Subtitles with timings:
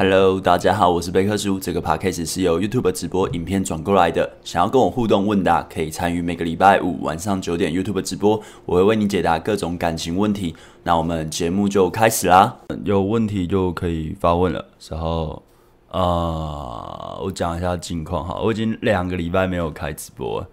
[0.00, 1.58] Hello，大家好，我是贝克叔。
[1.58, 4.30] 这个 podcast 是由 YouTube 直播影片转过来的。
[4.44, 10.54] 想要跟我互动问答，可以参与每个礼拜五晚上九点 YouTube 直播，我会为你解答各种感情问题。
[10.84, 14.64] 那我们节目就开始啦，有问题就可以发问了。
[14.88, 15.42] 然后，
[15.90, 20.46] 呃，我讲一下近况哈，我已经两个礼拜没有开直播，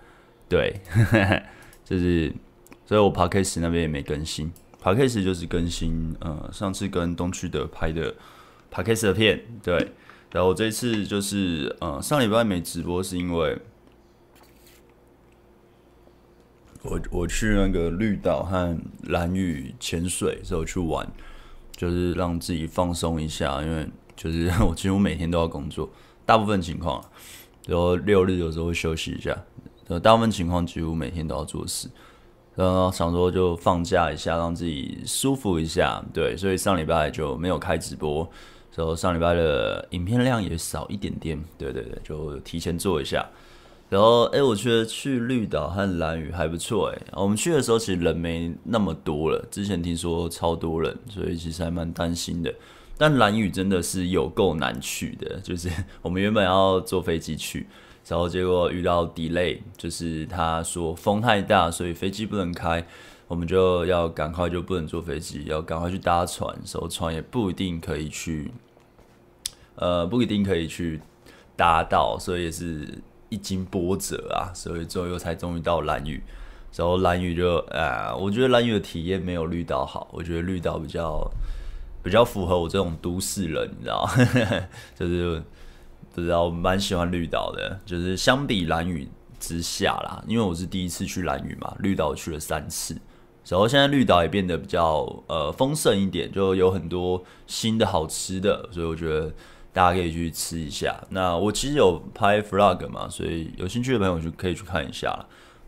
[0.49, 0.81] 对，
[1.85, 2.33] 就是，
[2.83, 4.51] 所以我 podcast 那边也没更新。
[4.83, 8.13] Podcast 就是更新，呃，上次跟东区的拍的
[8.75, 9.77] Podcast 的片，对，
[10.33, 13.57] 然后我这次就是，呃，上礼拜没直播是因为
[16.81, 21.09] 我我去那个绿岛和蓝屿潜水时候去玩，
[21.71, 25.89] 就是让自己放松一下，因为就是我几乎每天都要工作，
[26.25, 27.01] 大部分情况，
[27.67, 29.41] 然后六日有时候会休息一下，
[30.03, 31.89] 大部分情况几乎每天都要做事。
[32.55, 38.29] 然后想说就放假一下，让自己舒服一下，对，所以上礼拜就没有开直播，
[38.75, 43.25] 然后上礼拜的影片量也少一点点，对对对，就提前做一下。
[43.87, 52.53] 然后哎，我觉得去绿岛和蓝屿还不错哎，我们去的时候其实人没那么多了，之前听说超多人，所以其实还蛮担心的。
[52.97, 55.69] 但蓝屿真的是有够难去的，就是
[56.01, 57.67] 我们原本要坐飞机去。
[58.07, 62.85] 然后结果遇到 delay，就是他说风太大，所以飞机不能开，
[63.27, 68.51] 我们就要赶快就不能坐飞机，要赶快去搭船，然后船也不一定可以去，
[69.75, 71.01] 呃，不一定可以去
[71.55, 72.87] 搭到，所以也是
[73.29, 76.21] 一经波折啊，所以最后又才终于到蓝屿，
[76.75, 81.31] 然后蓝屿就啊，我觉得蓝屿的体验没有绿岛好，我觉得绿岛比较
[82.03, 84.09] 比较符合我这种都市人，你知道，
[84.95, 85.41] 就是。
[86.13, 89.05] 不知道，我蛮喜欢绿岛的，就是相比蓝屿
[89.37, 92.95] 之下啦，因为我是第一次去蓝屿嘛，绿岛去了三次，
[93.49, 99.29] 然后现在绿岛也变得比较呃丰盛一点，就有很多新的好吃的，所以我觉得
[99.75, 100.95] 大家可以去吃一下。
[101.09, 105.27] 那我其实有拍 vlog 嘛，所以有兴趣的朋友就可以去看一下了，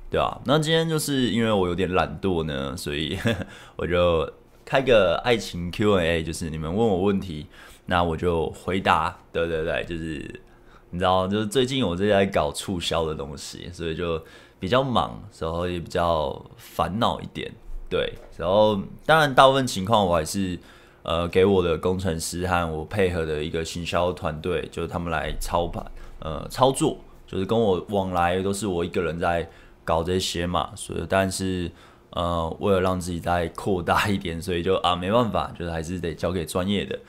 [0.09, 3.19] 对啊，那今天就是因为我有点懒惰呢，所以
[3.75, 4.31] 我就
[4.63, 7.47] 开个爱情 Q&A，就是你们问我问题。
[7.89, 10.41] 那我就回答，对对对，就是
[10.89, 14.21] 你知道，就是最近我正在搞促销的东西，所以就
[14.59, 17.49] 比较忙，然后也比较烦恼一点，
[17.89, 18.13] 对。
[18.37, 20.59] 然后当然大部分情况我还是
[21.07, 25.83] 呃给我的工程师和我配合的一个行销团队，就是他们来操盘
[26.19, 29.49] 呃操作，就是跟我往来都是我一个人在
[29.85, 31.71] 搞这些嘛，所以但是
[32.09, 36.99] 呃为了让自己再扩大一点，所以就啊没办法，就是还是得交给专业的。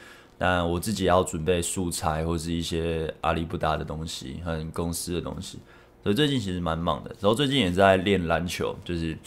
[0.41, 5.59] 但我自己要准备素材或是一些阿里不达的东西和公司的东西，
[6.05, 7.11] 所以最近其实蛮忙的。
[7.21, 9.19] 然后最近也在练篮球，就是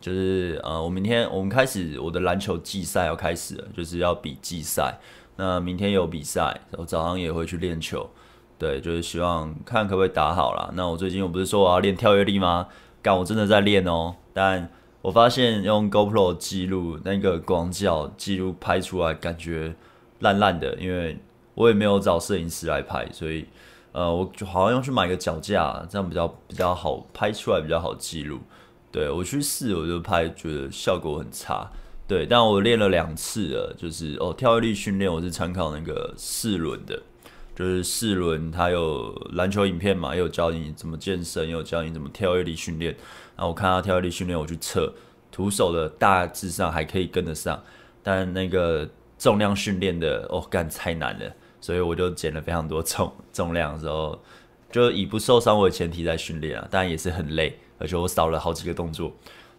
[0.00, 4.98] 就是呃，我明天我们开始我的篮球季赛要开始了，就是要比季赛。
[5.36, 8.08] 那明天有比赛，我早上也会去练球，
[8.58, 10.70] 对，就是希望看可不可以打好啦。
[10.74, 12.68] 那我最近我不是说我要练跳跃力吗？
[13.02, 14.16] 干，我真的在练哦。
[14.32, 14.70] 但
[15.02, 19.74] 我发现用 GoPro 记录那个广角记录拍出来感觉。
[20.20, 21.16] 烂烂的，因为
[21.54, 23.46] 我也没有找摄影师来拍，所以
[23.92, 28.40] 呃，我就好像要去买个脚架，这样比较比较好拍出来，比较好记录。
[28.98, 31.70] 对，我去试，我就拍，觉得效果很差。
[32.08, 37.00] 对，但我练了两次了，就是哦，跳跃力训练我是参考那个四轮的，
[37.54, 42.92] 就是四轮它有篮球影片嘛，也有教你怎么健身，也有教你怎么跳跃力训练。
[43.36, 44.92] 然后我看他跳跃力训练，我去测，
[45.30, 47.62] 徒手的大致上还可以跟得上，
[48.02, 48.88] 但那个。
[49.20, 51.28] 重量训练的哦，干太难了，
[51.60, 54.16] 所以我就减了非常多重重量的时候，
[54.70, 59.12] 就以不受伤为前提在训练啊，当然也是很累，而且我少了好几个动作。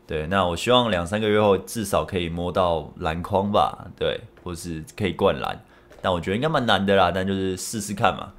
[0.05, 5.63] 对，那我希望两三个月后至少可以摸到篮筐吧，对，或是可以灌篮，
[6.01, 8.33] 但我觉得应该蛮难的啦，但就是试试看嘛，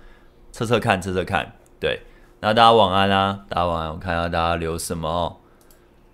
[0.50, 1.52] 测测看，测测看。
[1.78, 2.00] 对，
[2.40, 5.36] 那大家晚安啊，大家晚安，我看一下大家留什么哦。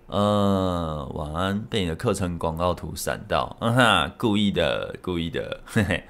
[0.09, 1.59] 嗯，晚安。
[1.61, 6.03] 被你的课程广告图闪到，嗯哈，故意的，故意的，嘿嘿。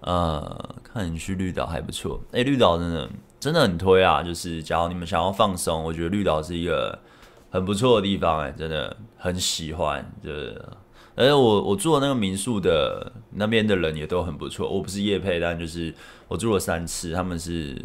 [0.00, 4.22] 呃，看你去绿岛还不错，诶、绿岛真的真的很推啊！
[4.22, 6.98] 就是假如你们想要放松，我觉得绿岛是一个
[7.50, 10.04] 很不错的地方，哎，真的很喜欢。
[10.22, 10.62] 就是，
[11.14, 14.68] 而且我我住的那个民宿的那边的人也都很不错。
[14.68, 15.94] 我不是业配，但就是
[16.26, 17.80] 我住了三次，他们是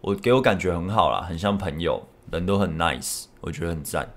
[0.00, 2.02] 我给我感觉很好啦，很像朋友，
[2.32, 4.08] 人都很 nice，我觉得很赞。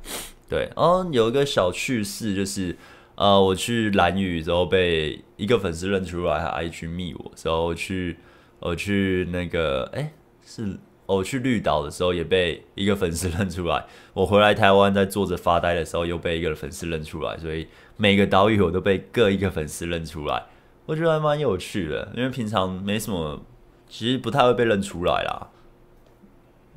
[0.49, 2.75] 对，哦，有一个小趣事，就是，
[3.15, 8.17] 呃，我去蓝屿之后被一个粉丝认出来，还 IG 密我，之后去，
[8.59, 10.11] 我去那个，哎，
[10.53, 20.43] 是，我去绿岛的时候也被一个粉丝认出来，我回来台湾在坐着发呆的时候又被一个粉丝认出来，所以每个岛屿我都被各一个粉丝认出来，
[20.85, 23.41] 我觉得还蛮有趣的，因为平常没什么，
[23.87, 25.47] 其实不太会被认出来啦，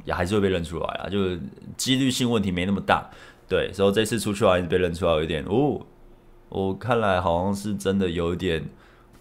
[0.05, 1.41] 也还是会被认出来啊，就是
[1.77, 3.11] 几率性问题没那么大。
[3.49, 5.85] 对，所以这次出去玩被认出来有点哦，
[6.49, 8.69] 我看来好像是真的有点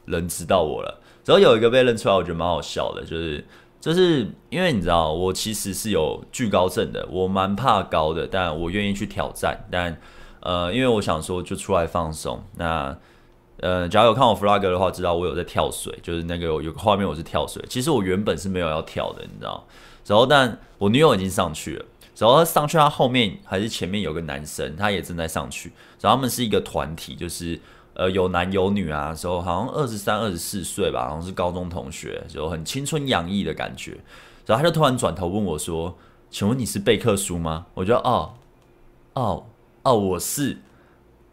[0.05, 0.99] 人知道我了。
[1.25, 3.45] 然后有一个被认出来，我觉得蛮好笑的，就是
[3.83, 9.99] 就是因为你知道，我其实是有惧高症的，我蛮怕高的，但我愿意去挑战，但
[10.39, 12.95] 呃，因为我想说就出来放松，那。
[13.57, 17.63] 呃，假如有看我 vlog 的话，知道我有在跳水，就是那个有个画面我是跳水。
[17.69, 19.65] 其实我原本是没有要跳的，你知道。
[20.05, 21.85] 然后，但我女友已经上去了。
[22.17, 25.71] 然后上去，她后面还是前面有个男生，他也正在上去。
[26.01, 27.57] 然后他们是一个团体，就是
[27.95, 29.13] 呃有男有女啊。
[29.15, 33.97] 时候好像二十三、二十四岁吧，好像是高中同学，就很青春洋溢的感觉。
[34.45, 35.97] 然后他就突然转头问我说
[36.29, 38.33] ：“请问你是贝克书吗？”我就哦
[39.13, 39.43] 哦
[39.83, 40.57] 哦，我是。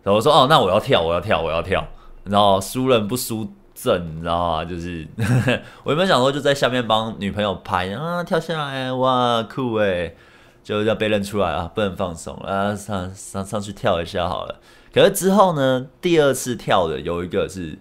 [0.03, 1.87] 然后我说：“哦，那我要跳，我要跳，我要跳。”
[2.25, 4.65] 然后输人不输阵，你知道吗？
[4.65, 5.07] 就是
[5.83, 10.17] 我原本想说就在下面帮女朋友拍啊，跳下来哇，酷诶，
[10.63, 14.61] 就要被认出来啊，不能放松啊，上上上去跳一下好了。
[14.93, 17.79] 可是之后呢，第二次跳的有一个是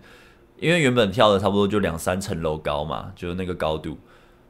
[0.60, 3.98] 因为原本跳的差不多就两三层楼高嘛，就是那个高度。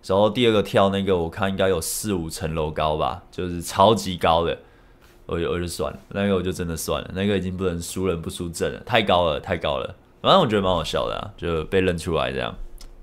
[0.03, 4.57] 然后第二个跳那个，我看应该有四五层楼高吧，就是超级高的。
[5.25, 9.95] 我就我就算了，那个我就真的算了，那个已经不能输人不输阵了，太高了，太高了。
[10.21, 12.55] 反正我觉得蛮好笑的，就被认出来这样，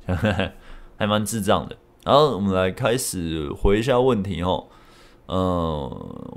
[0.98, 1.76] 还蛮智障的。
[2.04, 4.66] 然后我们来开始回一下问题哦。
[5.28, 5.90] 嗯、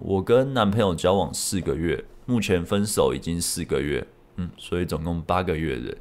[0.04, 4.05] 我跟男朋友交往四个月，目前分手已经四个月，
[4.35, 5.97] 嗯，所以总共八个月的。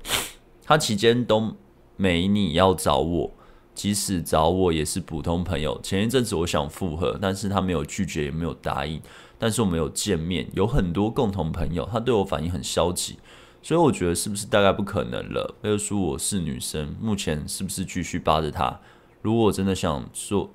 [0.62, 1.56] 他期间都
[1.96, 3.32] 没你要找我，
[3.74, 5.80] 即使找我也是普通朋友。
[5.82, 9.00] 前一阵子我想复合，但是他没有拒绝，也没有答应。
[9.38, 13.16] 但是我们有见面，有很多共同朋友，他对我反应很消极，
[13.62, 15.54] 所以我觉得是不是大概不可能了？
[15.62, 18.78] 又说我是女生，目前是不是继续扒着他？
[19.22, 20.50] 如果真的想说，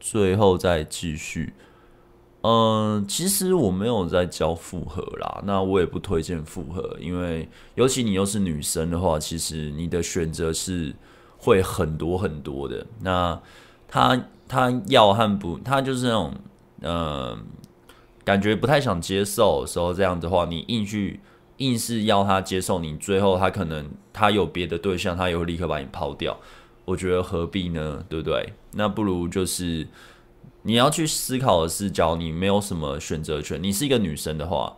[0.00, 1.52] 最后再继续，
[2.42, 10.94] 嗯，其实我没有在教复合啦，那我也不推荐复合，因为尤其你又是女生的话，其实你的选择是
[11.38, 12.86] 会很多很多的。
[13.00, 13.40] 那
[13.86, 16.34] 他他要和不，他就是那种，
[16.82, 17.38] 嗯。
[18.22, 21.18] 感觉不太想接受的时候，这样的话，你硬去
[21.56, 26.38] 硬是要他接受你，最后他可能他有别的对象，他也会立刻把你抛掉。
[26.84, 28.04] 我觉得何必呢？
[28.08, 28.52] 对不对？
[28.74, 29.88] 那不如就是
[30.62, 34.76] 你要去思考的是，假如你没有什么选择权，你是一个女生的话，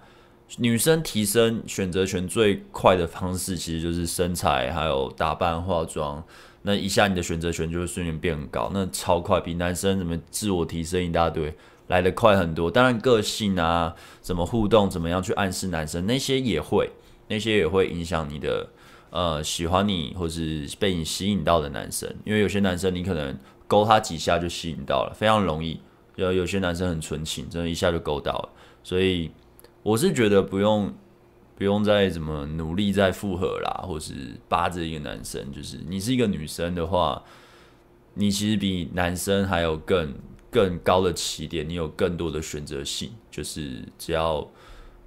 [0.58, 6.22] 女生提升选择权最快的方式，其实就是身材还有打扮化妆，
[6.62, 11.54] 那一下你的选择权就会瞬间变很高，那超快，比男生怎么自我提升一大堆。
[11.88, 16.88] 来的快很多，当然个性啊，怎么互动，怎么样去暗示男生，那些也会，
[17.28, 18.66] 那些也会影响你的，
[19.10, 23.36] 呃，喜欢你或是被你吸引到的男生，因为有些男生你可能
[23.72, 25.80] 勾他几下就吸引到了，非常容易。
[26.16, 28.48] 有有些男生很纯情，真的一下就勾到了，
[28.82, 29.30] 所以
[29.82, 30.92] 我是觉得不用
[31.56, 34.12] 不用再怎么努力再复合啦，或是
[34.48, 37.22] 扒着一个男生，就是你是一个女生的话，
[38.14, 40.12] 你其实比男生还有更。
[40.52, 44.46] 更高的起点，你有更多的选择性，就是只要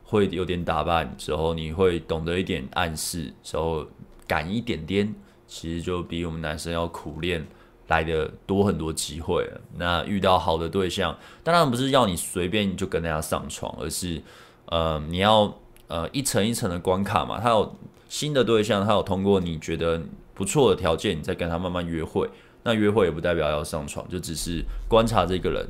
[0.03, 3.85] 会有点打扮之后，你会懂得一点暗示，之后
[4.25, 5.13] 敢一点点，
[5.45, 7.45] 其实就比我们男生要苦练
[7.87, 9.61] 来的多很多机会了。
[9.77, 14.21] 那遇到好的对象，当然不是要你随便就跟大家上床，而是
[14.65, 15.57] 呃你要
[15.87, 17.39] 呃一层一层的关卡嘛。
[17.39, 17.75] 他有
[18.09, 20.01] 新的对象，他有通过你觉得
[20.33, 22.29] 不错的条件，你再跟他慢慢约会。
[22.63, 25.67] 那约会也不代表要上床，就只是观察这个人。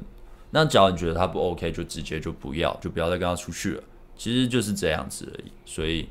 [0.52, 3.84] 那只要你觉得他不 OK，就直接就不要，就不要再跟他出去了。
[4.16, 5.52] 其实就是这样子而已。
[5.66, 6.08] 所以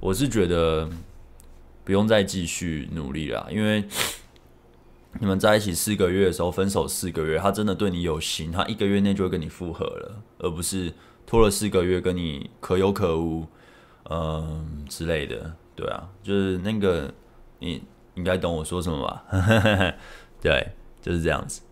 [0.00, 0.90] 我是觉得
[1.84, 3.84] 不用再继续努力了，因为
[5.20, 10.92] 你们在一起四个月的时候分手四个月，他真的对你有心，他一个月内就会跟你复合了，而不是
[11.26, 13.46] 拖了四个月跟你可有可无，
[14.10, 15.52] 嗯之类的。
[15.76, 17.12] 对啊，就是那个
[17.58, 17.82] 你
[18.14, 19.24] 应该懂我说什么吧？
[20.40, 20.68] 对，
[21.02, 21.62] 就是这样子。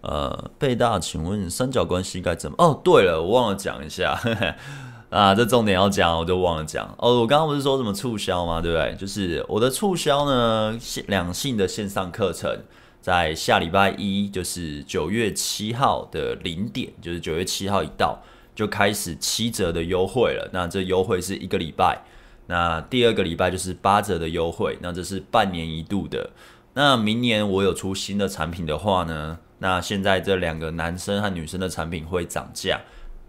[0.00, 2.56] 呃，贝大，请问三角关系该怎么？
[2.58, 4.20] 哦，对了，我忘了讲一下
[5.08, 6.92] 啊，这重点要讲，我就忘了讲。
[6.98, 8.60] 哦，我刚刚不是说什么促销吗？
[8.60, 8.96] 对不对？
[8.96, 12.58] 就是我的促销呢，两性的线上课程，
[13.04, 18.18] 在下礼拜一，就是九月七号的零点，就是九月七号一到，
[18.54, 20.48] 就开始七折的优惠了。
[20.54, 22.00] 那这优惠是一个礼拜，
[22.46, 26.30] 那第二个礼拜就是八折的优惠，那这是半年一度的。
[26.72, 32.80] 那明年我有出新的产品的话呢，那现在这两个男生和女生的产品会涨价，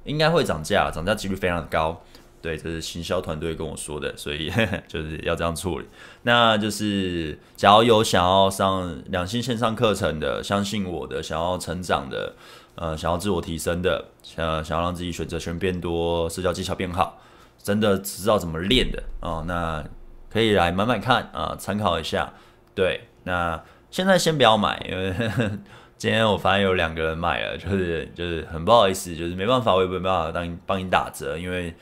[0.05, 2.01] 应该会涨价，涨价几率非常的高。
[2.45, 4.51] 对，这是行销团队跟我说的，所以
[4.87, 5.85] 就是要这样处理。
[6.21, 12.35] 那就是，假如有想要上两性线上课程的，相信我的，想要成长的，
[12.75, 17.19] 呃，想要自我提升的，想想要让自己选择权变多，社交技巧变好，
[17.57, 19.83] 真的知道怎么练的哦，那
[20.29, 22.31] 可以来买买看啊，参考一下。
[22.75, 23.59] 对，那
[23.89, 25.11] 现在先不要买，因为
[25.97, 31.73] 今天我发现有两个人买了，就是就是很不好意思，就是没办法，我也没办法帮你帮你打折，因为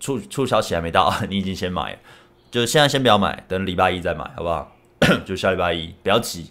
[0.00, 1.96] 促促销期还没到， 你已经先买，
[2.50, 4.72] 就现在先不要买，等礼拜一再买，好不好？
[5.24, 6.50] 就下礼拜一，不要急，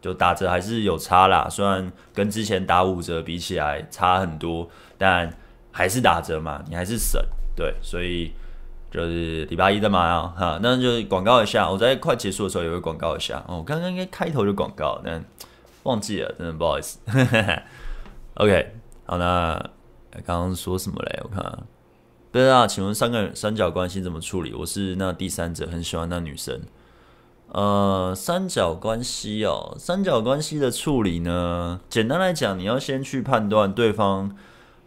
[0.00, 5.32] 就打折还是有差啦，虽然跟之前打五折比起来差很多，但
[5.70, 7.22] 还是打折嘛，你还是省，
[7.54, 8.32] 对，所以
[8.90, 15.24] 就是礼拜一再买啊，哈，那就广告一下，我在快结束的时候也会广告一下，哦，刚刚应该开头就广告，但。
[15.82, 16.98] 忘记了，真的不好意思。
[18.34, 18.72] OK，
[19.04, 19.56] 好，那
[20.24, 21.20] 刚刚说什么嘞？
[21.22, 21.40] 我看
[22.36, 24.52] 对啊，请问三个三角关系怎么处理？
[24.52, 26.60] 我是那第三者，很喜欢那女生。
[27.48, 34.36] 呃，三角关系哦，三角关系的处理呢，简单来讲，你要先去判断对方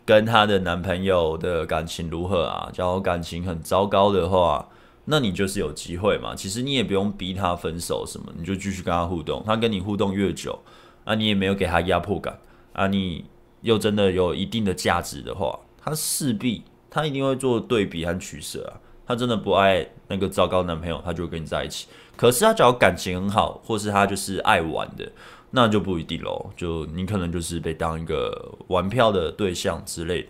[0.06, 2.70] 跟她的男朋友的感情如何啊。
[2.72, 4.70] 假如感情很糟糕的话，
[5.06, 6.36] 那你就是有机会嘛。
[6.36, 9.42] 其实你也不用逼他分手什么，你就继续跟他互动。
[9.44, 10.60] 他跟你互动越久，
[11.04, 12.40] 啊，你也没有给他压迫感
[12.74, 13.26] 啊，你
[13.62, 18.80] 又真的有一定的价值的话，他势必他一定会做对比和取舍啊。
[19.06, 21.88] 他真的不爱那个糟糕男朋友，他就会跟你在一起。
[22.16, 25.12] 可是他只要感情很好，或是他就是爱玩的，
[25.52, 26.52] 那就不一定喽。
[26.56, 30.30] 就你可能就是被当一个玩票的对象之类的，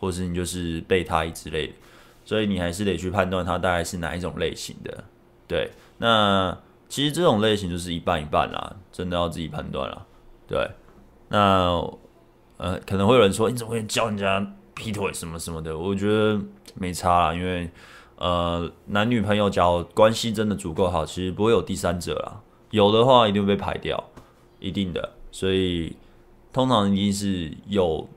[0.00, 1.72] 或是你就是备胎之类的。
[2.24, 5.04] 所以你还是得去判断他大概是哪一种类型的。
[5.46, 6.58] 对，那
[6.88, 10.04] 其实这种类型就是一半一半啦，真的要自己判断啦。
[10.48, 10.68] 对，
[11.28, 11.88] 那
[12.56, 15.76] 呃，可能会有人说，你怎么会教人家劈腿什么什么的？
[15.76, 16.40] 我觉得
[16.74, 17.68] 没差啦，因为
[18.16, 22.40] 呃，男女朋友假如关系真的足够好，其实不会有第三者啦。
[22.70, 24.10] 有的话，一定会被排掉，
[24.60, 25.14] 一定的。
[25.32, 25.96] 所以
[26.52, 28.08] 通常一定是有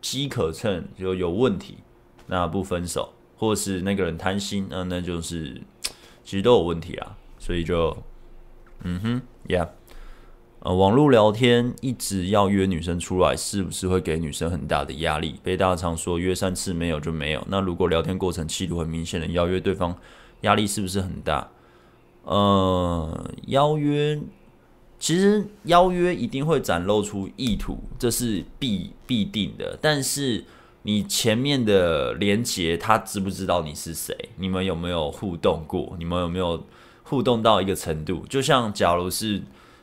[0.00, 1.78] 机可乘，就有问题，
[2.26, 5.60] 那不分手，或是那个人贪心，那那就是
[6.24, 7.16] 其实都有问题啊。
[7.38, 7.96] 所以就
[8.82, 9.68] 嗯哼，Yeah。
[10.62, 15.36] 呃，网络聊天一直要约女生出来，是不是会给女生很大的压力？
[15.42, 17.42] 被大家常说约三次没有就没有。
[17.48, 19.96] 那如果聊天过程气度很明显的邀约对方，
[20.42, 21.48] 压力是不是很大？
[22.24, 24.20] 呃，邀约
[24.98, 29.78] 其实邀约一定会展露出意图，这是必必定的。
[29.80, 30.44] 但是
[30.82, 34.14] 你前面的连结，他知不知道你是谁？
[34.36, 35.96] 你们有没有互动过？
[35.98, 36.62] 你们有没有
[37.02, 38.26] 互动到一个程度？
[38.28, 39.40] 就像假如是。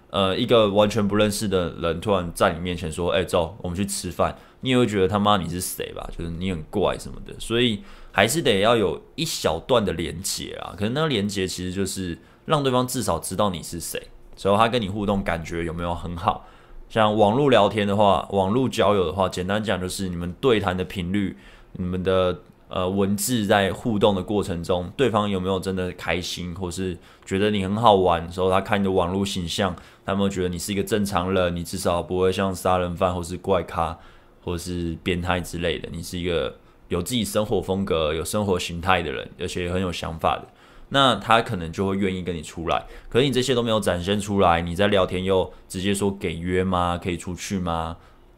[0.09, 6.09] 呃，一个完全不认识的人突然在你面前说：“哎、走，我们去吃饭。”你也会觉得他妈你是谁吧？
[6.17, 10.73] 就是你很怪什么的，所以还是得要有一小段的连接啊。
[10.77, 14.01] 可能那个连接其实就是让对方至少知道你是谁，
[14.35, 16.47] 之后他跟你互动感觉有没有很好。
[16.89, 21.37] 像网络聊天的话，网络交友的话，简单讲就是你们对谈的频率，
[21.73, 22.41] 你们的。
[22.69, 29.73] 呃，文字在互动的过程中，对方有没有真的开心，或是觉得你很好玩的时候，他看你的网络形象，
[30.05, 31.55] 他有没有觉得你是一个正常人？
[31.55, 33.97] 你至少不会像杀人犯，或是怪咖，
[34.43, 35.87] 或是变态之类的。
[35.91, 36.57] 你是一个
[36.89, 40.47] 有自己生活风格、有生活形态的人，而且很有想法的。
[40.89, 42.85] 那他可能就会愿意跟你出来。
[43.09, 46.99] 可是你这些都没有展现出来，你在聊天又直接说给约吗？
[47.01, 47.95] 可以出去吗？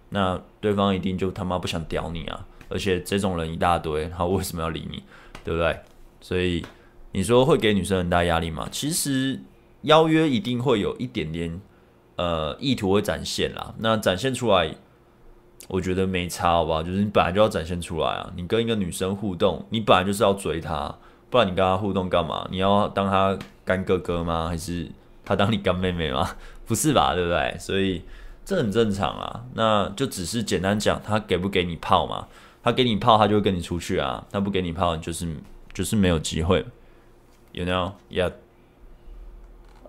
[0.10, 2.46] 那对方一定就他妈不想屌你啊！
[2.70, 5.04] 而且这种人一大堆，他为什么要理你？
[5.44, 5.80] 对不对？
[6.22, 6.64] 所以
[7.12, 8.68] 你说会给女生很大压力吗？
[8.72, 9.40] 其实
[9.82, 11.60] 邀约一定会有一点点
[12.18, 13.74] 呃意图会展现啦。
[13.80, 14.76] 那展现出来，
[15.68, 16.84] 我觉得没差，好不好？
[16.84, 18.32] 就是你本来就要展现出来啊。
[18.36, 20.94] 你跟一个女生互动，你本来就是要追她，
[21.30, 22.48] 不然你跟她互动干嘛？
[22.52, 24.48] 你要当她干哥哥吗？
[24.50, 24.92] 还是
[25.24, 26.30] 她当你干妹妹吗？
[26.68, 27.16] 不是吧？
[27.16, 27.56] 对不对？
[27.58, 28.04] 所以
[28.44, 29.46] 这很正常啊。
[29.54, 32.28] 那就只是简单讲，他给不给你炮嘛？
[32.70, 34.26] 他给你炮，他就会跟你出去啊。
[34.32, 35.28] 他不给你炮，就是
[35.74, 36.66] 就是没有机会。
[37.52, 37.94] You know?
[38.10, 38.34] Yeah.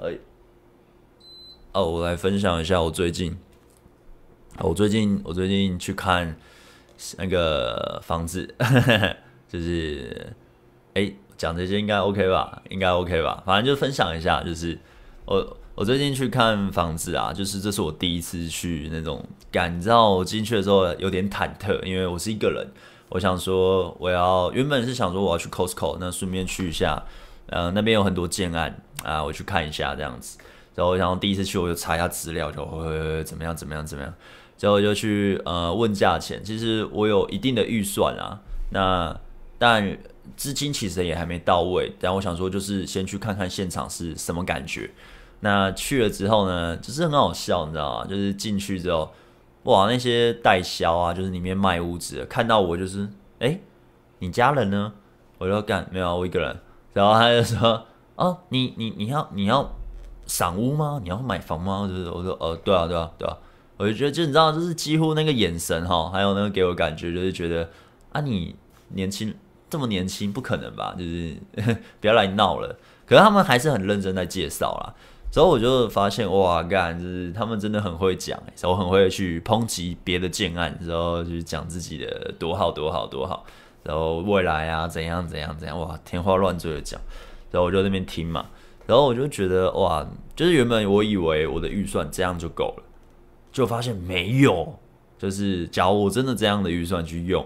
[0.01, 0.19] 哎，
[1.73, 3.39] 哦，我来分享一下我最近，
[4.59, 6.37] 我最近我最近去看
[7.19, 8.55] 那个房子，
[9.47, 10.33] 就是
[10.95, 12.63] 哎，讲这些应该 OK 吧？
[12.71, 13.43] 应该 OK 吧？
[13.45, 14.79] 反正就分享一下，就是
[15.27, 15.57] 我。
[15.81, 22.69] 我最近去看房子啊，就是这是我第一次去那种感，你知道我进去的时候有点忐忑，因为我是一个人。
[23.09, 27.03] 我想说，我要原本是想说我要去 Costco，那顺便去一下，
[27.47, 30.37] 呃，那边有很多建案啊，我去看一下这样子。
[30.75, 34.13] 然后我想第一次去，我就查一下资料，就会怎么样怎么样怎么样。
[34.61, 38.39] 然后就去呃问价钱，其实我有一定的预算啊。
[38.73, 39.19] 那
[39.57, 39.97] 但
[40.37, 44.91] 资金其实也还没到位，但我想说就是先去看看现场是什么感觉。
[45.41, 48.07] 那去了之后呢，就是很好笑，你知道吗？
[48.07, 49.11] 就是进去之后，
[49.65, 53.59] 哇，那些代销啊，就是里面卖屋子的，看到我就是，哎、
[54.19, 54.93] 你家人呢？
[55.39, 56.59] 我就干，没有，我一个人。
[56.93, 59.71] 然后他就说，哦，你你你要你要
[60.27, 61.01] 赏屋吗？
[61.03, 61.87] 你要买房吗？
[61.89, 63.37] 就是我说，呃，对啊，对啊，对啊。
[63.79, 67.67] 我就觉得，就你知道，就是几乎那个眼神哈，还有那个给我感觉，就是觉得
[68.13, 68.55] 啊，你
[68.89, 69.35] 年轻
[69.71, 70.95] 这么年轻，不可能吧？
[70.99, 71.35] 就是
[71.99, 72.77] 不要来闹了。
[73.07, 74.95] 可是他们还是很认真在介绍啦。
[75.31, 83.45] 之后我就发现，哇，干，就是他们真的很会讲，然后很会去抨击别的建案，然后去讲自己的多好多好多好，
[83.85, 87.01] 然后未来啊怎样怎样怎样，哇，天花乱坠的讲。
[87.53, 88.47] 然后我就那边听嘛，
[88.87, 90.07] 然后我就觉得，哇，
[90.37, 92.85] 就是原本我以为我的预算这样就够了。
[93.53, 94.79] 就发现没有，
[95.19, 97.45] 就是假如我真的这样的预算去用，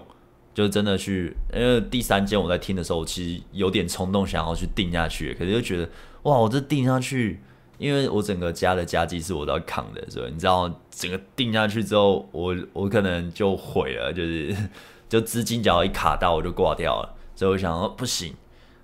[0.53, 5.89] 就真的去，因为第三间我在听的时候，其实有点冲动想要去定下去，可是就觉得
[6.21, 7.39] 哇，我这定下去，
[7.77, 14.55] 因为我整个家的家计是我都要扛的，所以你知道，整个定下去之后，我我可能就毁了，就是
[15.09, 18.33] 就资金只要一卡到，我就挂掉了，所以我想说不行，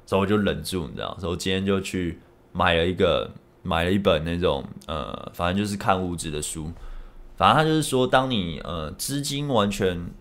[0.05, 2.19] 所以我就忍住，你知道，所以我今天就去
[2.51, 3.31] 买了一个，
[3.63, 6.71] 买了一本那种呃，反正就是看物质的书。
[7.37, 10.11] 反正他就是说，当你呃资金完全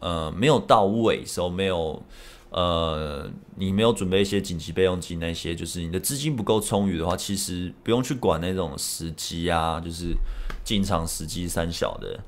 [0.00, 2.02] 呃没有到位时候，没有
[2.54, 10.14] 呃你没有准备一些紧急备用金那些，就是你的资金不够充裕的话，其实不用去管那种时机啊，就是
[10.62, 12.20] 进场时机三小的，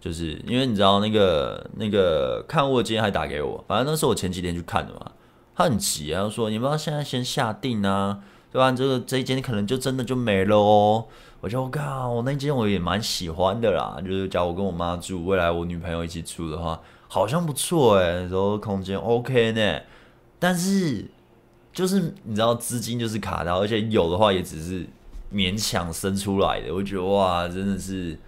[0.00, 5.10] 就是因为你知道那个那个看我今天还打给我，反正那是我前几天去看的嘛，
[5.56, 8.20] 他很急啊，说你不要现在先下定啊，
[8.52, 8.70] 对吧？
[8.70, 11.06] 这个这一间可能就真的就没了哦。
[11.40, 16.80] 我就我靠，我那间我也蛮喜欢的啦，就是假如我跟我妈住，未来我女朋友一起住的话，
[17.12, 19.80] 好像不错哎，然后空间 OK 呢，
[20.38, 21.04] 但是
[21.70, 24.86] 就是你知道资金就是卡到，而且有的话也只是
[25.30, 28.18] 勉强生出来的，我觉得哇，真的是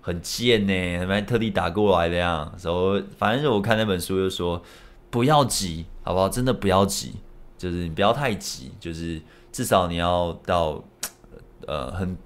[0.00, 4.62] 很贱呢，还特地打过来的呀，然后反正就我看那本书就说
[5.10, 6.28] 不要急，好不好？
[6.28, 7.14] 真的不要急，
[7.58, 10.80] 就是你不要太急，就是至少你要到
[11.66, 12.16] 呃很。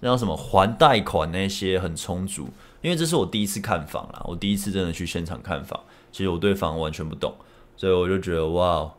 [0.00, 2.48] 那什么还贷款那些很充足，
[2.80, 5.78] 因为这是我第一次看房啦，我第一次真的去现场看房，
[6.12, 7.34] 其实我对房完全不懂，
[7.76, 8.92] 所以我就觉得哇，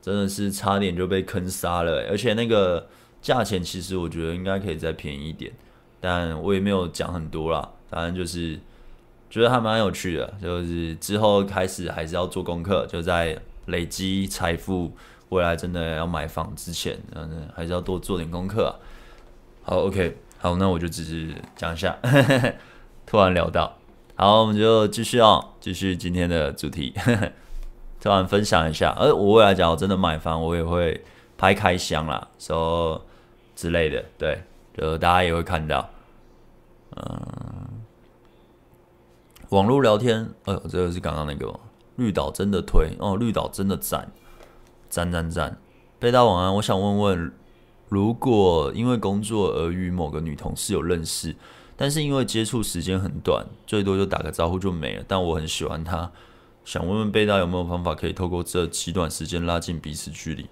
[0.00, 2.88] 真的是差点就被坑杀了，而且那个
[3.20, 5.52] 价钱其实我觉得应该可以再便宜一点，
[6.00, 8.58] 但我也没有讲很多啦，反正就是
[9.28, 13.36] 觉得还蛮有趣的，就是之后开始还是要做功课，就在
[13.66, 14.92] 累积财富，
[15.30, 18.78] 未来真的要买房之前，嗯，还是要多做点功课。
[19.62, 20.16] 好，OK。
[20.38, 21.98] 好，那我就只是讲一下，
[23.06, 23.78] 突然聊到，
[24.16, 26.92] 好，我们就继续哦，继续今天的主题，
[28.02, 31.04] 突然分享一下，而我未来讲我真的买房，我也会
[31.38, 33.00] 拍开箱啦，说
[33.54, 34.42] 之类的，对，
[34.76, 35.88] 就大家也会看到，
[36.96, 37.84] 嗯，
[39.50, 41.54] 网络聊天，哎呦，这个是刚刚那个
[41.94, 44.10] 绿岛真的推哦，绿岛真的赞，
[44.90, 45.56] 赞赞赞，
[46.00, 47.32] 贝大晚安，我想问问。
[47.88, 51.32] 如果因为工作而与某个女同事有认识，
[51.76, 55.04] 但是因为接触时间很短，最多就打个招呼就没了。
[55.06, 56.10] 但我很喜欢他，
[56.64, 60.46] 想问问贝大有没有方法可以透过这极短时间拉近彼此距离？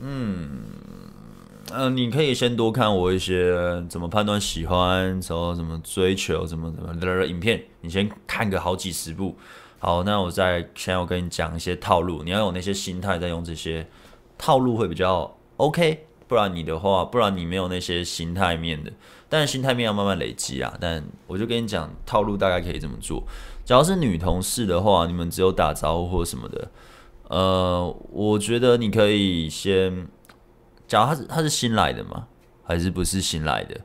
[0.00, 0.62] 嗯，
[1.70, 9.36] 呃，你可以先多看我一些怎么判断喜欢，然后怎么追求，怎么怎么的影片，你先看个好几十部。
[9.78, 13.86] 好，那我再现在我跟你讲一些套路，你要有那些心态，再用这些
[14.38, 16.06] 套路会比较 OK。
[16.26, 18.90] 不然你的话，不然你没有那些心态面的，
[19.32, 20.76] 但心态面要慢慢累积啊。
[20.78, 23.24] 但我就跟你讲，套路大概可以这么做。
[23.64, 26.70] 假如是女同事的话，你们只有打招呼或什么的，
[27.28, 30.06] 呃，我觉得你可以先，
[30.86, 32.26] 假如他是他是新来的吗？
[32.62, 33.80] 还是不是新来的？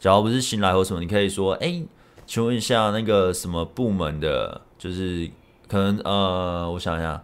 [0.00, 1.84] 假如不是新来或什么，你可以说，哎、
[2.26, 5.30] 请问一下那个什么部门的，就是
[5.68, 7.22] 可能呃，我想一下，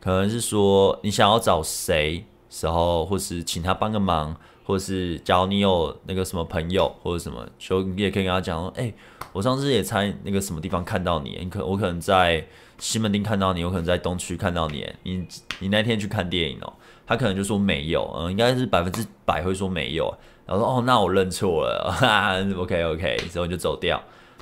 [0.00, 2.26] 可能是说你想要找谁？
[2.52, 4.36] 时候，或是请他帮个忙，
[4.70, 8.92] 或是假如你有那个什么朋友或者什么，就你也可以跟他讲说，哎、
[9.32, 12.46] 我上次也在那个什么地方看到你，你可我可能在
[12.78, 15.26] 西门町看到你，我可能在东区看到你，你
[15.58, 16.72] 你那天去看电影哦，
[17.04, 24.00] 他可能就说没有，嗯，应该是百分之百会说没有，然后说哦，那我认错了，哈哈，OK OK，然后就走掉，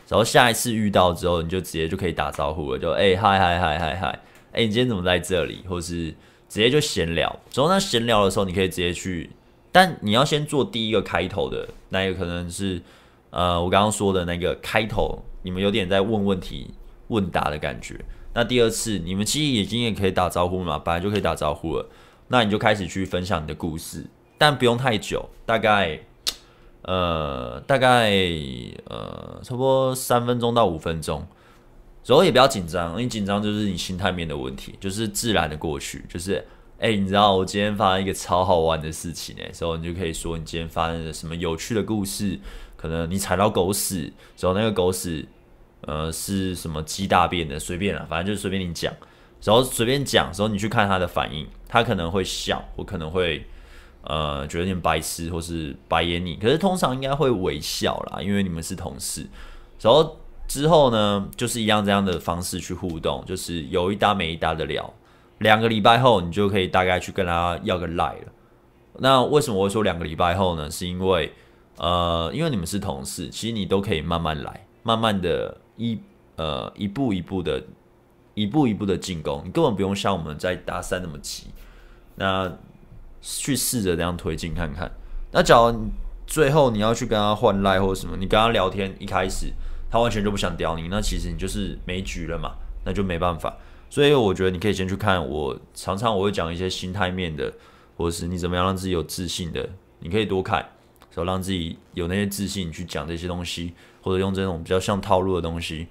[0.08, 4.20] 然后下一次遇到之后，你就直接就可以打招呼了，就哎嗨嗨嗨嗨嗨，
[4.52, 6.14] 哎，你今天怎么在这里，或是。
[6.50, 9.28] 直接就闲聊，然后那闲聊的时候，你可以直接去，
[9.78, 12.82] 但你要先做第一个开头的那一个，可能是
[13.30, 16.74] 呃，我刚刚说的那个开头，你们有点在问问题
[17.06, 21.88] 问答的感觉，那第二次你们其实已经也可以打招呼嘛，本来就可以打招呼了。
[22.26, 24.04] 那你就开始去分享你的故事，
[24.36, 26.00] 但不用太久，大概
[26.82, 28.10] 呃大概
[28.86, 31.24] 呃差不多三分钟到五分钟。
[32.04, 36.04] 然后也不要紧张，你紧张就是你心态面的问题，就是自然的过去。
[36.08, 36.44] 就是
[36.78, 42.38] 哎、你知道我今天发生一个超好玩的事情哎，所以你就可以说你今天发生了什么有趣的故事，
[42.76, 45.26] 可能你踩到狗屎，然后那个狗屎
[45.82, 48.92] 呃是什么鸡大便的，随便啦，反正就是随便你讲，
[49.42, 53.44] 然后随便讲，然后你去看他的反应，他可能会笑，我可能会
[54.02, 59.26] 呃觉得有点白痴，或是白眼你，可是通常应该会微笑啦，因为你们是同事，
[59.80, 60.16] 然后。
[60.48, 64.94] 之后呢，就是一样这样的方式去互动，就是有一搭没一搭的聊。
[65.38, 68.32] 两个礼拜后，你就可以大概去跟他要个赖了。
[68.98, 70.70] 那为什么我会说两个礼拜后呢？
[70.70, 71.32] 是因为，
[71.76, 76.00] 呃，因为你们是同事，其实你都可以慢慢来，慢慢的一
[76.36, 77.62] 呃一步一步的，
[78.34, 81.48] 一步一步的进攻，你根本不用像我们在搭讪那么急。
[82.16, 82.52] 那
[83.20, 84.90] 去试着这样推进看看。
[85.30, 85.88] 那假如
[86.26, 89.52] 最后你要去跟他换赖或者什么，你跟他聊天一开始。
[89.90, 92.52] 他完全就不想屌你，那其实你就是没局了嘛，
[92.84, 93.56] 那就没办法。
[93.90, 97.52] 所以我觉得你可以先去看我，常常我会讲一些心态面的，
[97.96, 99.68] 或者是你怎么样让自己有自信的，
[100.00, 100.60] 你可以多看，
[101.14, 105.88] 然后让自己有那些自信去讲这些东西，或者用这种比较像套路的东西，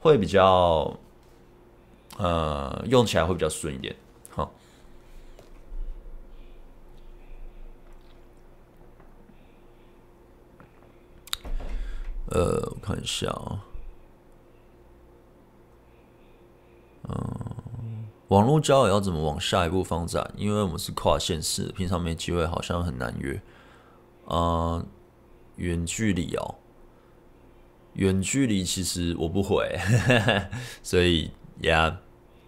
[0.00, 0.98] 会比较，
[2.18, 3.94] 呃，用起来会比较顺一点。
[12.30, 13.64] 呃，我看一下啊，
[17.08, 20.30] 嗯，网络交友要怎么往下一步发展？
[20.36, 23.40] 因为我们是跨县市，平常没机会，好像很难约。
[24.26, 24.84] 啊，
[25.56, 26.56] 远距离哦，
[27.94, 29.78] 远距离其实我不会，
[30.82, 31.30] 所以
[31.62, 31.98] 呀，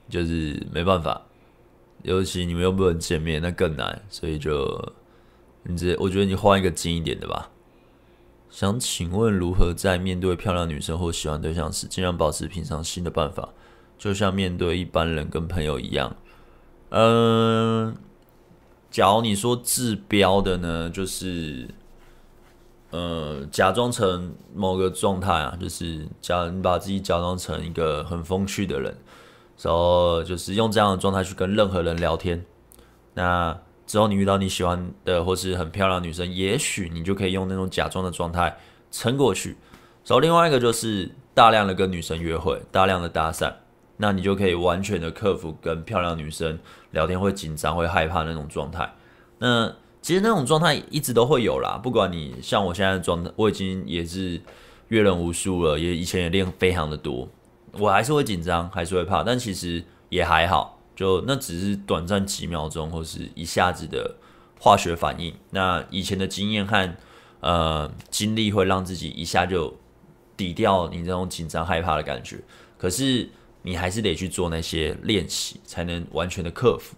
[0.09, 1.23] 就是没办法。
[2.03, 4.03] 尤其你们又不能见面，那更难。
[4.09, 4.93] 所以就
[5.65, 7.51] 你这，我觉得你换一个近一点的吧。
[8.51, 13.51] 想请问如何在面对漂亮女生或喜欢对象时，尽量保持平常心的办法？
[14.01, 16.17] 就像面对一般人跟朋友一样。
[16.89, 17.95] 嗯，
[18.91, 21.69] 假如你说治标的呢，就是，
[22.91, 28.97] 呃，假装成某个状态啊，就是假如你把自己假装成一个很风趣的人，
[29.63, 32.45] 然后就是用这样的状态去跟任何人聊天，
[33.13, 33.57] 那。
[33.87, 38.57] 之后你遇到你喜欢的或是很漂亮的女生，也许你就可以用那种假装的状态
[38.93, 39.57] 撑过去。
[40.07, 43.53] 然后另外一个就是大量的跟女生约会，大量的搭讪，
[44.01, 46.59] 那你就可以完全的克服跟漂亮女生
[46.93, 48.91] 聊天会紧张、会害怕那种状态。
[49.39, 54.41] 那其实那种状态一直都会有啦，不管你像我现在的状态，我已经也是
[54.89, 57.29] 阅人无数了，也以前也练非常的多，
[57.73, 60.79] 我还是会紧张，还是会怕，但其实也还好。
[60.97, 64.17] 就那只是短暂几秒钟，或是一下子的
[64.59, 65.35] 化学反应。
[65.51, 66.95] 那以前的经验和
[67.41, 69.75] 呃经历会让自己一下就
[70.37, 72.39] 抵掉你这种紧张害怕的感觉。
[72.77, 73.29] 可是
[73.63, 76.97] 你还是得去做那些练习，才能完全的克服。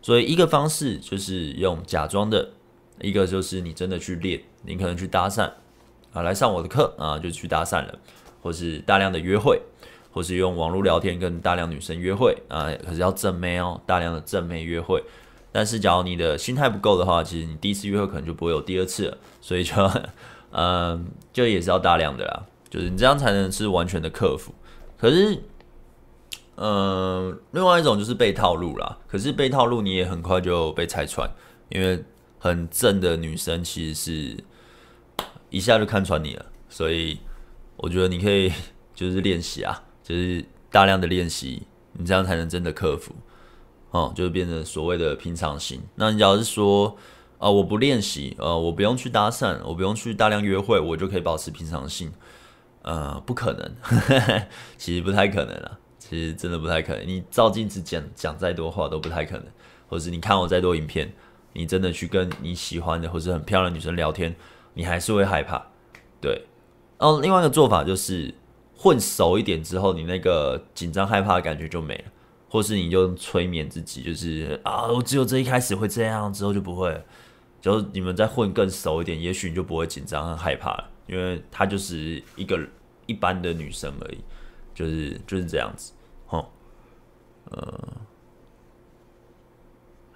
[0.00, 2.50] 所以一个方式就是用假装的，
[3.00, 4.40] 一个就是你真的去练。
[4.62, 5.50] 你可能去搭讪
[6.12, 7.98] 啊，来上我的课啊，就去搭讪了，
[8.42, 9.60] 或是大量的约会。
[10.10, 15.00] 或是用网络聊天跟大量女生约会啊，可是要正妹哦，大量的正妹约会。
[15.52, 19.18] 但是，假如你的心态不够的话，其实你第一次约会可能就不会有第二次了。
[19.40, 19.74] 所以就，
[20.50, 24.52] 嗯，就也是要大量的啦，就是你这样才能是完全的克服。
[24.96, 25.40] 可是，
[26.60, 28.98] 嗯，另外一种就是被套路啦。
[29.06, 31.30] 可是被套路你也很快就被拆穿，
[31.68, 32.04] 因为
[32.38, 34.44] 很正的女生其实是
[35.50, 36.46] 一下就看穿你了。
[36.68, 37.18] 所以，
[37.76, 38.52] 我觉得你可以
[38.94, 39.84] 就是练习啊。
[40.02, 43.14] 就是大量的练习，你这样才能真的克服，
[43.90, 45.82] 哦，就是变成所谓的平常心。
[45.96, 46.96] 那你假如是说，
[47.36, 52.10] 啊、我不练习，呃，我不用去搭讪，我不用去大量约会，我就可以保持平常心，
[52.80, 53.70] 呃，不可能，
[54.78, 57.06] 其实不太可能啊，其实真的不太可能。
[57.06, 59.46] 你照镜子讲讲再多话都不太可能，
[59.88, 61.12] 或是你看我再多影片，
[61.52, 64.34] 你真的去跟你喜欢的或是很漂亮的女生聊天，
[64.74, 65.66] 你还是会害怕。
[66.20, 66.46] 对，
[66.98, 68.34] 然后，另外一个做法就是。
[68.80, 72.04] 混熟一点之后，你那个紧张害怕的感觉就没了，
[72.48, 77.02] 或是你就催眠自己，就是啊，我只有这一开始会这样，之后就不会了。
[77.60, 82.56] 就你们再混更熟一点，也许你就不会紧张和害怕了，因为她就是一个
[83.06, 84.18] 一般的女生而已，
[84.72, 85.92] 就是就是这样子。
[87.50, 87.88] 呃，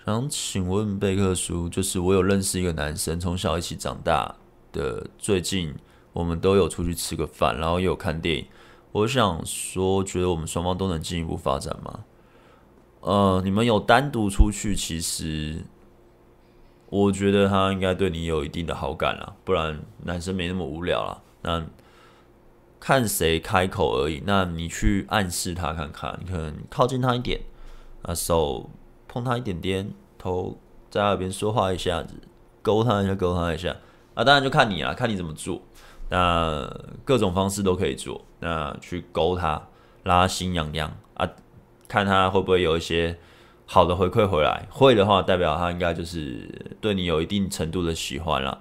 [0.04, 4.36] 想请问贝克叔，就是我有认识一个男生，从小一起长大
[4.72, 5.74] 的，最近。
[6.14, 8.46] 我们都有出去吃个饭，然后也有看电影。
[8.92, 12.04] 我想说，觉得我们双方都能进一步发展吗？
[13.00, 15.64] 呃，你们有单独出去，其实
[16.90, 21.22] 我觉得他应该对你有一定的好感啦，不然男生没那么无聊啦。
[21.40, 21.66] 那
[22.82, 24.20] 看谁开口而已。
[24.26, 27.40] 那你去暗示他看看，你可能靠近他一点，
[28.02, 28.68] 啊，手
[29.06, 30.58] 碰他一点点，头
[30.90, 32.16] 在耳边说话一下子，
[32.60, 33.76] 勾他一下，勾他一下。
[34.14, 35.62] 啊，当然就看你啦，看你怎么做。
[36.10, 36.68] 那
[37.04, 38.20] 各种方式都可以做。
[38.40, 39.68] 那去勾他，
[40.02, 41.30] 拉他心痒痒啊，
[41.86, 43.16] 看他会不会有一些
[43.64, 44.66] 好的回馈回来。
[44.68, 48.60] 会的话，代表他应该就是对你有一定程度的喜欢了。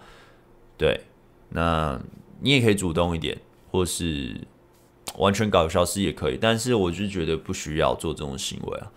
[0.77, 1.05] 对，
[1.49, 1.99] 那
[2.39, 3.38] 你也可以主动一点，
[3.71, 4.39] 或是
[5.17, 6.38] 完全搞消失也可以。
[6.39, 8.91] 但是我就觉得不需要做这种行为啊。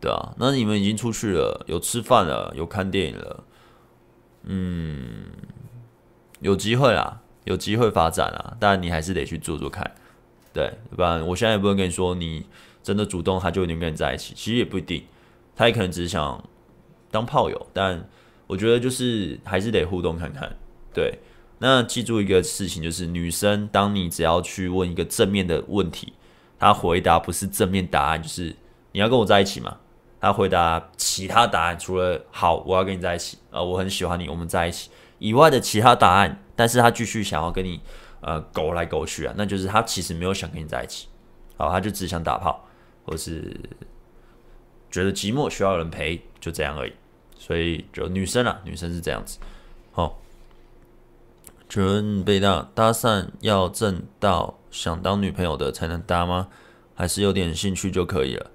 [0.00, 3.44] 对啊，那你们已经出去了，有吃饭了，有看电影了，
[4.44, 5.26] 嗯。
[6.40, 9.90] 有机会啦，有机会发展啊，但你还是得去做做看，
[10.52, 12.44] 对，不然我现在也不会跟你说，你
[12.82, 14.34] 真的主动，他就一定跟你在一起。
[14.36, 15.02] 其实也不一定，
[15.56, 16.44] 他也可能只是想
[17.10, 17.66] 当炮友。
[17.72, 18.06] 但
[18.46, 20.54] 我觉得就是还是得互动看看，
[20.92, 21.18] 对。
[21.58, 26.12] 那记住一个事情，就是女生，当你只要去问一个正面的问题，
[26.58, 28.54] 她回答不是正面答案，就是
[28.92, 29.78] 你要跟我在一起吗？
[30.20, 34.90] 她回答其他答案，除了好，我要跟你在一起啊，我很喜欢你，我们在一起。
[35.18, 37.80] 以外的其他答案，但是她继续想要跟你
[38.20, 41.08] 呃勾来勾去啊，那就是她其实没有想跟你在一起，
[41.56, 42.66] 好，她就只想打炮，
[43.04, 43.58] 或是
[44.90, 46.92] 觉得寂寞需要有人陪，就这样而已。
[47.38, 49.38] 所以就女生啊，女生是这样子。
[49.92, 50.18] 好，
[51.68, 56.48] 准备到搭讪要正到想当女朋友的才能搭吗？
[56.94, 58.50] 还是有点兴趣就可以了？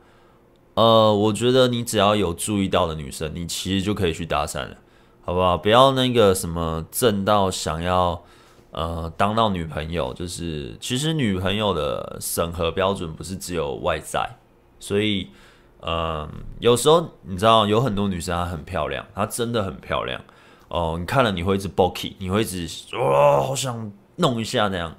[0.73, 4.77] 呃，我觉得你只要有注意到的女生，你其实就可以去搭讪了。
[5.23, 5.55] 好不好？
[5.55, 8.23] 不要那个什么正到想要
[8.71, 14.27] 呃当到女朋友，就是其实女朋友的审核标准不是只有外在，
[14.79, 15.29] 所以
[15.81, 20.19] 嗯、呃，有时候你知道有很多女生她很漂亮，她真的很漂亮
[20.71, 24.97] 哦，你看了你会一直 boky，你会一直哇、哦、好想弄一下那样，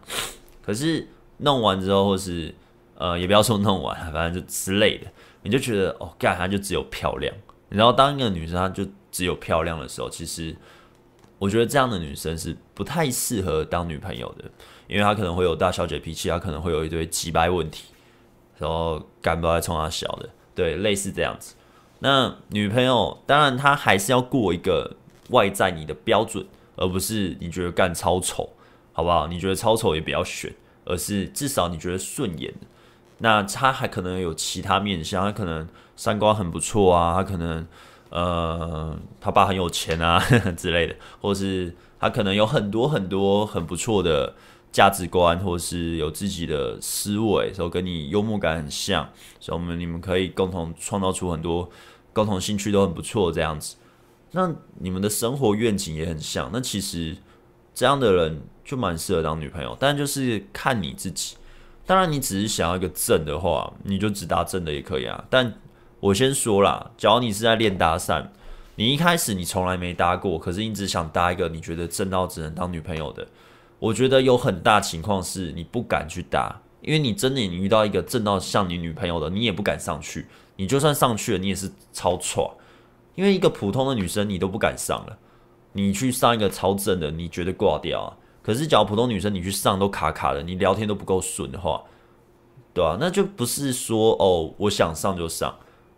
[0.64, 1.08] 可是
[1.38, 2.54] 弄完之后或是
[2.96, 5.06] 呃也不要说弄完，反正就之类的，
[5.42, 7.34] 你就觉得哦干她就只有漂亮，
[7.68, 8.86] 然后当一个女生她就。
[9.12, 10.56] 只有漂亮的时候，其实
[11.38, 14.50] 我觉得这样的女生是不太适合当女朋友的，
[14.88, 17.84] 因为她可能会有大小姐脾气，她可能会有一堆鸡掰问题，
[18.56, 21.54] 然后干不来冲她小的，对，类似这样子。
[21.98, 24.96] 那女朋友当然她还是要过一个
[25.32, 28.48] 外在你的标准，而不是你觉得干超丑，
[28.92, 29.26] 好不好？
[29.26, 32.54] 你觉得超丑也不要选，而是至少你觉得顺眼。
[33.18, 37.66] 那他还可能有其他面相，他可能三观很不错啊，他可能。
[38.14, 40.22] 呃，他爸很有钱啊
[40.54, 44.34] 之类的，或是他可能有很多很多很不错的
[44.70, 49.08] 价值观，或是有自己的思维，所以跟你幽默感很像，
[49.40, 51.70] 所以我们你们可以共同创造出很多
[52.12, 53.76] 共同兴趣都很不错这样子。
[54.32, 57.16] 那你们的生活愿景也很像，那其实
[57.72, 61.36] 这样的人就蛮适合当女朋友，但就是看你自己。
[61.86, 65.54] 当然，你只是想要一个正的话，你就只搭正的也可以啊，但。
[66.02, 68.26] 我先说啦，假如你是在练搭讪，
[68.74, 73.24] 你一开始你从来没搭过，可是你只想搭一个你觉得正到只能当女朋友的，
[73.78, 82.58] 我觉得有很大情况是你不敢去搭，因为你真的你遇到一个正到像你女朋友的，你也不敢上去，你就算上去了，你也是超错，
[83.14, 85.18] 因为一个普通的女生你都不敢上了，
[85.72, 88.16] 你去上一个超正的，你绝对挂掉啊。
[88.42, 91.82] 可是假如普通女生你去上都卡卡的，你聊天都不够顺的话，
[92.74, 95.54] 对啊，那就不是说哦，我想上就上。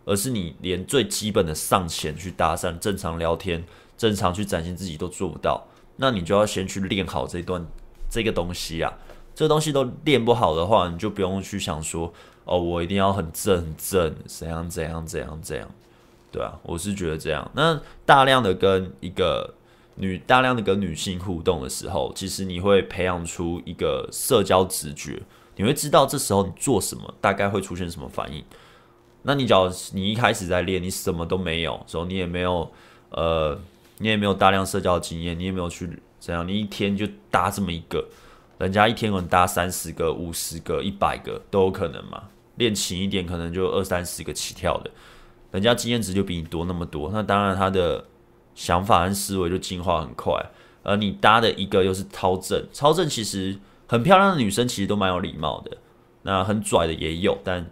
[0.07, 3.65] 而是你连最基本的上前去搭讪、正常聊天、
[3.97, 7.65] 正常去展现自己都做不到，那你就要先去练好这段
[8.07, 8.93] 这个东西啊。
[9.33, 15.67] 这东西都练不好的话，你就不用去想说哦，我一定要很正很正，怎样怎样怎样怎样，
[16.35, 17.49] 对啊，我是觉得这样。
[17.55, 19.53] 那大量的跟一个
[19.95, 25.21] 女大量的跟女性互动的时候，其实你会培养出一个社交直觉，
[25.55, 28.43] 你会知道这时候你做什么大概会出现什么反应。
[29.21, 32.69] 那你只要你一开始在练，你什么都没有，所以你也没有，
[33.11, 33.57] 呃，
[33.99, 38.05] 你也没有大量社交经验，你也没有去怎样，你一天就搭这么一个，
[38.57, 42.23] 人家一天可能搭三十个、五十个、一百个都有可能嘛。
[42.57, 44.91] 练勤一点，可能就二三十个起跳的，
[45.51, 48.05] 人家经验值就比你多那么多，那当然他的
[48.53, 50.33] 想法和思维就进化很快。
[50.83, 55.77] 而你搭的一个又是超正，超正其实很漂亮的女生其实都蛮有礼貌的，
[56.23, 57.65] 那很拽的也有，但。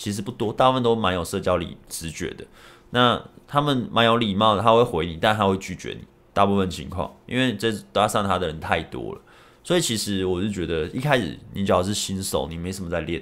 [0.00, 2.46] 其实不多，大部分都蛮有社交礼直觉的。
[2.90, 6.06] 那他们蛮有礼貌的，他会回你，但他会拒绝你。
[6.32, 9.20] 大部分情况，因为这搭上他的人太多了，
[9.64, 13.20] 所以其实我是觉得，一开始你只要是新手，你没什么在练，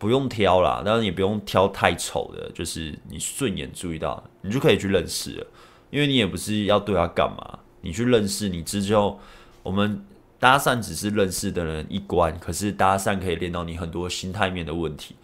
[0.00, 5.46] 不用挑啦，当然也不用挑太丑的，就是你顺眼注意到，你就可以去认识了。
[5.90, 9.20] 因为你也不是要对他干嘛，你去认识你之后，
[9.62, 10.02] 我们
[10.38, 15.16] 搭讪只是认识的人一关，可是搭讪可以练到你很多心态面的问题。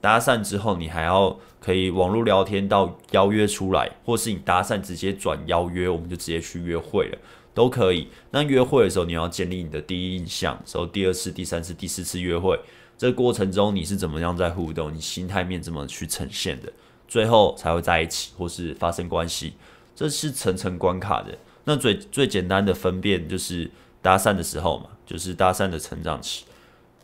[0.00, 7.18] 搭讪之后，你还要可以网络聊天到邀约出来，或是你搭讪直接转邀约，我们就直接去约会了。
[7.54, 8.08] 都可以。
[8.30, 10.60] 那约会的时候，你要建立你的第一印象。
[10.64, 12.58] 时候第二次、第三次、第四次约会，
[12.96, 14.94] 这个过程中你是怎么样在互动？
[14.94, 16.72] 你心态面怎么去呈现的？
[17.08, 19.54] 最后才会在一起，或是发生关系。
[19.96, 21.36] 这是层层关卡的。
[21.64, 26.44] 那最最简单的分辨就是搭讪的时候嘛，就是搭讪的成长期。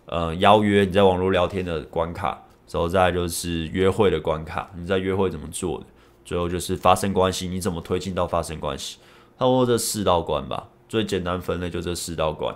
[0.07, 5.87] 呃，邀约你在网络聊天的关卡，之后再就是约会的关卡，你在约会怎么做的？
[6.25, 8.99] 最后就是发生关系，你怎么推进到发生关系？
[9.39, 12.55] 差不多这四道关吧，最简单分类就这四道关。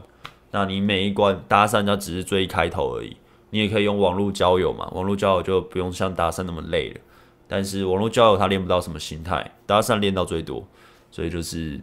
[0.51, 3.17] 那你每一关搭讪，它只是最一开头而已。
[3.51, 7.01] 你也可以用网络交友嘛，网络交友就不用像搭讪那么累了。
[7.47, 10.65] 但是网络交友它练不到什么心态，搭讪练到最多。
[11.11, 11.81] 所以就是，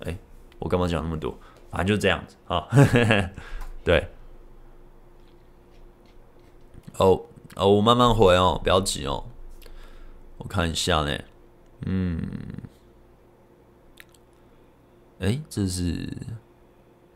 [0.00, 0.16] 哎、
[0.58, 1.36] 我干嘛讲那么多？
[1.70, 2.66] 反正就这样子啊。
[3.84, 4.08] 对。
[6.96, 7.20] 哦
[7.56, 9.24] 哦，我慢慢回哦，不要急哦。
[10.38, 11.18] 我看一下呢，
[11.86, 12.22] 嗯。
[15.20, 16.08] 哎，这是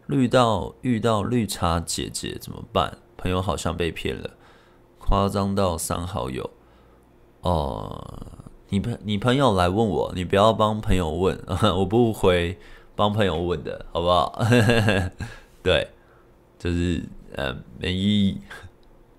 [0.06, 2.98] 绿到遇到绿茶姐姐怎么办？
[3.16, 4.30] 朋友好像被骗了，
[4.98, 6.48] 夸张到删好友。
[7.40, 8.16] 哦，
[8.68, 11.38] 你朋你朋友来问我，你不要帮朋友问，
[11.76, 12.56] 我不回
[12.94, 14.40] 帮朋友问的，好不好？
[15.62, 15.88] 对，
[16.58, 18.40] 就是嗯，没意义。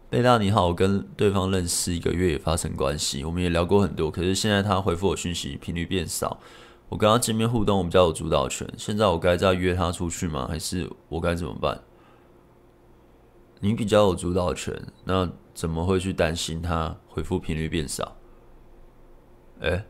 [0.09, 6.39] 贝大你好，我跟对方认识一个月也发生关系，我们也聊过很多，可是现在他回复我讯息频率变少。
[6.89, 8.67] 我跟他见面互动，我比较有主导权。
[8.78, 10.47] 现在我该再约他出去吗？
[10.49, 11.82] 还是我该怎么办？
[13.60, 18.15] 你比较有主导权，那怎么会去担心他回复频率变少？
[19.60, 19.84] 诶，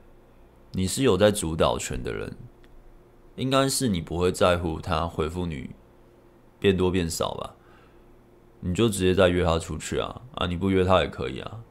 [0.74, 2.36] 你是有在主导权的人，
[3.36, 5.70] 应该是你不会在乎他回复你
[6.60, 7.56] 变多变少吧？
[8.60, 10.22] 你就直接再约他出去啊！
[10.34, 11.62] 啊，你不约他也可以啊，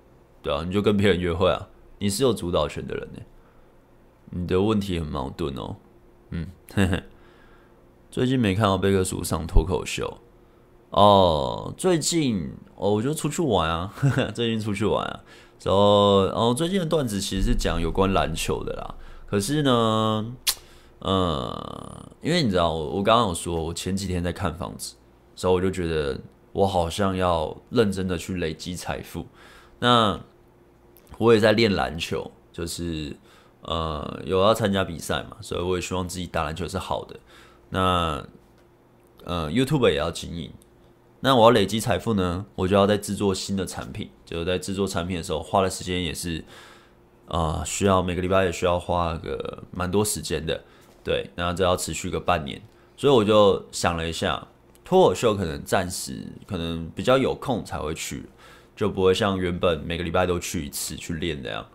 [0.41, 1.69] 对啊，你就跟别人约会啊！
[1.99, 3.21] 你是有主导权的人呢。
[4.31, 5.77] 你的问题很矛盾哦，
[6.31, 7.03] 嗯， 嘿嘿，
[8.11, 10.19] 最近没看到贝克书上脱口秀
[10.91, 11.73] 哦。
[11.77, 13.93] 最近哦，我就出去玩啊，
[14.35, 15.25] 最近出去玩啊。
[15.63, 18.95] 然后哦，最近的段子其实是讲有关篮球的啦。
[19.27, 20.35] 可是呢，
[20.99, 24.95] 呃，因为你知道，我我刚刚有说，我前几天在看房子，
[25.35, 26.21] 所以我就觉得
[26.53, 29.27] 我好像要认真的去累积财富。
[29.81, 30.21] 那
[31.17, 33.17] 我也在练篮球，就是。
[33.69, 37.21] 呃，有要参加比赛嘛，所以我也希望自己打篮球是好的。
[37.69, 38.27] 那
[39.25, 40.51] 呃，YouTube 也要经营。
[41.21, 44.09] 那我要累积财富呢，我就要在制作新的产品。
[44.25, 46.43] 就是在制作产品的时候，花的时间也是
[47.27, 50.65] 啊、需要每个礼拜也需要花个蛮多时间的。
[51.05, 52.63] 对，那这要持续个半年，
[52.97, 54.49] 所以我就想了一下，
[54.83, 58.31] 脱口秀可能暂时可能比较有空才会去，
[58.75, 61.67] 就不会像原本每个礼拜都去一次去练这样。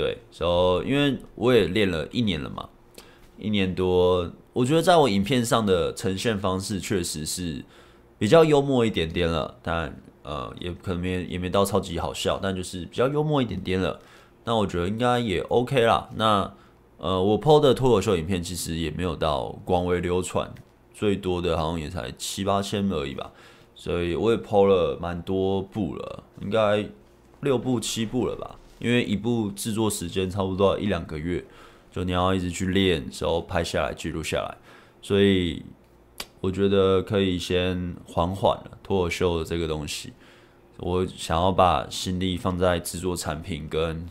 [0.00, 2.66] 对，所以因为我也练了一年了嘛，
[3.36, 7.62] 一年多，我觉得在我影片上的呈现方式确实是
[8.18, 14.00] 比较幽默一点点了，但呃，也可能没也没到超级好笑，但就是比较幽默一点点了。
[14.44, 16.08] 那我觉得应该也 OK 啦。
[16.16, 16.50] 那
[16.96, 20.50] 呃，我 PO 的脱口秀影片其实也没有到广为流传，
[20.94, 23.30] 最多的好像也才七八千而已吧。
[23.74, 26.88] 所以我也 PO 了蛮多部了，应该
[27.42, 28.56] 六部七部了吧。
[28.80, 31.44] 因为一部制作时间差不多一两个月，
[31.92, 34.56] 就你要一直去练，然后拍下来记录下来，
[35.02, 35.62] 所以
[36.40, 40.14] 我觉得可以先缓缓了脱口秀的这个东西。
[40.78, 44.08] 我想要把心力放在制作产品跟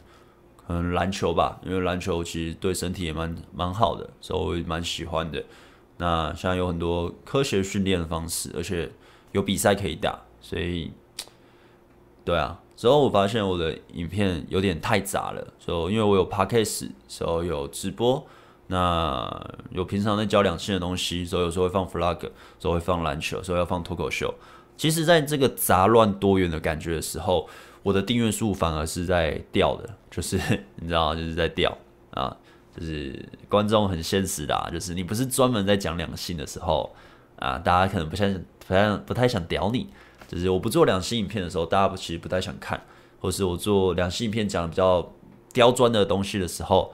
[0.56, 5.44] 可能篮球吧，因为篮球其实对身体也蛮蛮好的，所以我蛮喜欢的。
[5.98, 8.92] 那现在有很多科学训练的方式，而且
[9.32, 10.92] 有比赛可以打，所以
[12.24, 12.62] 对啊。
[12.80, 18.26] 之后我发现我的影片有点太杂了，就因为我有 podcast，时候有直播，
[18.68, 19.30] 那
[19.72, 24.34] 有平常在教两性的东西，所以有时候会放 vlog，所以会放篮球，所以要放脱口秀。
[24.78, 27.50] 其实，在这个杂乱多元的感觉的时候，
[27.84, 30.38] 我的订阅数反而是在掉的，就是
[30.80, 31.78] 你知道，就是在掉
[32.12, 32.34] 啊，
[32.74, 36.96] 就是观众很现实的啊，就是你不是专门在讲两性的时候
[37.40, 39.90] 啊，大家可能不太、不太、不太想屌你。
[40.30, 42.80] 就是我不做两性影片的时候，大家其实不太想看；
[43.20, 45.12] 或是我做两性影片讲比较
[45.52, 46.94] 刁钻的东西的时候，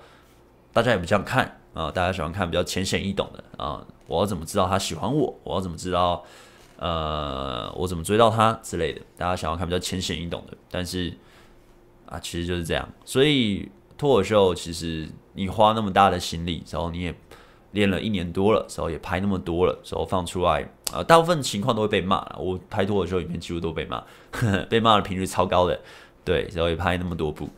[0.71, 1.91] 大家也不想看啊。
[1.91, 3.85] 大家喜欢看比较浅显易懂的啊。
[4.07, 5.37] 我要怎么知道他喜欢我？
[5.43, 6.23] 我要怎么知道
[6.77, 9.01] 呃，我怎么追到他之类的。
[9.17, 11.11] 大家想要看比较浅显易懂的，但是
[12.05, 12.87] 啊，其实就是这样。
[13.03, 17.13] 所以脱口秀其实你花那么大的心力，然后你也
[17.75, 22.25] 练了一年多了，然后也拍那么多了，然后放出来，啊，大部分情况都会被骂。
[22.39, 24.03] 我拍脱口秀影片几乎都被骂，
[24.67, 25.79] 被骂的频率超高的。
[26.23, 27.49] 对，然后也拍那么多部。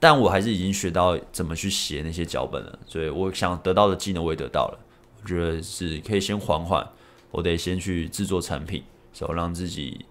[0.00, 4.78] 但我还是已经学到怎么去写那些脚本了，所以我想得到的技能我也得到了。
[5.22, 6.88] 我觉得是可以先缓缓，
[7.30, 10.06] 我得先去制作产品，所以让自己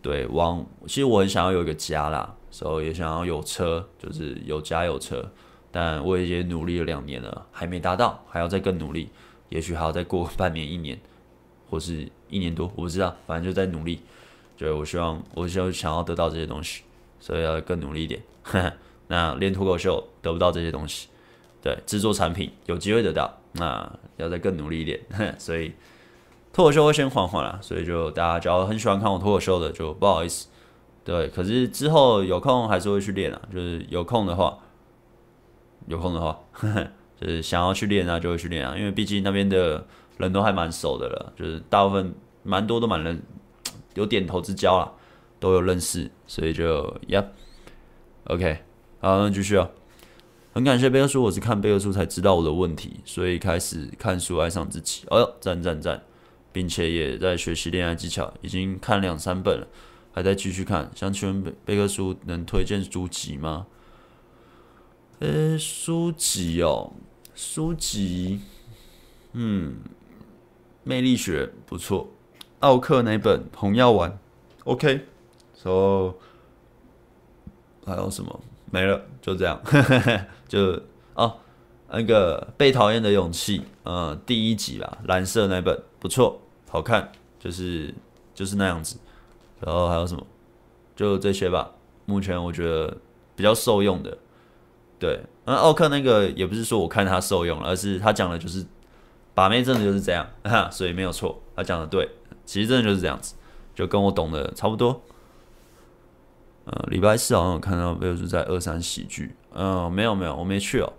[0.00, 0.64] 对往。
[0.86, 5.30] 其实我很想要有一个家啦，所以也想要有车，就是有家有车。
[5.78, 9.10] 但我也努力了两年了，还没达到，还要再更努力。
[9.50, 10.98] 也许还要再过半年、一年，
[11.68, 14.00] 或是一年多，我不知道，反正就在努力。
[14.56, 16.82] 对，我希望，我就想要得到这些东西，
[17.20, 18.22] 所以要更努力一点。
[19.08, 21.08] 那练脱口秀得不到这些东西，
[21.60, 24.98] 对，制作产品有机会得到，那要再更努力一点，
[25.38, 25.74] 所以
[26.54, 30.48] 脱口秀会先缓缓啦，所以就大家只要很喜欢看我脱口秀的，就不好意思，
[31.04, 34.58] 对，可是之后有空还是会去练啊，就是有空的话，
[35.86, 36.38] 有空的话，
[37.20, 39.86] 就是想要去练啊，就会去练啊，因为毕竟那边的
[40.18, 43.22] 人都还蛮熟的了，就是大部分蛮多都蛮认，
[43.94, 44.92] 有点头之交啦，
[45.38, 47.24] 都有认识，所以就呀
[48.24, 48.58] ，OK，。
[48.98, 49.68] 好，那继续啊！
[50.54, 55.04] 很感谢贝克叔，我是看贝克叔才知道我的问题，所以开始看书爱上自己。
[55.10, 56.02] 哎呦，赞赞赞！
[56.50, 59.66] 并且也在学习恋爱技巧，已经看两三本了，
[60.12, 60.90] 还在继续看。
[60.94, 63.66] 想请问贝贝克叔能推荐书籍吗？
[65.18, 66.92] 呃，书籍哦，
[67.34, 68.40] 书籍，
[69.32, 69.76] 嗯，
[70.84, 72.08] 魅力学不错，
[72.60, 74.18] 奥克那本红药丸
[74.64, 75.06] ，OK。
[75.54, 76.14] So，
[77.86, 78.40] 还有什么？
[78.70, 79.58] 没了，就这样，
[80.46, 80.82] 就
[81.14, 81.38] 哦，
[81.88, 86.38] 那个被讨厌的勇气，嗯，第一集吧，蓝色那本不错，
[86.68, 87.94] 好看，就是
[88.34, 88.98] 就是那样子。
[89.60, 90.26] 然后还有什么？
[90.94, 91.72] 就这些吧。
[92.04, 92.94] 目前我觉得
[93.34, 94.16] 比较受用的，
[95.06, 98.66] 对，那奥克那个也不是说我看他受用了，而是他讲的就是
[99.34, 102.10] 把妹真的就是这样，哈，所以没有错，他讲的对，
[102.44, 103.36] 其实真的就是这样子，
[103.72, 105.00] 就跟我懂的差不多。
[106.64, 108.16] 呃，礼拜四好像有看到没有？
[108.16, 109.36] 是在二三喜剧。
[109.54, 110.92] 嗯、没有没有，我没去哦。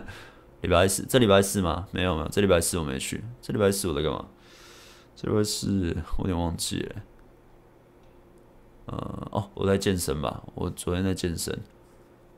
[0.60, 1.86] 礼拜四，这礼拜四吗？
[1.92, 3.24] 没有没有，这礼拜四我没去。
[3.40, 4.26] 这礼拜四我在干嘛？
[5.16, 6.96] 这礼拜四我有点忘记了。
[8.88, 10.42] 呃，哦，我在健身吧。
[10.54, 11.58] 我昨天在健身。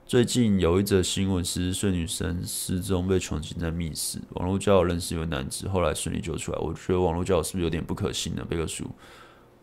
[0.09, 6.59] 最近有一则新闻，十四岁女生失踪被囚禁在密室，网络交友认识一位男子，后来顺利救出来。
[6.61, 8.43] 我觉得网络交友是不是有点不可信呢？
[8.49, 8.91] 贝克叔。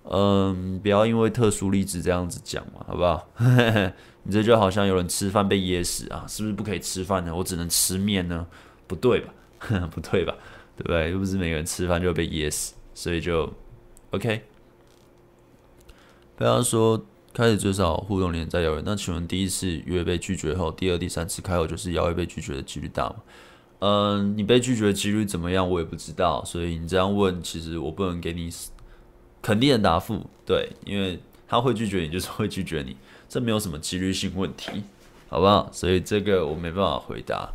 [0.04, 3.28] 嗯，不要因为特殊例子这样子讲嘛，好不好？
[4.22, 7.36] 你这就好像有人吃饭被噎死啊，是不是不可以吃饭呢？
[7.36, 8.46] 我只能吃面呢？
[8.86, 9.34] 不对吧？
[9.90, 10.36] 不对吧？
[10.78, 11.10] 对不对？
[11.10, 13.52] 又不是每个人吃饭就会被噎死，所以就
[14.12, 14.44] OK。
[16.36, 17.04] 不要说
[17.36, 23.16] 开始最少互动连在邀约，那请问第一次约被拒绝后，第二、第三次开口就是邀约被拒绝的几率大吗？
[23.80, 25.70] 嗯，你被拒绝的几率怎么样？
[25.70, 28.50] 我也不知道，所以你这样问，其实我不能给你。
[29.42, 32.98] 肯定的答复，对，因为他会拒绝你，就是会拒绝你，
[33.30, 34.82] 这没有什么几率性问题，
[35.28, 35.70] 好不好？
[35.72, 37.48] 所以这个我没办法回答。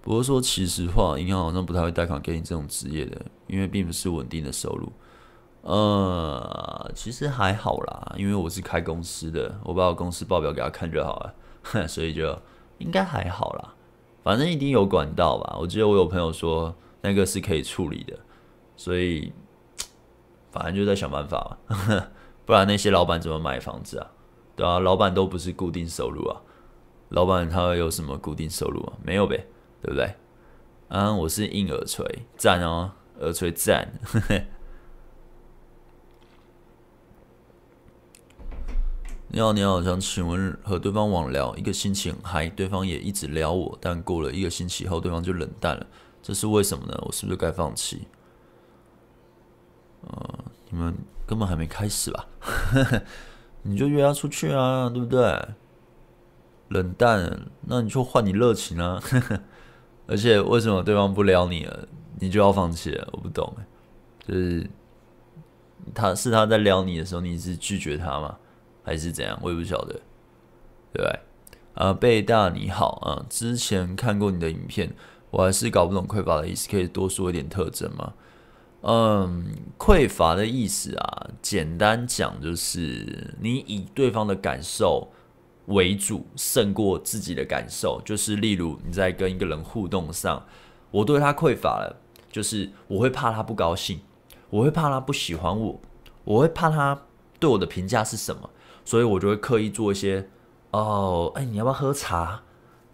[0.00, 4.90] 不过说其实话，银行好像不太会贷款给你这种职业的，因为并不是稳定的收入。
[5.62, 11.34] 呃，其实还好啦，因为我是开公司的，我把我公司报表给他看就好了，
[11.88, 12.38] 所以就
[12.78, 13.74] 应该还好啦。
[14.22, 15.56] 反正一定有管道吧？
[15.60, 18.18] 我记得我有朋友说那个是可以处理的，
[18.76, 19.32] 所以。
[20.52, 21.76] 反正就在想办法嘛，
[22.44, 24.10] 不然那些老板怎么买房子啊？
[24.56, 26.42] 对啊，老板都不是固定收入啊，
[27.10, 28.94] 老板他有什么固定收入啊？
[29.04, 29.46] 没有呗，
[29.80, 30.12] 对不对？
[30.88, 32.04] 啊，我是硬耳垂，
[32.36, 32.90] 赞哦，
[33.20, 33.92] 耳垂赞。
[39.32, 45.86] 你好，你好，想请问和对方网聊一个星期很嗨，对方也一直撩我，但过了一个星期后，对方就冷淡了，
[46.20, 47.00] 这是为什么呢？
[47.06, 48.08] 我是不是该放弃？
[50.00, 50.92] 呃，你们
[51.28, 52.26] 根本还没开始吧？
[53.62, 55.40] 你就约他出去啊，对不对？
[56.70, 59.00] 冷淡，那你就换你热情啊。
[60.08, 61.86] 而且为什么对方不撩你了，
[62.18, 63.08] 你就要放弃了？
[63.12, 63.54] 我不懂，
[64.26, 64.68] 就是
[65.94, 68.36] 他是他在撩你的时候，你是拒绝他吗？
[68.82, 69.38] 还是怎样？
[69.42, 69.94] 我也不晓得，
[70.92, 71.20] 对不对？
[71.74, 74.94] 啊，贝大你好啊，之前看过你的影片，
[75.30, 78.12] 我还是搞不懂匮乏的意思，可以多说一点特征吗？
[78.82, 79.46] 嗯，
[79.78, 85.08] 匮乏的意思啊，简单讲就是你以对方的感受
[85.66, 88.00] 为主，胜过自己的感受。
[88.04, 90.44] 就是例如你在跟一个人互动上，
[90.90, 91.96] 我对他匮乏了，
[92.32, 94.00] 就是我会怕他不高兴，
[94.48, 95.80] 我会怕他不喜欢我，
[96.24, 97.02] 我会怕他
[97.38, 98.48] 对我的评价是什么，
[98.90, 100.28] 所以我就会刻意做一些
[100.72, 102.42] 哦，哎，你要不要喝茶？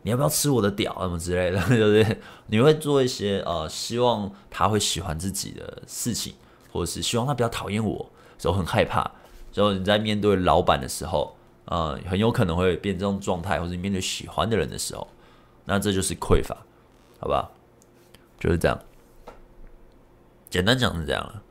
[0.03, 2.21] 你要不要吃我的屌什么之类的，对不对？
[2.49, 6.35] 你会做一些呃，希望他会喜欢自己的事情，
[6.71, 9.11] 或者是希望他不要讨厌我，所以很害怕。
[9.51, 11.35] 所以你在面对老板的时候，
[11.65, 15.09] 呃，很有可能会变这种状态，或者面对喜欢的人的时候，
[15.65, 16.55] 那这就是匮乏，
[17.21, 17.51] 好吧？
[18.39, 18.79] 就是这样。
[20.51, 21.43] 简单讲是这样了。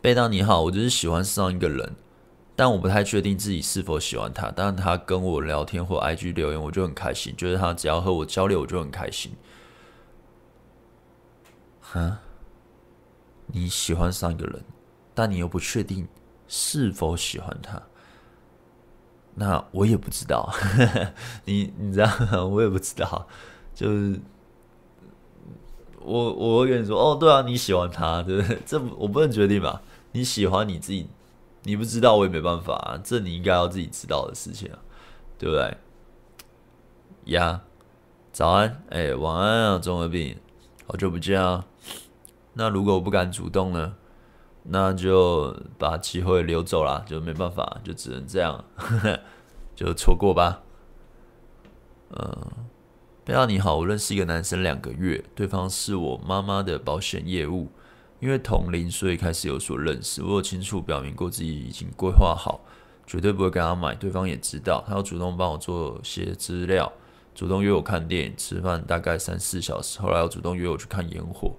[0.00, 1.94] 贝当你好，我就是喜欢上一个人，
[2.60, 4.52] 但我不太确定自己是否喜欢他。
[4.54, 7.34] 但他跟我聊天或 IG 留言，我就很开心。
[7.34, 9.32] 就是他只要和我交流，我就很开心。
[11.80, 12.18] 哈？
[13.46, 14.62] 你喜欢上一个人，
[15.14, 16.06] 但你又不确定
[16.48, 17.82] 是否喜欢他？
[19.34, 20.52] 那我也不知道。
[21.46, 21.98] 你你知
[22.28, 23.26] 道，我也不知道。
[23.74, 24.20] 就是。
[26.02, 28.58] 我我会跟你说哦，对啊，你喜欢他，对不对？
[28.66, 29.80] 这我不能决定吧？
[30.12, 31.08] 你喜欢你自己，
[31.62, 33.00] 你不知道我也没办法啊。
[33.02, 34.78] 这你应该要自己知道的事情啊，
[35.38, 35.76] 对不对？
[37.26, 37.62] 呀，
[38.32, 40.36] 早安，哎，晚安啊，中二病，
[40.86, 41.64] 好久不见啊。
[42.54, 43.94] 那如果我不敢主动呢？
[44.62, 49.20] 那就把机会留走了，就没办法，就只能这样，呵呵，
[49.74, 50.62] 就错过吧。
[52.10, 52.36] 嗯。
[53.22, 57.70] 贝拉你好，我认识一个男生两个月，对方是我妈妈的保险业务，
[58.20, 60.22] 因为同龄，所以开始有所认识。
[60.22, 62.60] 我有清楚表明过自己已经规划好，
[63.06, 63.94] 绝对不会跟他买。
[63.94, 66.92] 对方也知道，他要主动帮我做些资料，
[67.34, 69.98] 主动约我看电影、吃饭，大概三四小时。
[70.00, 71.54] 后来要主动约我去看烟火，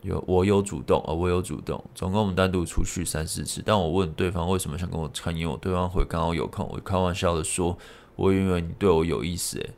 [0.00, 3.62] 有我有主动，而我有主动，总共我们单独出去三四次。
[3.64, 6.68] 但我问对方为什么想跟我看烟火，对方回刚好有空。
[6.68, 7.78] 我开玩笑的说，
[8.16, 9.70] 我以为你对我有意思，诶。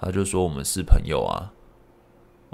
[0.00, 1.52] 他就说我们是朋友啊，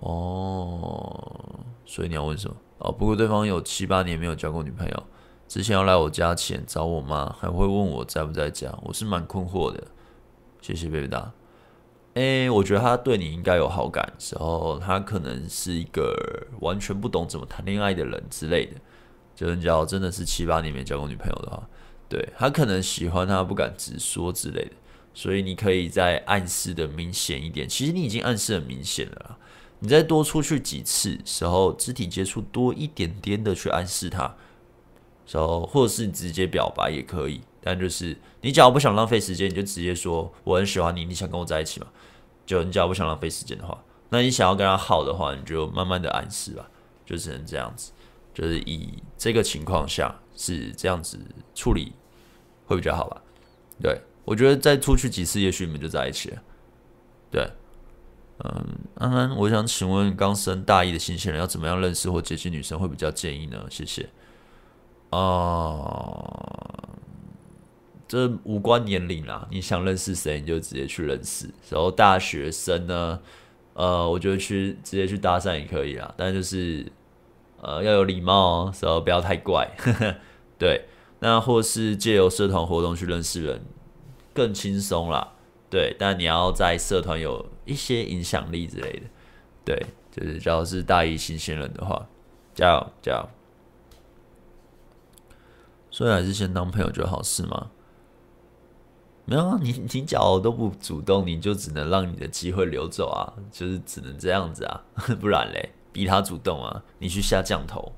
[0.04, 2.54] 哦，所以你要问什么？
[2.78, 5.02] 哦，不过对方有七八年没有交过女朋友，
[5.48, 9.82] 之前要来我家前找我妈，还会问我在不在家，我是蛮困惑的。
[10.60, 11.32] 谢谢贝贝达。
[12.14, 16.14] 诶，我觉得他对你应该有好感，然后他可能是一个
[16.60, 18.72] 完全不懂怎么谈恋爱的人之类的。
[19.34, 21.66] 就是你要真的是七八年没交过女朋友的话，
[22.10, 24.72] 对，他可能喜欢他不敢直说之类的。
[25.14, 29.38] 所以你可以再暗示的明显一点，其实你已经暗示很明显了。
[29.84, 34.34] 你再多出去几次时候，肢体接触多一点点的去暗示他，
[35.26, 37.42] 时候或者是你直接表白也可以。
[37.60, 41.86] 但就是你假如不想浪费时间，你就直接说我很喜欢你，你想跟我在一起吗？
[42.46, 43.78] 就你假如不想浪费时间的话，
[44.08, 46.66] 那你想要跟他好的话，你就慢慢的暗示吧，
[47.04, 47.92] 就只能这样子。
[48.32, 51.20] 就是以这个情况下是这样子
[51.54, 51.92] 处理
[52.64, 53.20] 会比较好吧？
[53.82, 54.00] 对。
[54.24, 56.42] 我觉得再出去几次，也许你们就在一起了。
[57.30, 57.46] 对，
[58.38, 63.64] 嗯，安安，我想请问，刚升大一的新鲜人要怎么样认识或接近女生会比较建议呢？
[63.70, 64.08] 谢谢。
[65.10, 65.18] 啊、
[68.08, 71.48] 这无关年龄啦，你想认识谁，你就直接去认识。
[71.70, 73.20] 然后大学生呢，
[73.74, 76.84] 呃，我觉得去直接去搭讪也可以啦，但就是
[77.60, 79.70] 呃要有礼貌哦，然后不要太怪。
[80.58, 80.86] 对，
[81.20, 83.62] 那或是借由社团活动去认识人。
[84.32, 85.34] 更轻松啦，
[85.70, 89.06] 对，但你要在社团有一些影响力之类的，
[89.64, 92.06] 对，就是只要是大一新鲜人的话，
[92.54, 93.28] 加油加油！
[95.90, 97.70] 所以还是先当朋友就好，是吗？
[99.26, 104.84] 没有啊，你你脚都不主动，你就只能让你的机会流走啊，就是只能这样子啊，
[105.18, 107.92] 不然嘞，逼他主动啊，你去下降头，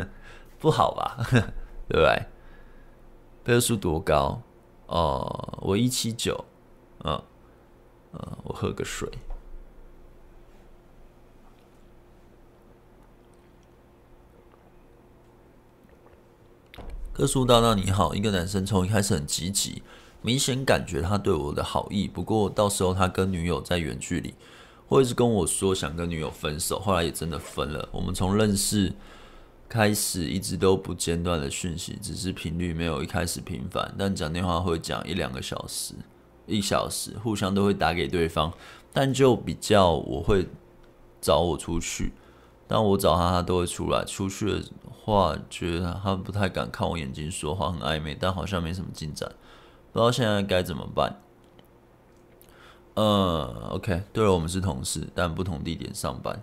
[0.58, 1.18] 不好吧？
[1.86, 2.26] 对不对？
[3.44, 4.40] 分数多高？
[4.86, 6.44] 哦，我一七九，
[7.04, 7.22] 嗯，
[8.12, 9.08] 呃，我喝个水。
[17.12, 19.82] 克苏大大你好，一个男生从一开始很积极，
[20.22, 24.34] 明显感觉他对我的好意，不过到时候他跟女友在远距离，
[24.88, 27.88] 或者是跟我说想跟女友分手，后来也真的分了。
[27.92, 28.92] 我们从认识。
[29.68, 35.94] 开始一直都不间断的讯息，只是频率没有一开始频繁，但讲电话会讲一两个小时，
[36.50, 38.52] 一小时，互相都会打给对方，
[38.92, 40.46] 但就比较我会
[41.20, 42.12] 找我出去，
[42.66, 49.30] 但我找他他都会出来，出去的话觉得他不太敢看我眼睛说话，很暧昧，但好像没什么进展，
[49.92, 51.20] 不知道现在该怎么办。
[52.94, 56.42] 嗯，OK，对了，我们是同事，但不同地点上班。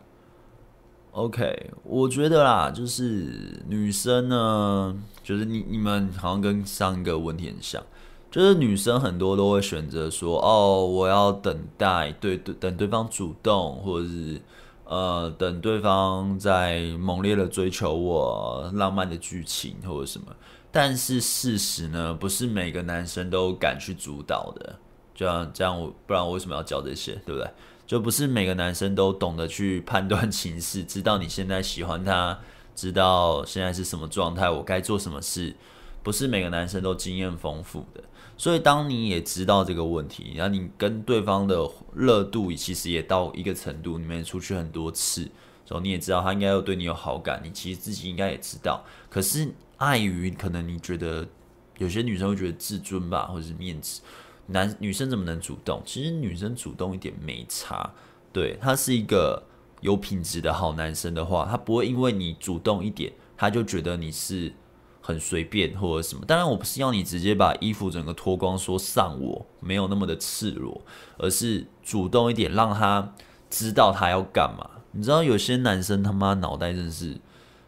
[1.11, 7.83] OK，我觉得啦，就是女生呢，就是你你们好像跟上一个问题很像，
[8.29, 14.41] 就是女生很多都会选择说，哦，我要等待，对对，等对方主动，或者是
[14.83, 20.27] 呃，等对方在猛烈的追求我，浪漫的剧情或者什么。
[20.71, 24.75] 但是事实呢，不是每个男生都敢去主导的。
[25.15, 27.49] 就像这样，我不然我为什么要教这些，对不对？
[27.87, 32.37] 就不是每个男生都懂得去判断情势，知道你现在喜欢他，
[32.75, 35.55] 知道现在是什么状态，我该做什么事。
[36.03, 38.03] 不是每个男生都经验丰富的。
[38.37, 45.27] 所以当你也知道这个问题，然后你跟对方的热度其实也到一个程度，你们出去很多次，
[45.65, 48.85] 所以你也知道他应该要对你有好感，你其实自己应该也知道。
[49.09, 51.27] 可是碍于可能你觉得
[51.79, 54.01] 有些女生会觉得自尊吧，或者是面子。
[54.49, 55.81] 男女生怎么能主动？
[55.85, 57.91] 其实女生主动一点没差。
[58.31, 59.43] 对，他是一个
[59.81, 64.53] 有品质的好男生的话，他不会因为你主动一点，他就觉得你是
[65.07, 66.25] 很随便或者什么。
[66.25, 70.81] 当然，我不是要你直接把衣服整个脱光说上我，没有那么的赤裸，
[71.17, 73.13] 而是主动一点，让他
[73.49, 74.69] 知道他要干嘛。
[74.91, 77.15] 你知道有些男生他妈脑袋真是，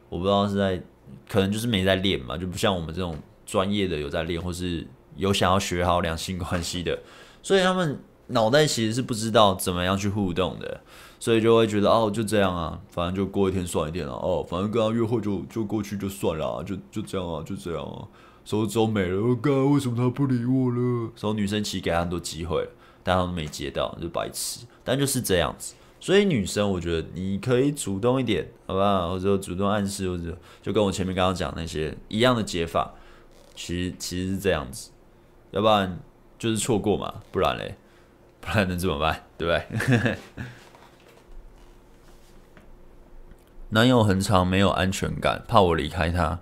[0.09, 0.83] 我不知道是在，
[1.29, 4.85] 可能就是没在练嘛，就不像我们这种专业的有在练，或是。
[5.15, 6.97] 有想要学好两性关系的，
[7.43, 10.79] 所以他们脑袋其实是不知道怎么样去互动的，
[11.20, 18.07] 所以就会觉得哦，就这样啊，反正就过一天算一天了哦，反正跟他约会就就过去就算了，就就这样啊，就这样啊，
[18.45, 21.11] 手走没了，我靠，为什么他不理我了？
[21.15, 22.67] 所以女生其实给他很多机会，
[23.03, 24.65] 但他都没接到，就白痴。
[24.84, 29.09] 但就是这样子，所以女生我觉得你可以主动一点，好不好？
[29.09, 32.93] 或者主动暗示，或者就跟我前面刚刚讲那些一样的解法，
[33.55, 34.89] 其实其实是这样子。
[35.51, 35.99] 要不然
[36.38, 37.76] 就是错过嘛，不然嘞，
[38.39, 39.26] 不然能怎么办？
[39.38, 40.17] 对不对？
[43.70, 46.39] 男友很常没有安全感，怕我离开他，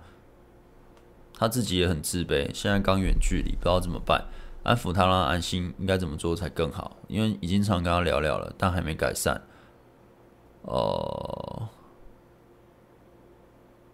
[1.34, 2.52] 他自己也很自卑。
[2.54, 4.26] 现在刚远距离，不知道怎么办，
[4.62, 6.96] 安抚他让他安心，应该怎么做才更好？
[7.06, 9.42] 因为已经常跟他聊聊了，但还没改善。
[10.62, 11.68] 哦，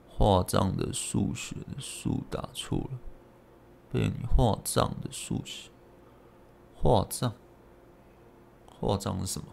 [0.08, 2.98] 画账的数学的数打错了。
[3.92, 5.70] 被你画账的数学，
[6.74, 7.32] 画账，
[8.80, 9.46] 画账是什么？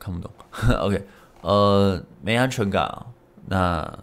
[0.00, 0.32] 看不懂。
[0.80, 1.06] OK，
[1.42, 3.06] 呃，没安全感啊。
[3.46, 3.98] 那，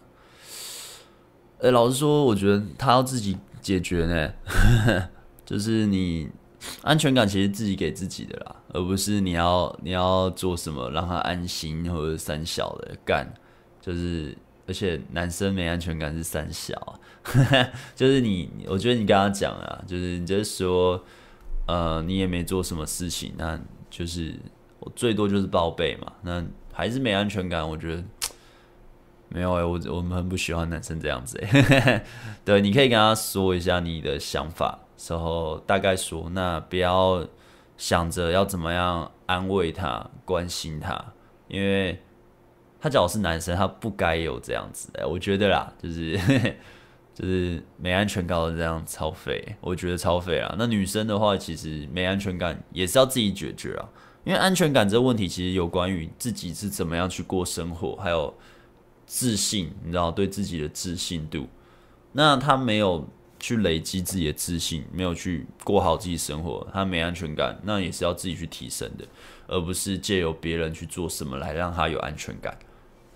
[1.61, 4.33] 哎、老实说，我觉得他要自己解决呢。
[5.45, 6.29] 就是你
[6.81, 13.33] 安全感其实自己给自己的啦，而不是你要你要做什么让他安心或者三小的干，
[13.81, 14.38] 就是。
[14.67, 16.97] 而且男生没安全感是三小啊，
[17.95, 20.99] 就是你，我觉得你跟他讲啊，就是你就是说，
[21.67, 23.59] 呃，你也没做什么事情，那
[23.91, 24.33] 就是
[24.79, 26.43] 我最多就是报备嘛，那
[26.76, 28.03] 还是没安全感，我觉得
[29.30, 32.03] 没有哎、我我们很不喜欢男生这样子哎、
[32.45, 34.78] 对，你可以跟他说一下你的想法，
[35.09, 37.26] 然后大概说，那不要
[37.78, 41.13] 想着要怎么样安慰他、关心他，
[41.47, 41.99] 因为。
[42.78, 46.15] 他讲我是男生，他不该有这样子的，我觉得啦，就是
[47.15, 50.53] 就是没安全感的这样超废，我觉得超废啊。
[50.55, 53.89] 那女生的话，其实没安全感也是要自己解决啊，
[54.26, 58.34] 因为安全感这个问题其实有关于自己是怎么样去过生活，还有
[59.05, 61.47] 自信，你知道对自己的自信度。
[62.11, 63.07] 那他没有
[63.39, 69.05] 去累积自己的自信，没有去过好自己生活，他没安全感，那也是要自己去提升的，
[69.47, 72.57] 而不是借由别人去做什么来让他有安全感。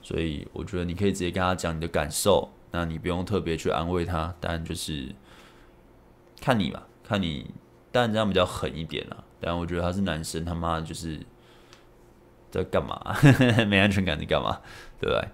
[0.04, 5.08] 所以我觉得你可以直接跟他讲你的感受，那你不用特别去安慰他，但就是
[6.40, 7.50] 看你吧，看你，
[7.92, 9.24] 但这样比较狠一点啦。
[9.40, 11.20] 但我觉得他是男生，他妈就是
[12.52, 13.16] 在干嘛？
[13.68, 14.60] 没安全感，你干嘛？
[15.00, 15.28] 对不对？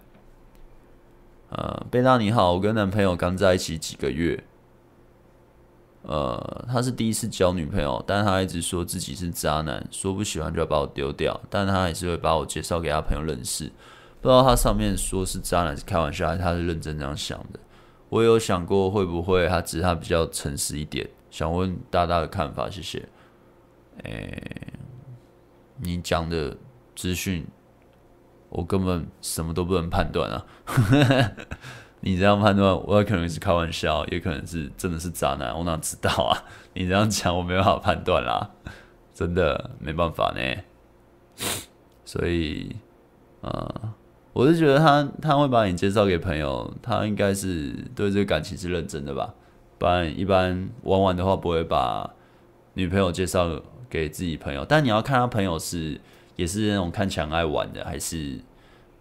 [1.49, 4.43] 呃，贝大你好，我跟男朋友刚在一起几个月，
[6.01, 13.71] 呃，他是第一次交女朋友，但他一直说自己是渣男，说不喜欢就要把我丢掉，但他还是会把我介绍给他朋友认识。
[14.21, 17.59] 不知道他上面说是渣男是开玩笑，还是他是认真这样想的。
[18.09, 23.07] 我有想过会不会他只是他比较诚实一点，想问大大的看法，谢谢。
[24.03, 24.73] 诶、
[25.77, 26.55] 你讲的
[26.95, 27.45] 资讯
[28.49, 30.45] 我根本什么都不能判断啊！
[32.01, 36.43] 你这样判断，我可能是开玩笑，也可能是真的是渣男，我哪知道啊？
[36.73, 38.51] 你这样讲，我没办法判断啦，
[39.13, 40.41] 真的没办法呢。
[42.03, 42.75] 所以，
[43.41, 43.93] 呃。
[44.33, 49.33] 我是觉得他他会把你介绍给朋友，他应该是对这个感情是认真的吧？
[49.77, 52.13] 不然一般玩玩的话不会把
[52.73, 53.47] 女朋友介绍
[53.89, 54.65] 给自己朋友。
[54.65, 55.99] 但你要看他朋友是
[56.35, 58.39] 也是那种看起来爱玩的，还是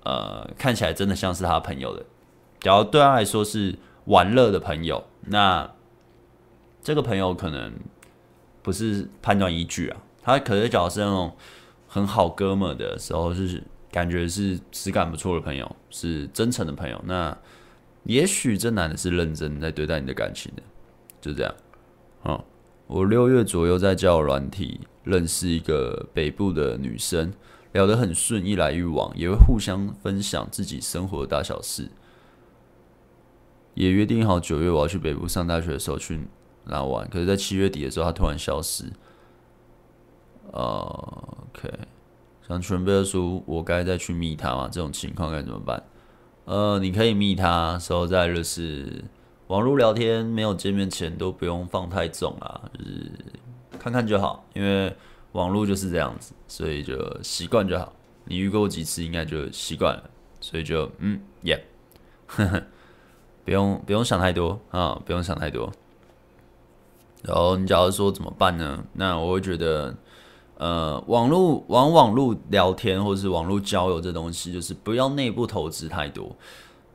[0.02, 2.04] 呃看起来真的像是他朋友的。
[2.60, 3.76] 假如对他来说是
[4.06, 5.70] 玩乐的朋友，那
[6.82, 7.72] 这个朋友可能
[8.62, 9.96] 不是判断依据啊。
[10.22, 11.34] 他可是假如是那种。
[11.86, 13.62] 很好哥们的时候，是
[13.92, 17.00] 感觉是质感不错的朋友，是真诚的朋友。
[17.04, 17.38] 那
[18.02, 20.62] 也许这男的是认真在对待你的感情的，
[21.20, 21.54] 就这样。
[22.24, 22.44] 嗯，
[22.86, 27.32] 我六月左右在交友软体认识一个北部的女生，
[27.72, 31.90] 聊得很顺，一来一往，也会互相分享自己生活的大小事。
[33.74, 36.28] 也约定好九月我要去北部上大学的时候去
[36.66, 38.84] 那玩，可是，在七月底的时候，她突然消失。
[40.52, 41.68] OK，
[42.46, 44.68] 想准备的时候，我该再去密她吗？
[44.70, 45.82] 这种情况该怎么办？
[46.44, 49.04] 呃，你可以密她，时候在就是
[49.48, 53.12] 网络聊天，没有见面前都不用放太重啊，就是
[53.78, 54.94] 看看就好，因为
[55.32, 57.92] 网络就是这样子，所以就习惯就好。
[58.24, 61.60] 你遇过几次，应该就习惯了，所以就嗯，Yeah，
[63.44, 65.70] 不用不用想太多啊，不用想太多。
[67.22, 68.84] 然后你假如说怎么办呢？
[68.92, 69.94] 那我会觉得。
[70.56, 76.30] 呃，网络往网络聊天或是网络交友这东西，就是不要内部投资太多，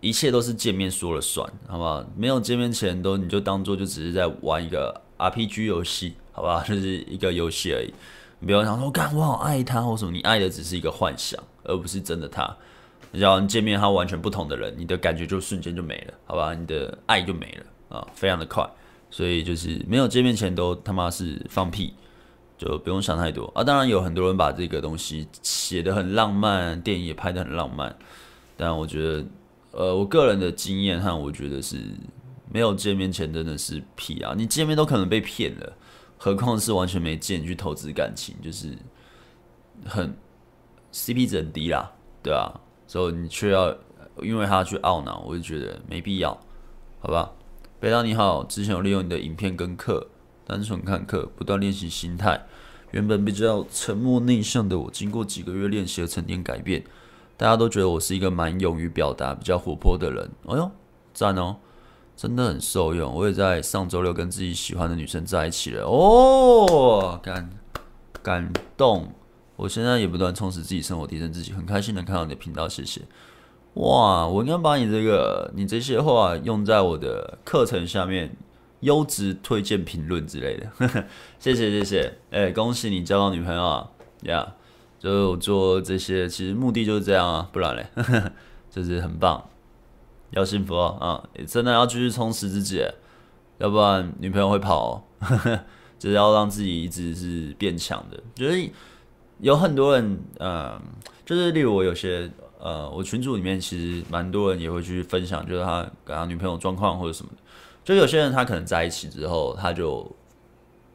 [0.02, 2.06] 一切都是见面说了算，好不好？
[2.16, 6.62] 没有见面前都你就当做就只是在玩一个 RPG 游戏，好不好？
[6.68, 7.94] 就是一个游戏而已。
[8.40, 12.56] 你不要想说，干我好爱他或什么，你爱的只是一个幻想，而不是真的他。
[13.12, 16.54] 只要见面他完全不同的人，你的感觉就瞬间就没了，好吧？
[16.54, 18.70] 你的爱就没了啊，非常的快。
[19.12, 21.94] 所以就是没有见面前都他妈是放屁。
[22.60, 23.64] 就不用想太多啊！
[23.64, 27.96] 当然有很多人把这个东西写得很浪漫，电影也拍得很浪漫，
[28.58, 29.26] 但我觉得，
[29.80, 31.78] 呃，我个人的经验和我觉得是
[32.52, 34.34] 没有见面前真的是屁啊！
[34.36, 35.74] 你见面都可能被骗了，
[36.18, 38.78] 何况是完全没见你去投资感情，就是
[39.86, 40.14] 很
[40.92, 41.90] CP 值很低啦，
[42.22, 42.52] 对啊，
[42.88, 43.74] 所以你却要
[44.22, 46.38] 因为他去懊恼，我就觉得没必要，
[47.00, 47.32] 好吧？
[47.80, 50.06] 北大你好，之前有利用你的影片跟课。
[50.44, 52.46] 单纯看课，不断练习心态。
[52.92, 56.84] 原本比较沉默内向的我，经过几个月练习和沉淀改变。
[57.40, 60.30] 大家都觉得我是一个蛮勇于表达、比较活泼的人。
[60.46, 60.70] 哎呦，
[61.14, 61.56] 赞哦，
[62.14, 63.16] 真的很受用。
[63.16, 65.86] 我也在上周六跟自己喜欢的女生在一起了。
[65.86, 67.50] 哦，感
[68.22, 69.14] 感动。
[69.56, 73.04] 我现在也不断充实自己生活，提升自己，很开心能看到你的频道，谢谢。
[73.76, 78.36] 哇，我应该把你这个你这些话用在我的课程下面。
[78.82, 81.06] 优质推荐评论之类的，
[81.38, 83.90] 谢谢谢谢，哎、恭喜你交到女朋友啊，
[84.22, 84.54] 呀、yeah，
[85.00, 87.88] 就是做这些，其实目的就是这样啊，不然嘞，
[88.70, 89.44] 就是很棒，
[90.32, 92.86] 要幸福哦，啊，真的要继续充实自己，
[93.58, 95.02] 要不然女朋友会跑，
[95.98, 98.70] 就是要让自己一直是变强的，就是
[99.40, 100.80] 有很多人，嗯、
[101.26, 102.30] 就是例如我有些，
[102.60, 107.38] 呃，我群组里面其实蛮多人也会去分享，就是他跟他女朋友状况或者什么的。
[107.86, 110.06] 就有些人他可能在一起之后，他就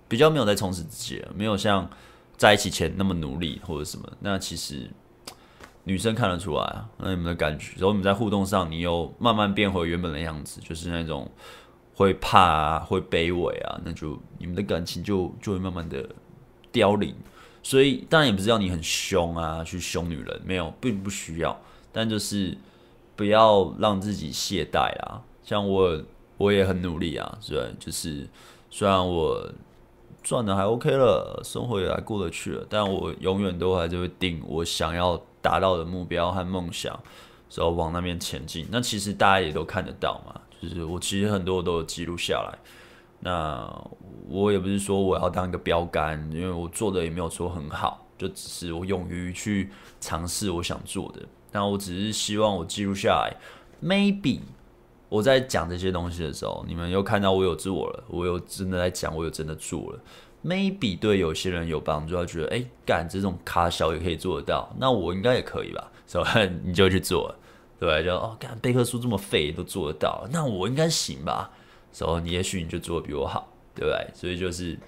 [0.07, 1.89] 比较没有在充实自己了，没有像
[2.37, 4.11] 在一起前那么努力或者什么。
[4.21, 4.91] 那其实
[5.85, 11.31] 女生看得出来啊，那你们的感觉，然后你们在互动上，你又慢慢变回原本的样子，就是那种
[11.95, 16.09] 会怕啊，会卑微啊，那就你们的感情就就会慢慢的
[16.71, 17.15] 凋零。
[17.63, 21.59] 所以当然也不是要你很凶啊，去凶女人，没有，并不需要，
[21.93, 22.57] 但就是
[23.17, 26.03] 不要让自己懈怠啊，像我。
[26.37, 28.29] 我也很努力啊，对，就是
[28.69, 29.49] 虽然我
[30.25, 36.99] 赚的还 OK 了，生活也还过得去了，但我永远都还是会定我想要达到的目标和梦想，
[37.55, 38.67] 然后往那边前进。
[38.73, 42.59] 那其实大家也都看得到嘛，就是我其实很多都有记录下来。
[43.21, 43.71] 那
[44.29, 49.71] 我也不是说我要当一个标杆，因为我做的也没有说很好，就只是我勇于去
[50.01, 51.21] 尝试我想做的。
[51.53, 53.37] 那我只是希望我记录下来
[53.83, 54.41] ，maybe。
[55.09, 60.01] 我在讲这些东西的时候，你们又看到我有自我了，我有真的在讲，我有真的做了。
[60.45, 65.91] Maybe 对有些人有帮助，他觉得哎，干这种卡小也可以做得到，那我应该也可以吧？
[66.07, 67.37] 所以你就去做了，
[67.81, 71.51] 对，就哦，干贝克书这么废都做得到，那我应该行吧？
[71.93, 74.07] 所以你也许你就做的比我好，对不对？
[74.13, 74.79] 所以就是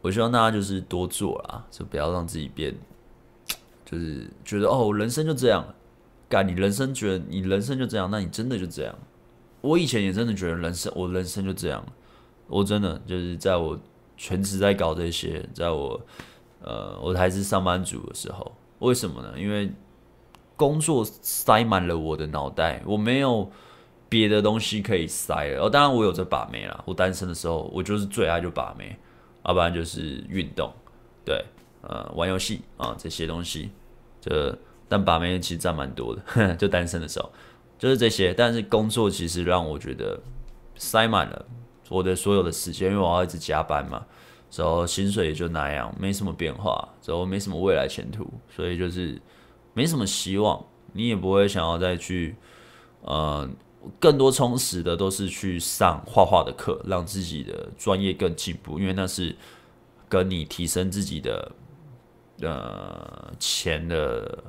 [0.00, 2.74] 我希望大家就是多做啦，就不要让自己变，
[3.84, 5.74] 就是觉得哦，人生就这样了，
[6.30, 8.94] 干你人生觉得你人生就这样，那你真的就这样。
[9.60, 11.84] 我以前也真的觉得人生，我人生就这样。
[12.46, 13.78] 我真的就是在我
[14.16, 16.00] 全职在搞这些，在我
[16.62, 19.34] 呃，我还是上班族的时候，为什么呢？
[19.36, 19.72] 因为
[20.56, 23.50] 工作塞满了我的脑袋，我没有
[24.08, 25.64] 别的东西可以塞了。
[25.64, 26.82] 哦，当然我有这把妹啦。
[26.86, 28.96] 我单身的时候，我就是最爱就把妹，
[29.44, 30.72] 要不然就是运动，
[31.24, 31.44] 对，
[31.82, 33.70] 呃，玩游戏啊这些东西。
[34.20, 34.56] 这
[34.90, 37.30] 但把妹其实占蛮多的， 就单身的时候。
[37.78, 40.20] 就是这些，但是工作其实让我觉得
[40.74, 41.46] 塞满了
[41.88, 44.04] 我的所有的时间，因为我要一直加班嘛，
[44.54, 49.18] 然后薪水也就那样，没什么变化，然后没什么未来前途，所以就是
[49.72, 50.62] 没什么希望。
[50.92, 52.34] 你也不会想要再去，
[53.02, 53.48] 呃，
[54.00, 59.34] 更多充实的都是去上画画的课，让自己的专业更进步，因为那是
[60.08, 61.52] 跟你提升自己的
[62.42, 64.42] 呃钱的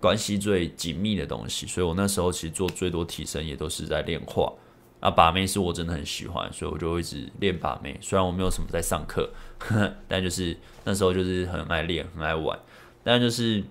[0.00, 1.66] 关系最紧密的东西。
[1.66, 4.52] 所以我那时候其实做最多提升也都是在练画。
[5.00, 7.96] 啊，把妹是我真的很喜欢，所以我就一直练把妹。
[8.02, 9.30] 虽然我没有什么在上课，
[10.06, 12.58] 但就是那时候就是很爱练，很爱玩。
[13.02, 13.64] 但就是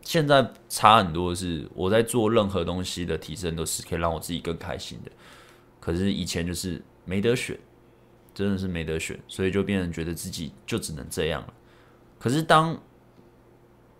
[0.00, 5.12] 现在差很多是，我在做任何东西的提升都是可以让我自己更开心的。
[5.80, 7.58] 可是以前就是没得选，
[8.32, 11.52] 真的是没得选，所以就变成觉得自己就只能这样了。
[12.18, 12.74] 可是当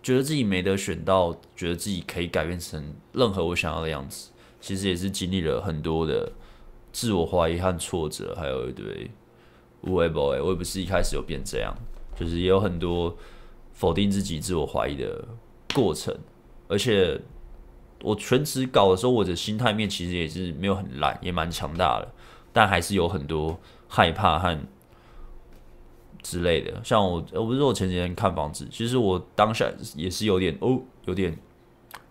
[0.05, 4.31] 觉得自己没得选到，觉得自己可以改变成任何我想要的样子，
[4.61, 6.31] 其实也是经历了很多的。
[6.93, 9.11] 自我怀疑和挫折，还有一堆
[9.81, 11.75] 无谓 boy，我也不是一开始就变这样，
[12.15, 13.17] 就是也有很多
[13.73, 15.25] 否定自己、自我怀疑的
[15.75, 16.17] 过程。
[16.69, 17.21] 而且
[18.01, 22.15] 我全职搞的时候，我的心态面其实也是没有很烂，也蛮强大的，
[22.53, 24.57] 但还是有很多害怕和
[26.25, 26.73] 之类的。
[26.83, 31.39] 像我，我不是我前几天看房子，其实我当下也是有点哦，有点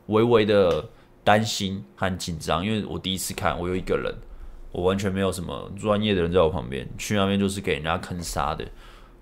[0.05, 0.87] 微微的
[1.21, 4.15] 担心和紧张，因为我第一次看，我有一个人。
[4.71, 8.65] 我完全没有什么专业的人在我旁边，去那边就是给人家坑杀的。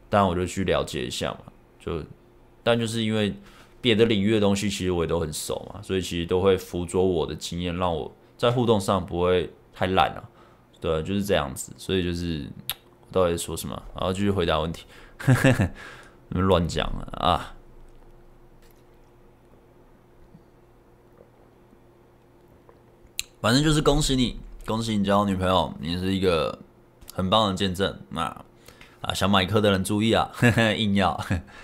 [0.09, 1.39] 但我就去了解一下嘛，
[1.77, 2.01] 就
[2.63, 3.35] 但就是因为
[3.81, 10.23] 别的领域的东西，其实我也都很熟嘛，所以其实都会辅佐我的经验，让我在互动上不会太烂啊。
[10.79, 11.73] 对，就是这样子。
[11.77, 12.47] 所以就是
[13.11, 13.83] 到底说什么？
[13.95, 14.85] 然后继续回答问题，
[16.29, 17.53] 你 们乱讲了啊！
[23.41, 24.39] 反正就是恭喜你。
[24.65, 26.59] 恭喜你交女朋友，你是一个
[27.13, 27.99] 很棒的见证。
[28.09, 28.21] 那
[29.01, 31.19] 啊，想买课的人注意啊，呵 呵硬要。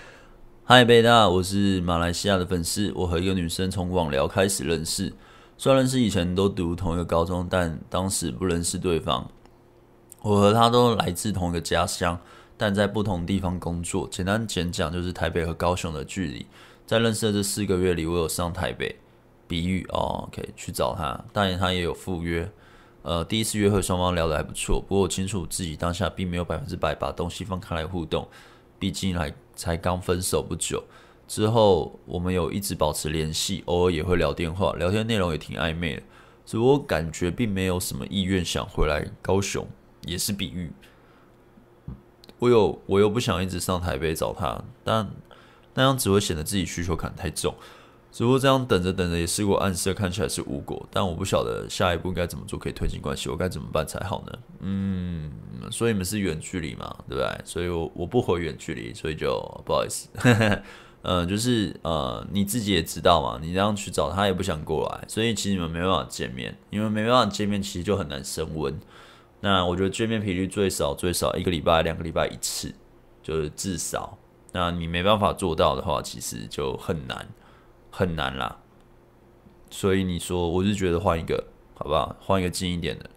[0.65, 2.91] 嗨，贝大，我是马来西亚的粉丝。
[2.95, 5.13] 我和一个女生从网聊开始认识，
[5.57, 9.29] 虽然认识以前都读同一个高中，但当时不认识对方。
[10.22, 12.20] 我和他都来自同一个家乡，
[12.57, 14.07] 但在不同地方工作。
[14.11, 16.45] 简单简讲，就是台北和高雄的距离。
[16.86, 18.95] 在认识的这四个月里，我有上台北，
[19.47, 22.49] 比喻哦，OK，去找他，当然他也有赴约。
[23.03, 28.28] 呃，第一次约会双方聊得还不错，不过我清楚自己当下并没有百分之百把东西放开来互动，
[28.78, 30.84] 毕竟还才刚分手不久。
[31.26, 36.03] 之后我们有一直保持联系，偶尔也会聊电话，聊天内容也挺暧昧的，
[36.45, 39.65] 只不过感觉并没有什么意愿想回来高雄，
[40.07, 40.71] 也是比喻。
[42.39, 45.09] 我有我又不想一直上台北找他，但
[45.73, 47.53] 那样只会显得自己需求感太重。
[48.09, 54.39] 只不过这样等着等着也试过暗示，看起来是无果，但我不晓得下一步该怎么做可以推进关系，我该怎么办才好呢？
[54.61, 55.31] 嗯，
[55.69, 57.41] 所以你们是远距离嘛，对不对？
[57.43, 60.07] 所以我我不回远距离，所以就不好意思。
[61.03, 68.79] 嗯， 就是呃你自己也知道嘛，你这样去找他也不想过来，所以其实你们没办法见面，你们没办法见面，其实就很难升温。
[69.47, 72.75] 那我觉得见面频率最少最少一个礼拜两个礼拜一次，
[73.23, 74.17] 就是至少。
[74.51, 77.25] 那你没办法做到的话，其实就很难。
[77.89, 78.57] 很难啦，
[79.69, 81.45] 所以你说，我是觉得换一个，
[81.75, 82.13] 好不好？
[82.19, 83.09] 换一个近一点的，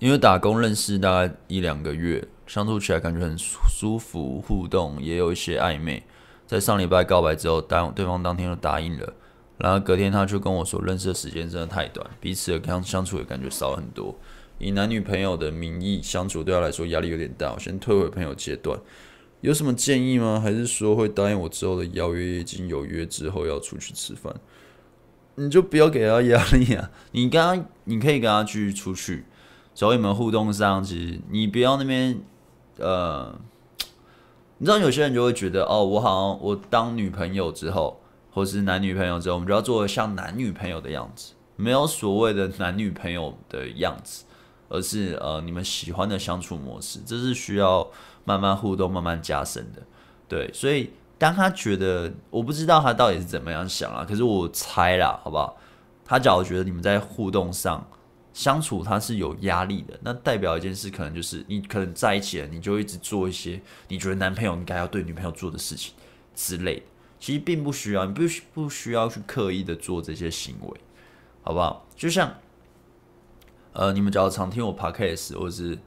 [0.00, 6.02] 因为打工认识大概一两个月，相处起来感觉很舒服，互动也有一些暧昧。
[6.46, 9.14] 在上礼拜告白之后，当对方当天就答应了，
[9.56, 14.14] 然后隔天他就跟我说，认识的时间真的太短，彼此的相相处的感觉少很多。
[14.60, 18.78] 以男女朋友的名义相处，对他来说压力有点大，我先退回朋友阶段。
[19.40, 20.38] 有什么建议吗？
[20.38, 22.40] 还是说会答应我之后的邀约？
[22.40, 24.34] 已经有约之后要出去吃饭，
[25.36, 26.90] 你就不要给他压力啊！
[27.12, 29.24] 你跟他，你可以跟他去出去，
[29.74, 32.20] 找你们互动上，其实你不要那边
[32.76, 33.34] 呃，
[34.58, 37.98] 你知道有些人就会觉得哦，我好像我当女朋友之后，
[38.30, 44.24] 或是男女朋友之后，我们就要做的像男女朋友的样子，没有所谓的男女朋友的样子，
[44.70, 47.86] 而是呃你们喜欢的相处模式，这是需要。
[48.22, 49.82] 慢慢互动，慢慢加深的，
[50.28, 55.56] 对，所以当他觉得，我不知道他到底是怎么样想啊，可是我猜啦，好不好？
[56.04, 57.84] 他假如觉得你们在互动上
[58.34, 65.94] 相处他是有压力的，那代表一件事，可能就是你可能在一起了，你就一直做一些你觉得男朋友应该要对女朋友做的事情
[66.34, 66.82] 之类的，
[67.18, 70.80] 其实并不需要，你不需不需要去刻意的做这些行为，
[71.42, 71.86] 好不好？
[71.96, 72.32] 就像，
[73.72, 75.78] 呃，你们只要常听我 podcast 或者是。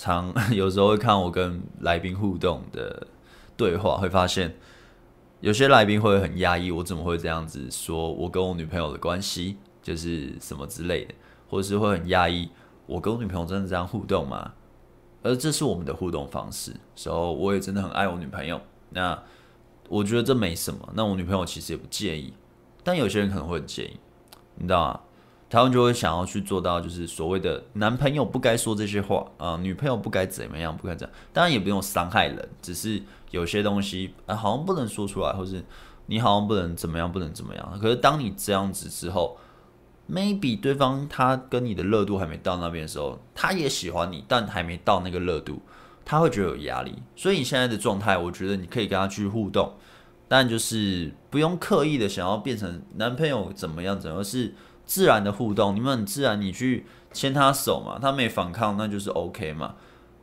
[0.00, 3.08] 常 有时候会看我跟来宾互动的
[3.56, 4.54] 对话，会发现
[5.40, 8.12] 有些来宾会很压抑，我怎么会这样子说？
[8.12, 11.14] 我跟我女朋友的关系就是什么之类的，
[11.50, 12.48] 或者是会很压抑，
[12.86, 14.52] 我跟我女朋友真的这样互动吗？
[15.24, 16.76] 而这是我们的互动方式。
[16.94, 18.60] 时候我也真的很爱我女朋友，
[18.90, 19.20] 那
[19.88, 20.88] 我觉得这没什么。
[20.94, 22.32] 那我女朋友其实也不介意，
[22.84, 23.98] 但有些人可能会很介意，
[24.54, 25.00] 你知道吗？
[25.50, 31.14] 他们就会想要去做到，就是所谓的男朋友不该说这些话啊、女朋友不该怎么样，不该这样。
[31.32, 35.64] 当然也不用伤害人，只是有些东西啊、好像不能说出来，或是
[36.04, 37.78] 你好像不能怎么样，不能怎么样。
[37.80, 39.38] 可是当你这样子之后
[40.10, 45.62] ，maybe 对方他跟你的热度还没到那边的时候，他也喜欢你，但还没到那个热度，
[46.04, 46.94] 他会觉得有压力。
[47.16, 49.72] 所以你现在的状态，我觉得你可以跟他去互动，
[50.28, 54.54] 但就是不用刻意的想要变成男朋友怎么样怎么样，是。
[54.88, 59.74] 自然的互动，你们很自然，你去牵他手嘛，他没反抗，那就是 OK 嘛。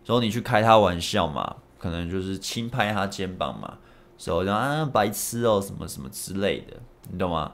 [0.05, 3.77] 然后你去开他玩笑嘛，可能就是轻拍他肩膀嘛，
[4.23, 6.77] 然后讲啊白痴哦什么什么之类的，
[7.11, 7.51] 你懂吗？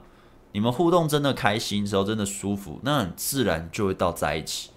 [0.52, 4.70] 你们互动真的开心，时候真的舒服，那很自然就会到在一起，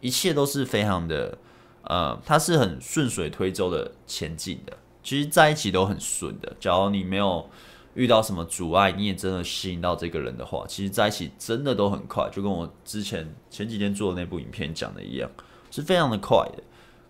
[0.00, 1.38] 一切都是非常的，
[1.84, 7.48] 呃，它是很顺水推舟的前进的，其实在一起都很顺的，假如你没有。
[7.94, 15.28] 遇到什么阻碍，你也真的吸引到这个人的话，其实在一起真的都很快，就跟我之前前几天做的那部影片讲的一样，
[15.70, 16.62] 是非常的快的。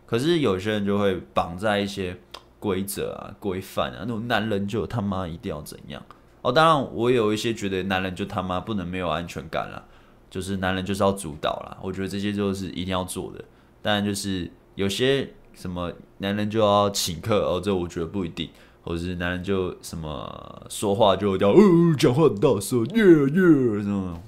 [0.07, 2.19] 可是有些人就会绑在一些
[2.59, 6.03] 规则啊、规范啊，那种男人就他妈一定要怎样
[6.41, 6.51] 哦。
[6.51, 9.85] 当然，我有一些觉得男人就他妈不能没有安全感了，
[10.31, 11.77] 就是男人就是要主导了。
[11.83, 13.45] 我觉得这些就是一定要做的。
[13.83, 18.49] 当然，就是有些什么男人就要请客哦，这我觉得不一定。
[18.83, 21.59] 或者是男人就什么说话就叫哦，
[21.99, 24.21] 讲话很大声，耶耶，这种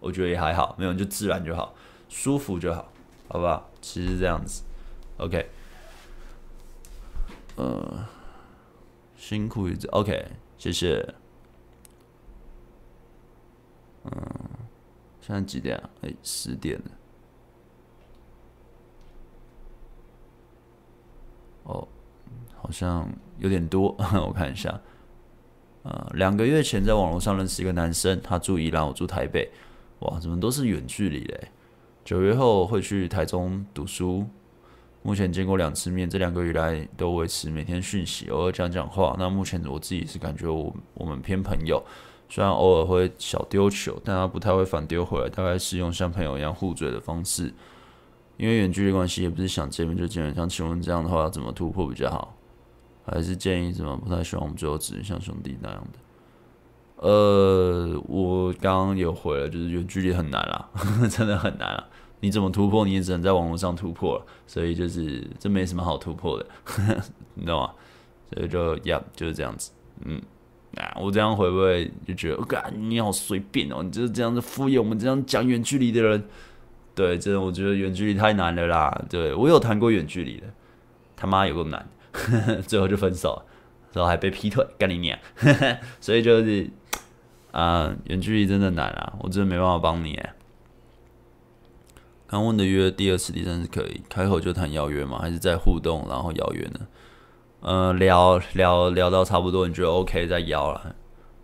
[0.00, 1.74] 我觉得也还好，没有就自然就好，
[2.08, 2.92] 舒服就好，
[3.28, 3.70] 好不好？
[3.80, 4.62] 其实这样子
[5.18, 5.48] ，OK，
[7.56, 8.06] 呃，
[9.16, 10.26] 辛苦一点，OK，
[10.58, 11.14] 谢谢。
[14.04, 14.12] 嗯，
[15.20, 15.90] 现在几点啊？
[16.02, 16.84] 哎，十点了。
[21.62, 21.88] 哦。
[22.64, 23.06] 好像
[23.38, 23.94] 有点多，
[24.26, 24.80] 我看一下。
[25.82, 29.50] 呃，两个月前在网络上认识一个男生，他住宜兰，我住台北。
[29.98, 31.48] 哇，怎么都是远距离嘞？
[32.06, 34.24] 九月后会去台中读书。
[35.02, 39.14] 目前见过两次面，这两个月来都维持每天讯息，偶尔讲讲话。
[39.18, 41.84] 那目前我自己是感觉我我们偏朋友，
[42.30, 47.52] 虽然偶尔会小丢球，但他不太会反丢回来，大概是用像朋友一样互嘴的方式。
[48.38, 50.34] 因为远距离关系，也不是想见面就见面。
[50.34, 52.33] 像请问这样的话，要怎么突破比较好？
[53.06, 53.96] 还是建议什么？
[53.96, 55.98] 不太希望我们最后只是像兄弟那样的。
[56.96, 60.68] 呃，我刚刚有回了，就是远距离很难啦，
[61.10, 61.84] 真的很难啊！
[62.20, 62.84] 你怎么突破？
[62.86, 66.46] 你也只能在网络上突破了，所以就是这没什么好突破的，
[67.34, 67.72] 你知道吗？
[68.32, 69.70] 所以就呀，就是这样子。
[70.04, 70.22] 嗯，
[70.76, 73.82] 啊，我这样会不会就觉得，我靠，你好随便哦？
[73.82, 76.24] 你就是这样子敷衍我们这样讲远距离的人？
[76.94, 79.04] 对，真的，我觉得远距离太难了啦。
[79.10, 80.46] 对，我有谈过远距离的，
[81.16, 81.86] 他妈有个难。
[82.66, 83.42] 最后就分手，
[83.92, 85.18] 然后还被劈腿，干你娘！
[86.00, 86.70] 所以就是
[87.50, 90.20] 啊，远距离真的难啊，我真的没办法帮你。
[92.26, 95.18] 刚问的约第二次、第三次可以开口就谈邀约吗？
[95.20, 96.80] 还是在互动然后邀约呢？
[97.60, 100.96] 呃，聊聊聊到差不多，你觉得 OK 再邀了，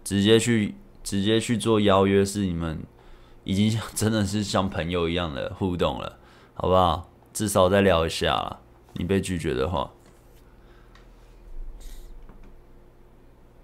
[0.03, 2.79] 直接去直接去做邀约，是你们
[3.45, 6.19] 已经 真的是像朋友一样的互动了，
[6.55, 7.11] 好不好？
[7.33, 8.59] 至少再聊一下啦，
[8.95, 9.93] 你被拒绝的话。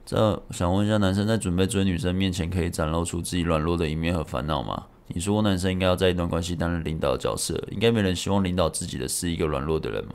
[0.06, 4.86] 这想问一下，男生在准备追女生面前，可以展露出自己软弱的一面和烦恼吗？
[5.08, 10.12] 你说男生应该要在一段关系担任领导的角色，应该没人希望领导自己的是一个软弱的人吗？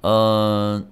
[0.00, 0.84] 呃，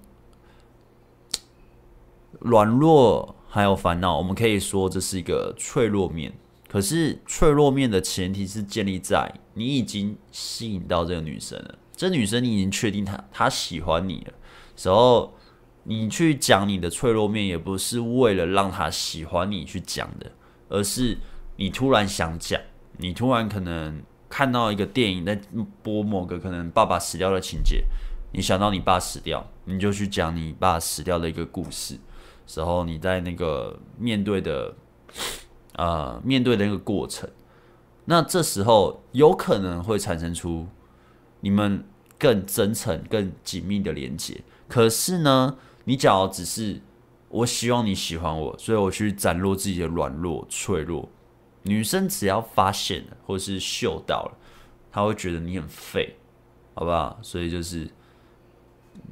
[2.38, 6.32] 软弱还有烦恼，我们可以说这是一个脆弱面。
[6.68, 14.34] 可是脆弱面的前提是建立在你已经吸引到这个女生了，这女生你已经确定她她喜欢你了，
[14.76, 15.34] 时候。
[15.90, 20.30] 你去讲你的脆弱面，也不是为了让他喜欢你去讲的，
[20.68, 21.16] 而是
[21.56, 22.60] 你突然想讲，
[22.98, 25.40] 你突然可能看到一个电影在
[25.82, 27.84] 播某个可能爸爸死掉的情节，
[28.34, 31.98] 你想到你爸死掉，你就去讲你爸死掉的一个故事，
[32.46, 34.74] 时候你在那个面对的，
[35.76, 37.26] 呃，面对的那个过程，
[38.04, 40.66] 那这时候有可能会产生出
[41.40, 41.82] 你们
[42.18, 45.56] 更真诚、更紧密的连接，可是呢，
[45.88, 46.78] 你讲只是
[47.30, 51.08] 我希望你喜欢我，所以我去展露自己的软弱、脆弱。
[51.62, 54.36] 女生只要发现了，或是嗅到了，
[54.92, 56.14] 她会觉得你很废，
[56.74, 57.18] 好不好？
[57.22, 57.88] 所以就是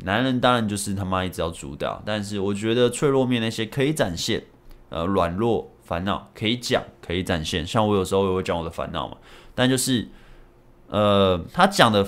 [0.02, 4.44] 男人当然就是他妈一直要主导，但是我觉得脆弱面那些可以展现，
[4.90, 7.66] 呃，软弱、烦恼可以讲，可以展现。
[7.66, 9.16] 像我有时候也会讲我的烦恼嘛，
[9.54, 10.06] 但就是
[10.88, 12.06] 呃，他讲的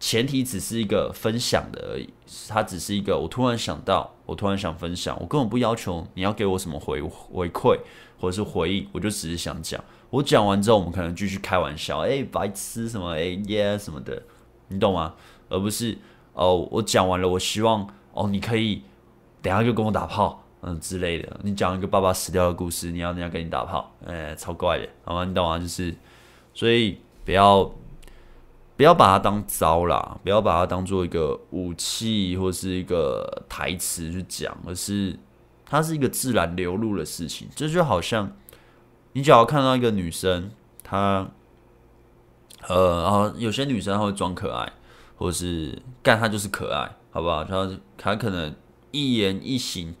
[0.00, 2.08] 前提只是一个分享的而已，
[2.48, 7.78] 它只是一个我突然想到，我突然想分享，我根本不要求你要给我什么回回馈
[8.18, 9.82] 或者是回应，我就只是想讲。
[10.10, 14.22] 我讲完之后，我们可能继续开玩笑，哎、白痴什么，哎、耶、什么的，
[14.68, 15.14] 你懂吗？
[15.48, 15.96] 而不是
[16.32, 18.82] 哦，我讲完了，我希望哦，你可以
[19.40, 21.40] 等下就跟我打炮，嗯之类的。
[21.42, 25.24] 你讲一个爸爸死掉的故事，你要人家跟你打炮，哎、超怪的，好吗？
[25.24, 25.58] 你懂吗？
[25.58, 25.94] 就是，
[26.54, 27.70] 所以不要。
[28.76, 35.18] 不要把它当招啦，不要把它当做一个武器或是一个台词去讲，而是
[35.64, 37.48] 它是一个自然流露的事情。
[37.56, 38.36] 这就好像
[39.14, 40.50] 你只要看到一个女生，
[40.84, 41.26] 她
[42.68, 44.70] 呃，然后有些女生她会装可爱，
[45.16, 47.42] 或是干她就是可爱，好不好？
[47.44, 48.54] 她她可能
[48.90, 49.94] 一言一行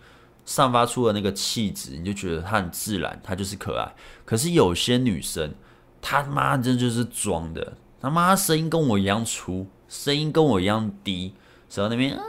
[0.44, 3.94] 散发出的那个气质，你就觉得她很自然，她就是可爱。
[4.26, 5.54] 可是有些女生，
[6.02, 7.78] 她妈这就是装的。
[8.06, 11.34] 他妈声音跟我一样粗，声音跟我一样低，
[11.74, 12.22] 然后那边嗯，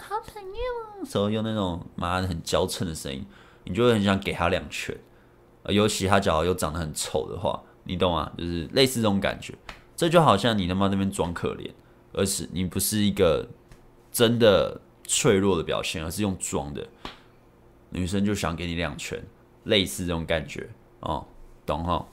[0.00, 3.26] 好朋友，然后用那种妈的很娇嗔的声音，
[3.64, 4.96] 你就会很想给他两拳。
[5.64, 8.30] 尤其他脚又长得很丑的话，你懂吗？
[8.38, 9.52] 就是类似这种感觉。
[9.96, 11.72] 这就好像你他妈那边装可怜，
[12.12, 13.48] 而是你不是一个
[14.12, 16.86] 真的脆弱的表现，而是用装的。
[17.90, 19.20] 女生就想给你两拳，
[19.64, 20.70] 类似这种感觉
[21.00, 21.26] 哦，
[21.66, 22.06] 懂哈？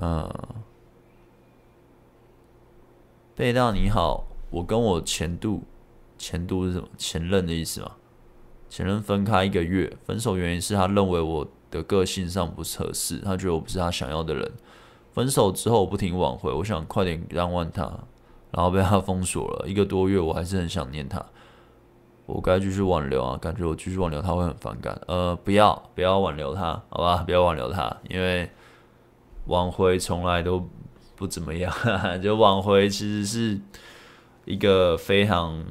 [0.00, 0.28] 嗯，
[3.36, 5.62] 贝大你好，我跟我前度，
[6.18, 6.88] 前度是什么？
[6.98, 7.92] 前任的意思吗？
[8.68, 14.52] 前任分开一个月，分手原因是他认为我的个性上不合适，他觉得我不是他想要的人。
[15.12, 17.82] 分手之后我不停挽回，我想快点让完他，
[18.50, 21.24] 然后被他封锁了一个多月，我还是很想念他。
[22.26, 23.38] 我该继续挽留啊？
[23.38, 25.00] 感觉我继续挽留他会很反感。
[25.06, 27.22] 呃，不要，不要挽留他，好吧？
[27.24, 28.50] 不要挽留他，因为。
[29.46, 30.68] 挽回从来都
[31.16, 31.72] 不怎么样，
[32.22, 33.60] 就挽回其实是
[34.44, 35.64] 一个非常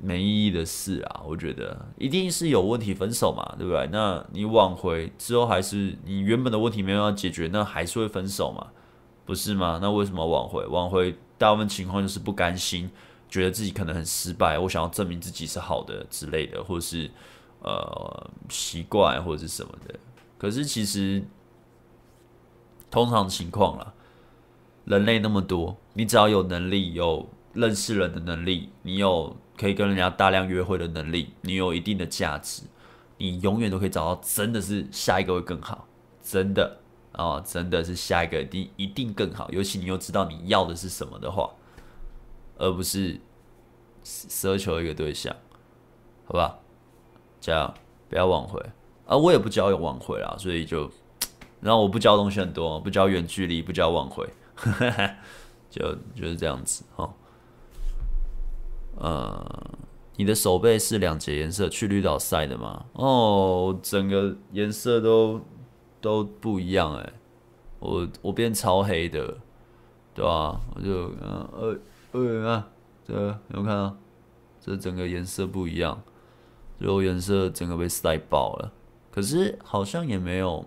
[0.00, 1.22] 没意义的事啊。
[1.26, 3.88] 我觉得一定是有问题分手嘛，对不对？
[3.90, 8.68] 那你挽回之后还是你原本的问题没有要解决，那还是会分手嘛，
[9.24, 9.78] 不是吗？
[9.82, 10.64] 那为什么挽回？
[10.66, 12.88] 挽回大部分情况就是不甘心，
[13.28, 17.10] 觉得自己可能很失败，我想要证明自己是好的之类的，或是
[17.60, 19.94] 呃习惯或者是什么的。
[20.38, 21.22] 可是其实。
[22.96, 23.92] 通常情况啦，
[24.86, 32.62] 人类那么多，你只要有能力，有认识人的能力，你有可以跟人家大量约会的能力，你有一定的价值，
[33.18, 35.86] 你永远都可以找到真的是下一个会更好，
[36.22, 36.78] 真的
[37.12, 39.50] 哦，真的是下一个一定一定更好。
[39.50, 41.50] 尤其你又知道你要的是什么的话，
[42.56, 43.20] 而不是
[44.06, 45.36] 奢求一个对象，
[46.24, 46.58] 好吧？
[47.42, 47.74] 这样
[48.08, 48.58] 不要挽回
[49.04, 50.90] 啊，我也不交友挽回啦，所以就。
[51.66, 54.24] 然后我不教东西很多，不教远距离，不教挽回，
[55.68, 55.82] 就
[56.14, 57.12] 就是这样子哦。
[58.94, 59.76] 呃，
[60.14, 62.84] 你的手背是两节颜色，去绿岛晒的吗？
[62.92, 65.40] 哦，整个颜色都
[66.00, 67.12] 都不一样哎，
[67.80, 69.36] 我我变超黑的，
[70.14, 70.60] 对吧、啊？
[70.76, 71.78] 我就嗯呃
[72.12, 72.68] 呃啊，
[73.04, 73.96] 这有没有看到？
[74.60, 76.00] 这整个颜色不一样，
[76.78, 78.72] 最后颜色整个被晒爆了，
[79.10, 80.64] 可是好像也没有。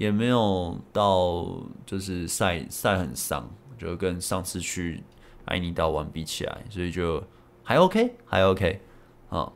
[0.00, 1.46] 也没有到
[1.84, 3.46] 就是晒晒很伤，
[3.76, 5.04] 就跟上次去
[5.44, 7.22] 爱妮岛玩比起来，所以就
[7.62, 8.80] 还 OK，还 OK。
[9.28, 9.52] 好，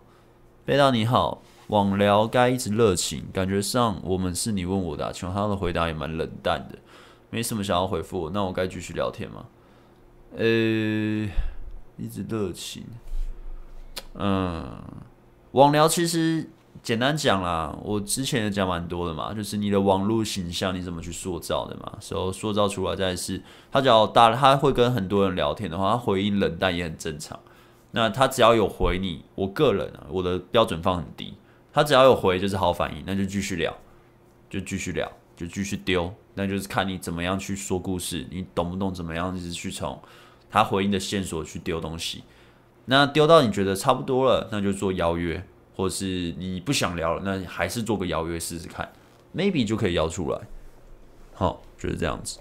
[0.66, 6.78] 贝大你好，网聊该一直热情，感觉上我们是你问我的，请问他的回答也蛮冷淡的，
[7.30, 9.46] 没什么想要回复，那我该继续聊天吗？
[10.36, 10.44] 呃，
[11.96, 12.84] 一直热情，
[14.12, 14.78] 嗯，
[15.52, 16.50] 网聊其实。
[16.84, 23.42] 简单讲啦，我之前也讲蛮多的嘛，就是你的网络形象你怎么去塑造的嘛，所以塑造出来再是，
[23.72, 27.40] 他只要大，他会跟很多人聊天的话，他回应冷淡也很正常。
[27.92, 31.32] 那他只要有回你，我个人啊，我的标准放很低，
[31.72, 33.74] 他只要有回就是好反应，那就继续聊，
[34.50, 39.98] 就继续聊，就继续丢，那就是看你怎么样去说故事，你懂不懂怎么样一直去从
[40.50, 42.24] 他回应的线索去丢东西，
[42.84, 45.42] 那丢到你觉得差不多了，那就做邀约。
[45.74, 48.90] 或是你不想聊了，那还是做个邀约试试看
[49.34, 50.40] ，maybe 就可以邀出来。
[51.32, 52.38] 好，就是这样子。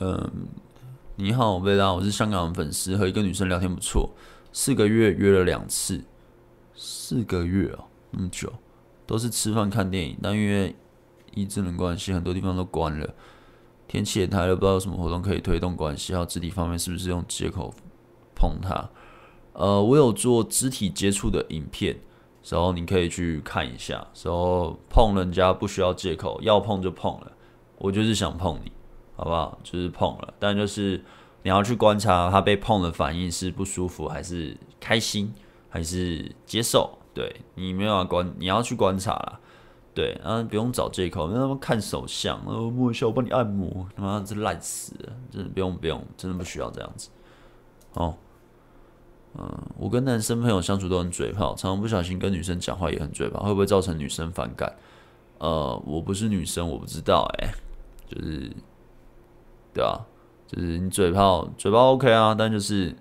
[0.00, 0.48] 嗯，
[1.16, 4.10] 你好，贝拉，我是香港的粉丝，和一个女生聊天不错，
[4.52, 6.04] 四个月约了两次，
[6.74, 8.52] 四个月哦，那么久，
[9.06, 10.74] 都是吃饭看电影，但因为
[11.34, 13.14] 一智能关系，很多地方都关了，
[13.88, 17.74] 天气也太热，不知道有什么活动可以推动关系，还有肢体方面是不是用借口
[18.34, 18.90] 碰她？
[19.52, 21.98] 呃，我有做肢体接触的影片，
[22.48, 24.06] 然后你可以去看一下。
[24.22, 27.32] 然后碰人家不需要借口，要碰就碰了，
[27.78, 28.72] 我就是想碰你，
[29.16, 29.58] 好不好？
[29.62, 31.02] 就是碰了，但就是
[31.42, 35.32] 你要去观察他被碰的反应是不舒服，还是开心，
[35.68, 36.98] 还是接受？
[37.14, 39.38] 对，你没有要观，你要去观察啦。
[39.94, 47.10] 对，啊，不用找借口，那他们看手相，呃摸一下，我帮你按摩，他妈这烂死了，真的不用不用，真的不需要这样子。
[47.92, 48.16] 哦，
[49.38, 54.74] 嗯，我跟男生朋友相处都很嘴炮，常常不小心跟女生讲话也很嘴炮，会不会造成女生反感？
[55.38, 57.54] 呃，我不是女生，我不知道、欸，哎，
[58.08, 58.50] 就是，
[59.74, 60.00] 对啊，
[60.46, 62.94] 就是你嘴炮，嘴炮 OK 啊，但就是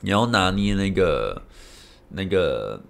[0.00, 1.42] 你要拿捏那个
[2.08, 2.80] 那个。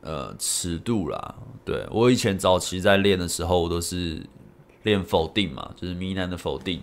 [0.00, 1.34] 呃，尺度啦，
[1.64, 4.24] 对，我以前早期在练的时候，我都是
[4.84, 6.80] 练否定嘛，就是迷男的否定，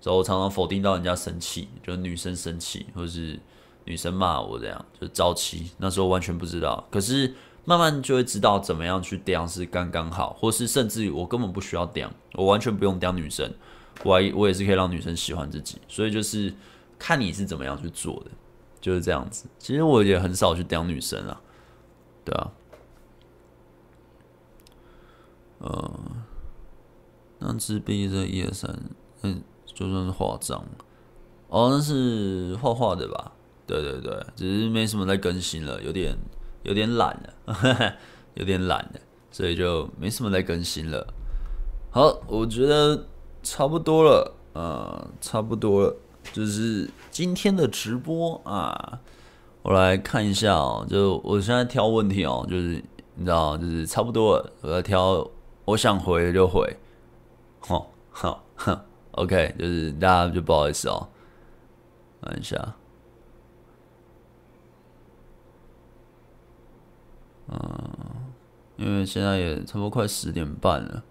[0.00, 3.38] 所以我常常否定到人家生气，就是女生生气，或是
[3.84, 7.34] 女生骂我这样，就早期那时候完全不知道，可是
[7.64, 13.52] 慢慢就会知道怎么样去刁是刚刚好，或是甚至于我根本不需要刁，我完全不用刁女生，
[14.04, 16.52] 我还我也是可以让女生喜欢自己，所以就是
[16.98, 18.30] 看你是怎么样去做的，
[18.80, 19.46] 就是这样子。
[19.58, 21.40] 其实我也很少去刁女生啊，
[22.24, 22.50] 对啊。
[25.58, 26.00] 呃，
[27.38, 28.76] 那自闭这一二三，
[29.22, 30.64] 嗯，就算是化妆，
[31.46, 33.30] 哦，那是画画的吧？
[33.80, 36.16] 对对对，只是没什么在更新了，有点
[36.62, 37.94] 有点懒了，
[38.34, 39.00] 有点懒了，
[39.30, 41.06] 所以就没什么在更新了。
[41.90, 43.06] 好，我觉得
[43.42, 45.96] 差不多了，呃，差不多了，
[46.32, 49.00] 就是今天的直播啊，
[49.62, 52.82] 我来看一下哦，就我现在挑问题哦，就是
[53.14, 55.28] 你知道，就是差不多了，我要挑。
[55.64, 56.76] 我想回就回，
[57.60, 58.76] 好，好， 哼
[59.12, 61.08] ，OK，就是大家就不好意思哦，
[62.20, 62.74] 看一下，
[67.48, 68.32] 嗯，
[68.76, 71.02] 因为现在也差不多快十点半了，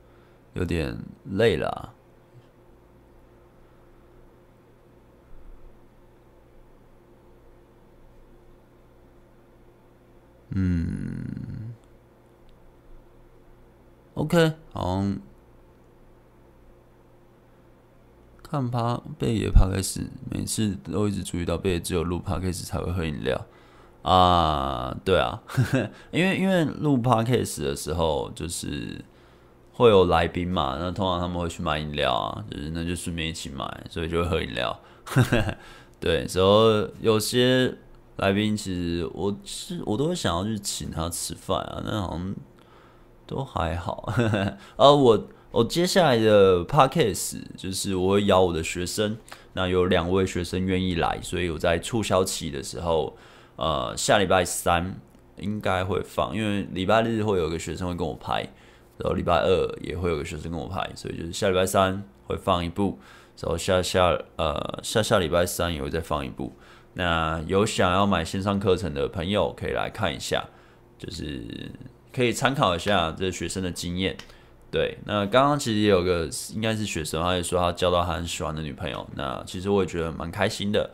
[0.53, 1.93] 有点累了，
[10.49, 11.73] 嗯。
[14.13, 15.03] OK，好
[18.43, 23.47] 看趴贝爷趴开始，每次都一直注意到贝爷只有录趴开始才会喝饮料
[24.01, 25.41] 啊，对啊，
[26.11, 29.03] 因为因为录趴开始的时候就是
[29.73, 34.79] 会有来宾嘛，那通常他们会去买饮料啊，就是那就顺便一起买，所以就会喝饮料，
[35.99, 36.41] 对，所
[36.81, 37.75] 以有些
[38.17, 42.35] 来宾其实我是我都会想要去请他吃饭啊，那好像。
[43.27, 44.11] 都还好，
[44.75, 49.15] 而 我我接下来的 podcast 就是我会邀我的学生，
[49.53, 53.15] 那有两位学生愿意来，所以我在促销期的时候，
[53.61, 54.99] 呃，下礼拜三
[55.37, 58.41] 应该会放，因为礼拜日会有个学生会跟我拍，
[58.97, 62.97] 然后礼拜二也会有个学生跟我拍，所以就是下礼拜三会放一部，
[63.39, 66.51] 然后下下呃下下礼拜三也会再放一部。
[66.95, 70.43] 那有想要买线上课程的朋友可以来看一下，
[70.97, 71.71] 就是。
[72.13, 74.17] 可以参考一下这学生的经验，
[74.69, 74.97] 对。
[75.05, 79.09] 那刚刚其实也有个应该是学生，他也说他交到他很喜欢的女朋友。
[79.15, 80.91] 那其实我也觉得蛮开心的，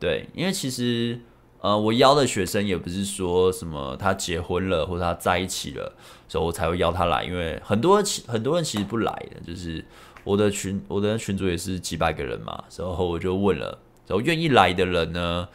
[0.00, 0.26] 对。
[0.34, 1.20] 因为其实
[1.66, 5.92] 呃，我邀的学生也不是说什么他结婚了或者他在一起了，
[6.28, 7.24] 所以我才会邀他来。
[7.24, 9.84] 因为很多很多人其实不来的，就是
[10.22, 13.76] 我的群我的群主也是几百个人嘛，然后我就问了，
[14.06, 15.48] 然后愿意来的人呢？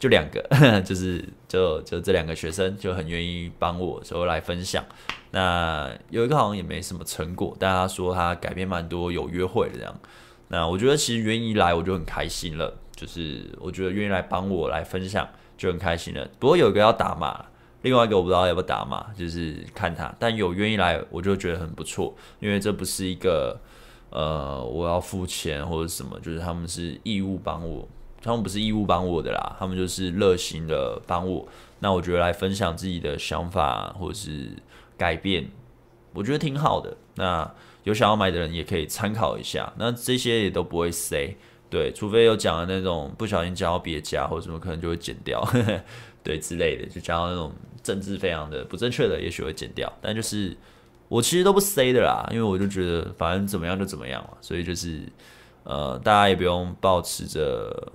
[0.00, 0.40] 就两个，
[0.86, 4.82] 就是就就这两个学生就很愿意帮我，所以来分享。
[5.32, 9.94] 那有一个好像也没什么成果，但他说他改变蛮多，有约会的这样。
[10.46, 15.28] 那我觉得其实愿意来我就很开心了，就是我觉得愿意来帮我来分享
[15.58, 16.26] 就很开心了。
[16.38, 17.44] 不过有一个要打码，
[17.82, 20.10] 另外一个我不知道要不要打码，就是看他。
[20.18, 23.60] 但有愿意来我就觉得很不错，因为这不是一个
[24.08, 27.86] 呃我要付钱或者什么，就是他们是义务帮我。
[28.20, 31.46] 他们不是义务帮我的啦，他们就是热心的帮我。
[31.78, 34.50] 那我觉得来分享自己的想法或者是
[34.96, 35.48] 改变，
[36.12, 36.96] 我觉得挺好的。
[37.14, 37.48] 那
[37.84, 39.72] 有想要买的人也可以参考一下。
[39.78, 41.36] 那这些也都不会 say，
[41.70, 45.42] 对，除非有讲的那种不小心讲到别家或者什么，可能就会剪掉，
[46.22, 49.92] 对之类的，就讲到那种政治非常的不正确的，也许会剪掉。
[50.00, 50.56] 但就是
[51.08, 55.02] 我其实都不 say 的啦，因为我就觉得反正怎么样就怎么样嘛，所以就是
[55.64, 57.92] 呃，大家也不用抱持着。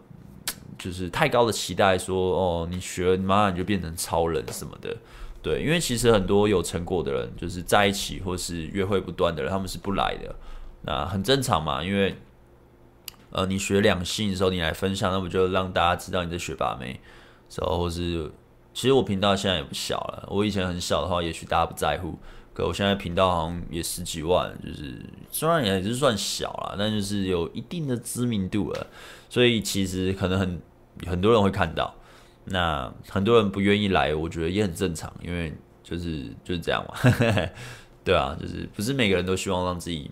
[0.76, 4.94] 就是太高的期待说，说哦，你学了，你马上你就变成超人什么的，
[5.42, 10.36] 对，因为其实很多有成果的人，就是在一起或是约会不断的人，他们是不来的，
[10.82, 12.14] 那很正常嘛，因为
[13.34, 17.00] 呃，你学两性的时候，你来分享，那不就让大家知道你在学把妹，
[17.58, 18.32] 然后是，
[18.76, 22.18] 其实我频道现在也不小了，我以前很小的话，也许大家不在乎，
[22.54, 28.88] 可我现在频道好像也十几万，就是虽然也是算小了，但就是有一定的知名度了，
[29.30, 30.62] 所以其实可能很
[31.08, 31.92] 很多人会看到，
[32.46, 35.52] 那很多人不愿意来，我觉得也很正常，因为
[35.82, 36.94] 就是就是这样嘛，
[38.06, 40.12] 对啊，就是不是每个人都希望让自己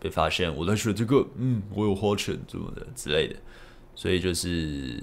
[0.00, 3.36] 被发现，我在学这个，嗯，我有花钱怎么的之类的，
[3.94, 5.02] 所以就是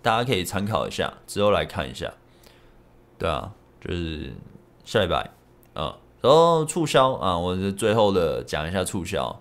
[0.00, 2.12] 大家可以参考一下，之后来看一下，
[3.18, 4.32] 对啊，就是
[4.84, 5.30] 下礼拜。
[5.74, 9.40] 嗯，然后促销啊，我是最后的讲一下促销，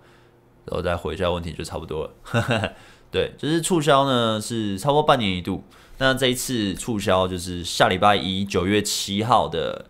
[0.66, 2.74] 然后再回一下问题就差不多了。
[3.12, 5.64] 对，就是促销呢是差不多半年一度，
[6.00, 9.86] 那这一次促销就是下礼拜一九月七号的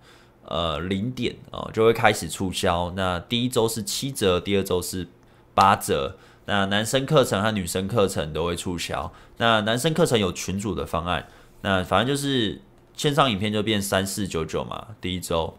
[0.45, 2.91] 呃零点啊就会开始促销。
[2.95, 5.07] 那第一周是七折，第二周是
[5.53, 6.17] 八折。
[6.45, 9.11] 那男生课程和女生课程都会促销。
[9.37, 11.27] 那男生课程有群组的方案，
[11.61, 12.61] 那反正就是
[12.95, 15.53] 线上影片就变三四九九嘛，第一周。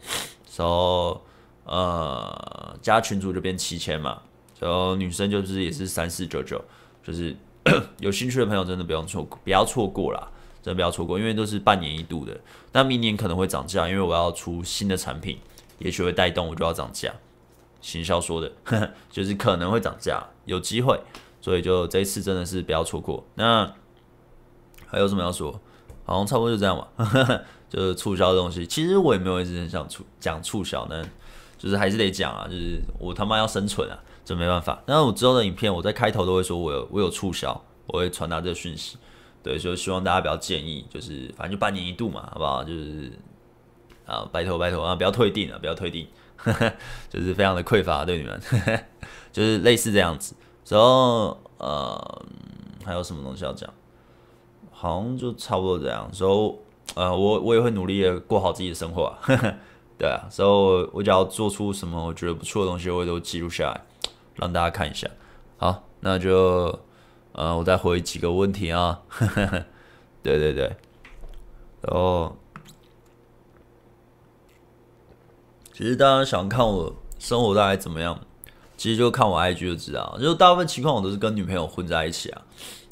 [0.56, 1.20] 然后，
[1.65, 4.20] 呃，加群组就变七千嘛。
[4.61, 6.62] 然后女生就是也是三四九九，
[7.02, 7.35] 就是
[7.98, 10.31] 有兴趣的朋友真的不用错过，不要错过啦，
[10.65, 12.35] 真不要错过，因为都是半年一度的。
[12.73, 15.39] 那明年可能会涨价，因为我要出新的产品，
[15.78, 17.12] 也许会带动我就要涨价。
[17.82, 18.51] 行销说的，
[19.12, 20.99] 就是可能会涨价，有机会，
[21.43, 23.23] 所以就这一次真的是不要错过。
[23.35, 23.70] 那
[24.86, 25.61] 还有什么要说？
[26.07, 26.89] 好像差不多就这样吧。
[27.69, 31.05] 就是促销的东西，其实我也没有一直很想促讲促销呢，
[31.59, 34.81] 就是还是得讲啊，就是我他妈要生存啊，这没办法。
[34.86, 38.97] 那我之后的影片，我在开头都会说我有我有促销，我会传达这个讯息，
[39.45, 42.65] 对，所以希望大家不要建议，就是反正就半年一度嘛，好不好？
[42.65, 43.12] 就是
[44.05, 46.09] 啊，拜托拜托啊，不要退订啊，不要退订，
[47.09, 48.41] 就是非常的匮乏对你们，
[49.31, 50.35] 就是类似这样子。
[50.69, 52.23] 然后呃，
[52.85, 53.73] 还有什么东西要讲？
[54.73, 56.11] 好像就差不多这样。
[56.19, 56.59] 然后。
[56.95, 59.55] 呃，我我也会努力的过好自己的生活，呵呵，
[59.99, 63.81] 对啊，所以我我只要做出什么我觉得不错的东西，我也都记录下来，
[64.37, 65.09] 让大家看一下。
[65.57, 66.79] 好，那就
[67.35, 69.02] 呃，我再回几个问题啊，
[70.23, 70.77] 对 对对，
[71.82, 72.36] 然后
[75.73, 78.19] 其实大家想看我生活大概怎么样，
[78.77, 82.43] 其实就看我 IG 就知道，就大部分情况我都是跟女朋友混在一起啊，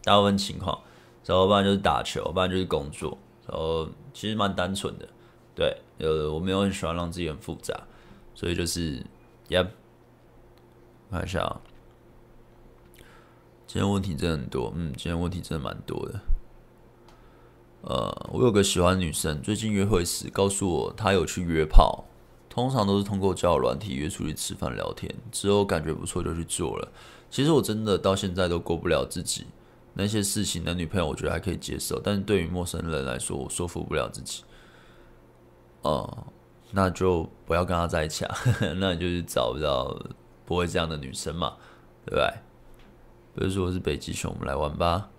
[0.02, 0.78] 大部分情况，
[1.24, 3.16] 然后不然就是打球，不然就是工作。
[3.46, 5.08] 然后其实蛮单纯的，
[5.54, 7.74] 对，呃，我没有很喜欢让自己很复杂，
[8.34, 9.04] 所以就是
[9.48, 9.68] ，Yep，
[11.10, 11.60] 看一下啊，
[13.72, 16.20] 今天问题真的很多，嗯，今天问题真的蛮多的。
[17.80, 22.04] 呃，我有个喜欢女生，最近约会时告诉我她有去约炮，
[22.50, 26.92] 通常都是通过交友软体约出去吃饭聊天，之后感觉不错就去做了。
[27.30, 29.46] 其实我真的到现在都过不了自己。
[29.94, 34.44] 那些事情，男女朋友我觉得还可以接受，但是对于陌生人来说，我说服不了自己。
[35.80, 36.26] 哦、
[36.72, 38.36] 那就不要跟他在一起啊，
[38.76, 39.98] 那你就是找不到
[40.44, 41.56] 不会这样的女生嘛，
[42.04, 42.30] 对不对？
[43.34, 45.10] 比如说我是北极熊，我们来玩吧。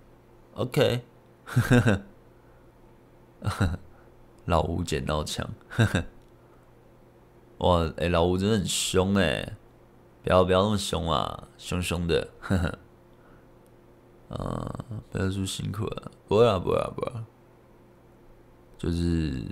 [0.55, 1.01] OK，
[4.45, 5.49] 老吴捡到枪，
[7.57, 9.57] 哇，哎、老吴真的很凶哎，
[10.23, 12.27] 不要不要那么凶啊，凶凶的。
[14.29, 14.73] 嗯，
[15.11, 17.25] 不要说辛苦了，不会啊，不会啊，不会啊，
[18.77, 19.43] 就是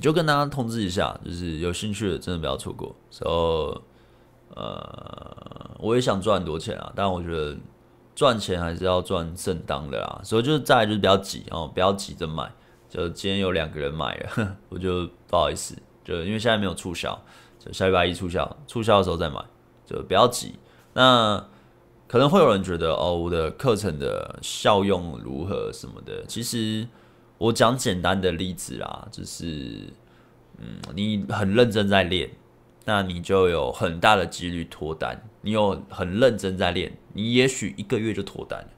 [0.00, 2.94] 就跟大家通知一下，就是有兴趣的真的不要错过。
[3.20, 3.82] 然后，
[4.54, 7.56] 呃，我也想赚很多钱啊，但我觉得
[8.18, 10.20] 赚钱还是要赚正当的啦。
[10.24, 12.50] 所以就是再来就是不要急哦，不要急着买。
[12.88, 17.16] 就今天有两个人买了， 我就不好意思，就因为现在没有促销，
[17.58, 19.40] 就下礼拜一促销，促销的时候再买，
[19.86, 20.56] 就不要急。
[20.94, 21.46] 那。
[22.10, 26.24] 可能会有人觉得哦，我的课程的效用如何什么的？
[26.26, 26.88] 其实
[27.36, 29.92] 我讲简单的例子啦，就是
[30.56, 32.30] 嗯，你很认真在练，
[32.86, 35.27] 那你就有很大的几率脱单。
[35.42, 38.68] 你有很认真在练，你也许一个月就脱单了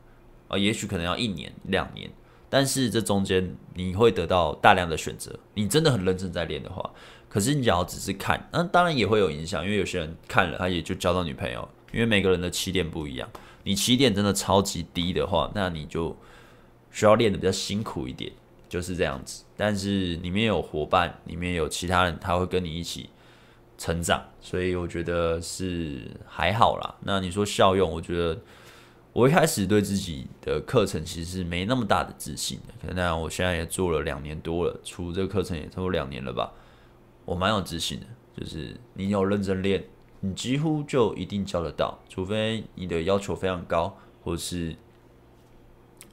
[0.48, 2.10] 啊，也许可能要一年两年，
[2.48, 5.38] 但是这中间你会得到大量的选择。
[5.54, 6.90] 你真的很认真在练的话，
[7.28, 11.68] 可是你只要只是看，那当然也会有影响，因为有些人看了他也就交到女朋友。
[11.92, 13.28] 因为每个人的起点不一样，
[13.64, 16.16] 你起点真的超级低的话，那你就
[16.92, 18.30] 需要练得比较辛苦一点，
[18.68, 19.42] 就是这样子。
[19.56, 23.10] 但是里面有伙伴，里面有其他人，他会跟你一起
[23.80, 26.96] 成长，所以我觉得是还好啦。
[27.00, 28.38] 那你说效用，我觉得
[29.14, 32.74] 我一开始对自己的课程其实没那么大的自信的。
[32.86, 36.52] 可能我现在也做了两年多了，出这个课程也差不多两年了吧，
[37.24, 39.82] 我蛮有自信的，就是你有认真练。
[40.22, 44.76] 你几乎就一定教得到，除非你的要求非常高，或是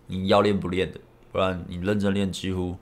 [0.05, 0.97] 你要练不练的，
[1.33, 2.77] 不然你认真练，几乎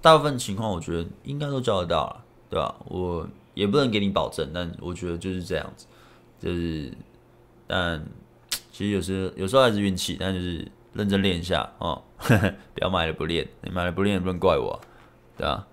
[0.00, 2.74] 大部分情况我觉得应该都教得到了，对吧？
[2.86, 3.28] 我
[3.60, 5.86] 也不能给你保证，但我觉得就是这样子，
[6.38, 6.90] 就是，
[7.66, 8.02] 但
[8.72, 14.80] 其实有时有时候还是运气，但就是认真练一下哦，呵呵，不要买了不练，你买了不练也不能怪我，
[15.36, 15.68] 对啊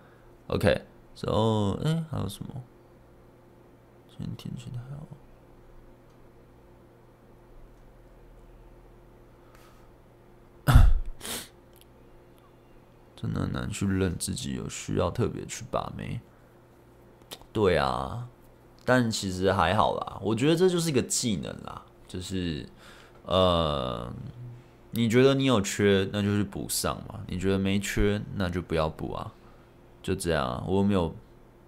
[0.47, 0.67] ，OK，
[1.21, 2.61] 然后哎还有什么？
[4.09, 5.07] 今天天气还好。
[13.15, 16.19] 真的很难去认自己有需要特别去把妹，
[17.57, 18.27] 对啊，
[18.85, 20.19] 但其实还好啦。
[20.21, 22.63] 我觉得这就是一个技能啦，就是
[23.25, 24.13] 呃，
[24.91, 29.31] 你觉得你有缺，那就去补上嘛；你觉得没缺，那就不要补啊，
[30.03, 30.63] 就这样。
[30.67, 31.15] 我又没有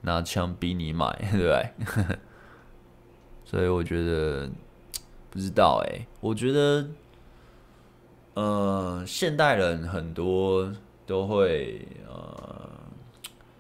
[0.02, 1.72] 拿枪逼你买， 对不对？
[3.44, 4.48] 所以我觉得
[5.32, 6.88] 不知道哎、我觉得
[8.36, 10.72] 呃，现代人很多。
[11.10, 12.70] 都会呃，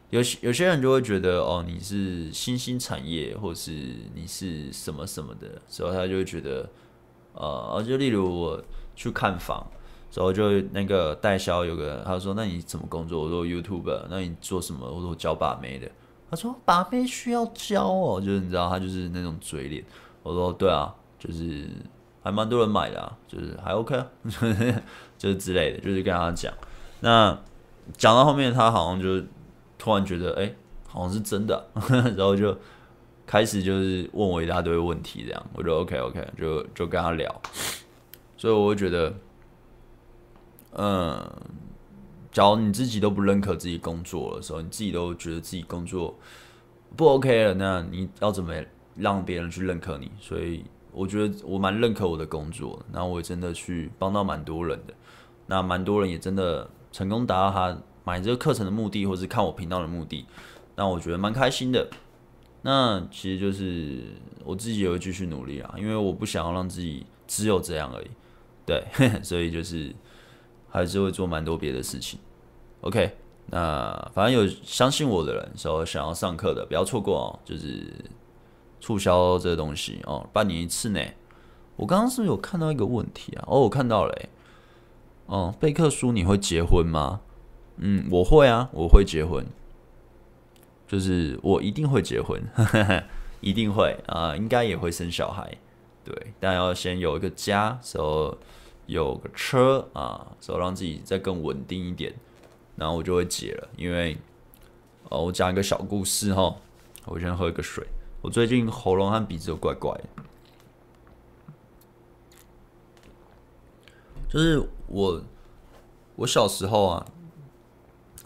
[0.09, 3.71] 有些有些人就会觉得哦，你是新兴产业，或是
[4.15, 6.67] 你是什么什么的，所以他就会觉得
[7.33, 8.63] 呃，就例如我
[8.95, 9.65] 去看房，
[10.13, 13.21] 然后就那个代销有个他说，那你怎么工作？
[13.21, 14.85] 我说 YouTube，那你做什么？
[14.85, 15.89] 我说我教把妹的。
[16.31, 19.83] 他说把妹需要教哦，就是你知道他就是那种嘴脸。
[20.21, 21.67] 我说对啊，就是
[22.21, 24.07] 还蛮多人买的啊，就是还 OK 啊，
[25.17, 26.53] 就是之类的，就是跟他讲。
[26.99, 27.35] 那
[27.97, 29.23] 讲到后面，他好像就
[29.79, 30.53] 突然觉得，哎、
[30.87, 31.67] 好像是真的，
[32.15, 32.55] 然后就
[33.25, 37.41] 开始就是问我一大堆问题，这样，我就 OK OK，就就跟他聊。
[38.37, 39.13] 所以我会觉得，
[40.73, 41.31] 嗯，
[42.31, 46.13] 假如你自己都不认可自己工作的时候，你自己都觉得自己工作
[46.95, 48.53] 不 OK 了，那你要怎么
[48.95, 50.11] 让别人去认可你？
[50.19, 54.93] 所以我觉得我蛮认可我的工作，然后我也真的去帮到蛮多人的，
[55.47, 56.69] 那蛮多人也真的。
[56.91, 60.25] 成功达到他买这个课程的目的，或是看我频道的目的，
[60.75, 61.87] 那我觉得蛮开心的。
[62.61, 64.03] 那其实就是
[64.43, 68.07] 我自己也会继续努力啊，因为我不想要让自己只有这样而已。
[68.65, 68.83] 对，
[69.23, 69.95] 所以就是
[70.69, 72.19] 还是会做蛮多别的事情。
[72.81, 73.15] OK，
[73.47, 77.39] 那反正有相信我的人，说想要上课的，不要错过哦。
[77.45, 77.93] 就是
[78.81, 81.01] 促销这个东西哦，半年一次呢。
[81.77, 83.45] 我刚刚是不是有看到一个问题啊？
[83.47, 84.29] 哦，我看到了欸。
[85.27, 87.21] 哦，贝克书，你会结婚吗？
[87.79, 89.45] 嗯，我会啊，我会结婚，
[90.87, 93.03] 就是我一定会结婚，呵 呵
[93.41, 95.57] 一定会啊，应该也会生小孩，
[96.03, 98.37] 对，但要先有一个家，时候
[98.85, 102.13] 有个车啊，时候让自己再更稳定一点，
[102.75, 103.69] 然后我就会结了。
[103.77, 104.17] 因为
[105.09, 106.53] 哦，我讲一个小故事哈，
[107.05, 107.87] 我先喝一个水，
[108.21, 110.23] 我最近喉咙和鼻子都怪怪的。
[114.27, 115.23] 就是我，
[116.15, 117.05] 我小时候啊，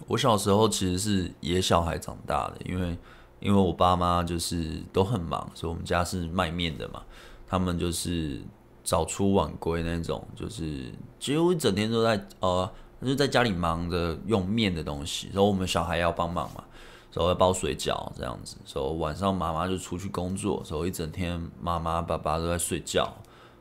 [0.08, 2.98] 我小时候其实是野小孩长大的，因为
[3.40, 7.04] 因为我爸妈就是都很忙，所以我们家是卖面的嘛，
[7.48, 8.42] 他们就是
[8.84, 12.70] 早出晚归那种，就是几乎一整天都在呃，
[13.04, 16.64] 就在家里忙着用面的东西，然后我们小孩要帮忙嘛，
[17.12, 23.14] 然后要包水饺这样子，然后晚上妈妈就出去工作，然后一整天妈妈爸爸都在睡觉，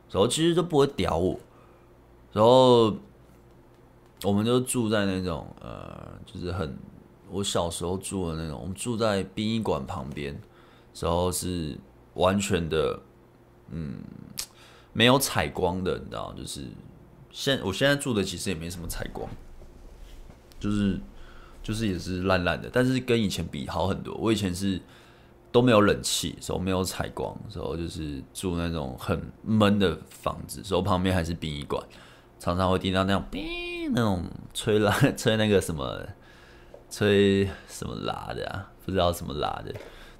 [0.09, 1.39] 然后其实都不会屌我。
[2.31, 2.91] 然后，
[4.23, 6.77] 我们就住在那种呃，就是很
[7.29, 10.39] 我小时候住的那种，我们住在殡仪馆旁边，
[10.99, 11.77] 然后是
[12.13, 12.99] 完全的，
[13.69, 13.95] 嗯，
[14.93, 16.65] 没有采光的，你知道，就是
[17.31, 19.29] 现我现在住的其实也没什么采光，
[20.59, 20.99] 就是
[21.61, 24.15] 就是也是烂烂的，但是跟以前比好很多。
[24.15, 24.79] 我以前是
[25.51, 31.83] 都没有冷气，时候没有采光，然后就是住那种很闷的房子，然后旁边还是殡仪馆。
[32.39, 33.23] 常常会听到那种“”
[33.91, 34.23] 那种
[34.53, 36.01] 吹拉， 吹那个什么，
[36.89, 38.71] 吹什么喇的啊？
[38.85, 39.73] 不知道什么喇的，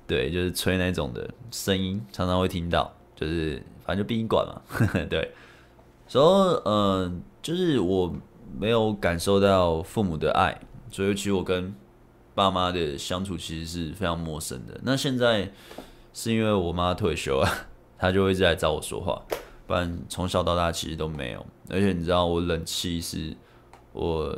[0.07, 4.61] 对，就是吹那种的声音，常常会听到，就是反正就殡仪馆嘛，
[5.10, 5.31] 对。
[6.07, 8.14] 所以，嗯，就是我
[8.60, 10.60] 没有感受到父母的爱，
[10.91, 11.73] 所以其实我跟
[12.35, 14.80] 爸妈的相处其实是非常陌生的。
[14.84, 15.52] 那现在
[16.14, 17.49] 是因为我妈退休了，
[17.98, 19.22] 她就会一直来找我说话。
[19.65, 23.35] 不然从小到大其实都没有，而且你知道我冷气是
[23.93, 24.37] 我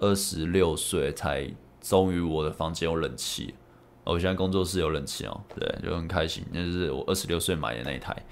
[0.00, 1.48] 二十六岁才
[1.80, 3.54] 终于我的房间有冷气，
[4.02, 8.26] 我现在工作室有冷气哦，对，就很开心，那就是我二十六岁买的那一台，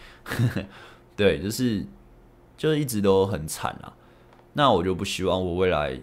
[1.16, 1.86] 对，就是
[2.56, 3.94] 就是一直都很惨啊。
[4.54, 6.00] 那我就不希望我未来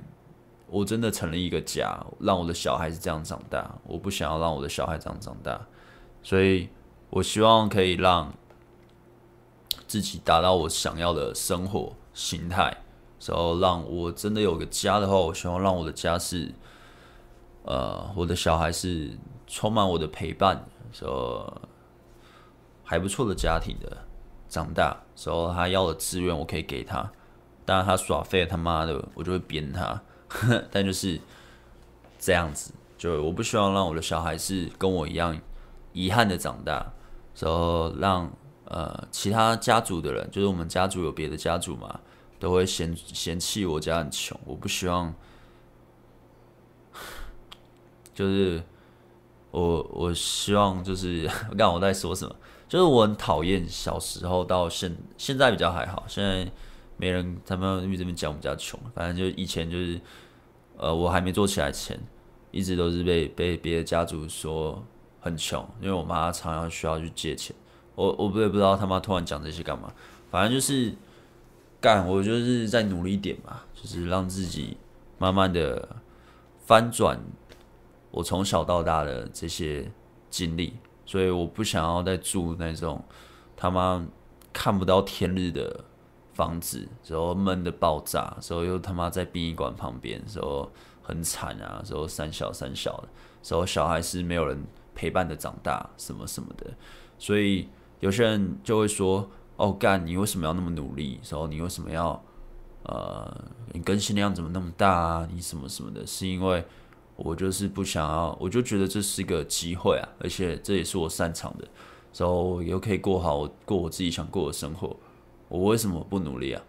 [0.67, 5.67] 我真的成立一个家，让我的小孩是这样长大，我不想要让我的小孩这样长大，
[6.21, 6.69] 所以
[7.09, 8.33] 我希望可以让。
[9.85, 12.75] 自己达到我想要的生活形态，
[13.27, 16.53] 然后让我真的有个家的话，我希望让我的家是，
[17.63, 19.11] 呃，我的小孩是
[19.47, 21.61] 充满我的陪伴，说
[22.83, 23.97] 还不错的家庭的
[24.49, 27.11] 长大，时候他要的资源我可以给他，
[27.65, 30.01] 当然他耍废他妈的我就会鞭他，
[30.69, 31.19] 但就是
[32.19, 35.39] 这样子，就我不希望让我的小孩是跟我一样
[35.93, 36.91] 遗憾的长大，
[37.33, 38.29] 时候让
[38.65, 41.99] 呃其他家族的人，就是我们家族有别的家族嘛，
[42.43, 45.15] 都会嫌嫌弃我家很穷，我不希望。
[48.13, 48.61] 就是
[49.49, 52.35] 我，我希望就是， 我刚我在说什么？
[52.67, 56.51] 就是我很讨厌小时候到现现在比较还好，现在
[56.97, 60.01] 没人他们这边讲我们家穷，反正就以前就是，
[60.75, 61.97] 呃，我还没做起来前，
[62.51, 64.83] 一直都是被被别的家族说
[65.21, 67.55] 很穷，因为我妈常常需要去借钱，
[67.95, 69.91] 我我不也不知道他妈突然讲这些干嘛，
[70.29, 70.93] 反正就是
[71.83, 74.77] 干，我就是在努力一点嘛，就是让自己
[75.17, 75.97] 慢慢的
[76.65, 77.19] 翻转。
[78.09, 79.91] 我从小到大的这些
[80.29, 83.03] 经历，所以我不想要再住那种
[83.57, 84.07] 他妈
[84.53, 85.83] 看不到天日的
[86.33, 93.09] 房子，时候闷的爆炸，时候又他妈在殡仪馆旁边，时候很惨啊，时候三小三小的，
[93.41, 94.63] 时候小孩是没有人
[94.95, 96.67] 陪伴的长大，什么什么的，
[97.19, 97.67] 所以
[97.99, 101.19] 有些人就会说：“哦，干，你为什么要那么努力？
[101.29, 102.23] 然后你为什么要
[102.83, 105.27] 呃，你更新量怎么那么大啊？
[105.31, 106.63] 你什么什么的？”是因为。
[107.15, 111.67] 我就是不想要，我就觉得这是一个机会啊，而且这也是我擅长的，
[112.17, 114.97] 然后又可以过好过我自己想过的生活，
[115.47, 116.63] 我为什么不努力啊？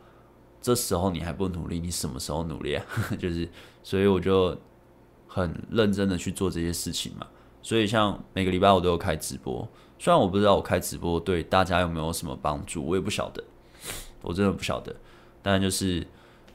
[0.61, 2.85] 这时候你还不努力，你什么时候努力啊？
[3.19, 3.49] 就是，
[3.83, 4.55] 所以我就
[5.27, 7.27] 很认真的去做这些事情嘛。
[7.63, 9.67] 所以像每个礼拜我都有开直播，
[9.99, 13.43] 虽然我不知道我开直播对大家有没有什么帮助，我也不晓得，
[14.23, 14.95] 我真的不晓得，
[15.43, 16.07] 但就是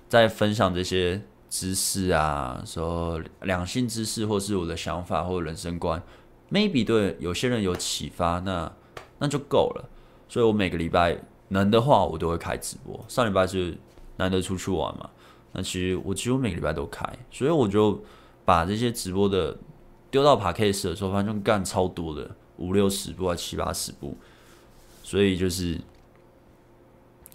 [0.07, 1.21] 在分享这些。
[1.51, 5.99] 知识啊，说两性知识，或是我的想法或人生观
[6.51, 8.71] ，maybe 对有些人有启发，那
[9.17, 9.89] 那就够了。
[10.27, 11.17] 所以我每个礼拜
[11.47, 13.03] 能的话，我都会开直播。
[13.07, 13.75] 上礼拜是
[14.17, 15.09] 难得出去玩嘛，
[15.53, 17.99] 那其实我几乎每个礼拜都开，所以我就
[18.45, 19.57] 把这些直播的
[20.11, 22.29] 丢到 Podcast 的时候，反正干超多的，
[22.59, 24.15] 五六十部啊，七八十部，
[25.01, 25.81] 所以就是，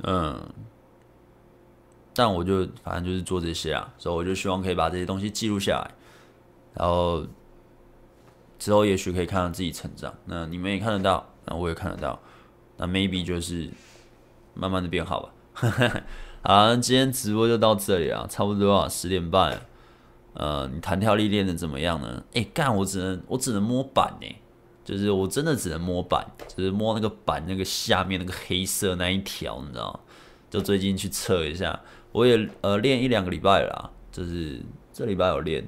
[0.05, 0.41] 嗯。
[2.17, 5.91] 但我就反正就是做这些啊，所以我就希望可以把这些东西记录下来，
[6.73, 7.27] 然后
[8.57, 10.15] 之后也许可以看到自己成长。
[10.27, 12.17] 那你们也看得到，那我也看得到，
[12.77, 13.69] 那 maybe 就是
[14.55, 15.33] 慢慢的变好吧。
[16.43, 19.61] 好，今天直播就到这里啊，差不多啊，十点半。
[20.35, 22.23] 呃，你弹跳力练的怎么样呢？
[22.35, 24.37] 哎、干，我只能我只能摸板呢，
[24.85, 26.25] 就是我真的只能摸板，
[26.55, 29.99] 就是摸那个板那个下面那个黑色那一条，你知道？
[30.51, 31.81] 就最近去测一下。
[32.13, 34.61] 我也呃练一两个礼拜了啦，就是
[34.93, 35.67] 这礼拜有练，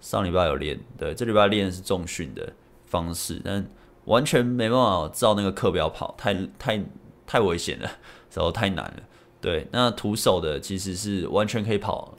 [0.00, 2.52] 上礼拜有练，对，这礼拜练是重训的
[2.86, 3.68] 方式，但
[4.04, 6.84] 完全没办法照那个课表跑，太太
[7.26, 7.90] 太危险了，
[8.32, 9.02] 然后太难了。
[9.40, 12.16] 对，那徒手的其实是完全可以跑，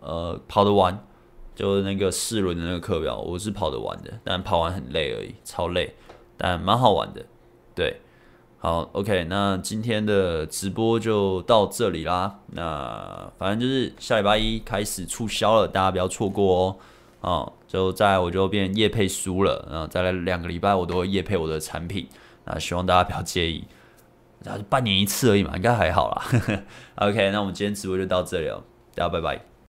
[0.00, 1.02] 呃，跑得完，
[1.54, 5.94] 就是那个四轮的那个课表，我是跑得完的，但跑完很累而已，超累，
[6.36, 7.24] 但蛮好玩的，
[7.74, 8.00] 对。
[8.58, 12.38] 好，OK，那今天的直播就到这里啦。
[12.52, 16.76] 那反正就是下礼拜一开始促销了，大家不要错过哦。
[17.22, 22.06] 哦，就再我就变夜配书了，然后再来两个礼拜我都会夜配我的产品。
[22.44, 23.64] 那希望大家不要介意，
[24.44, 26.62] 然后半年一次而已嘛，应该还好啦。
[27.04, 28.62] OK，那我们今天直播就到这里了，
[28.94, 29.51] 大家拜拜。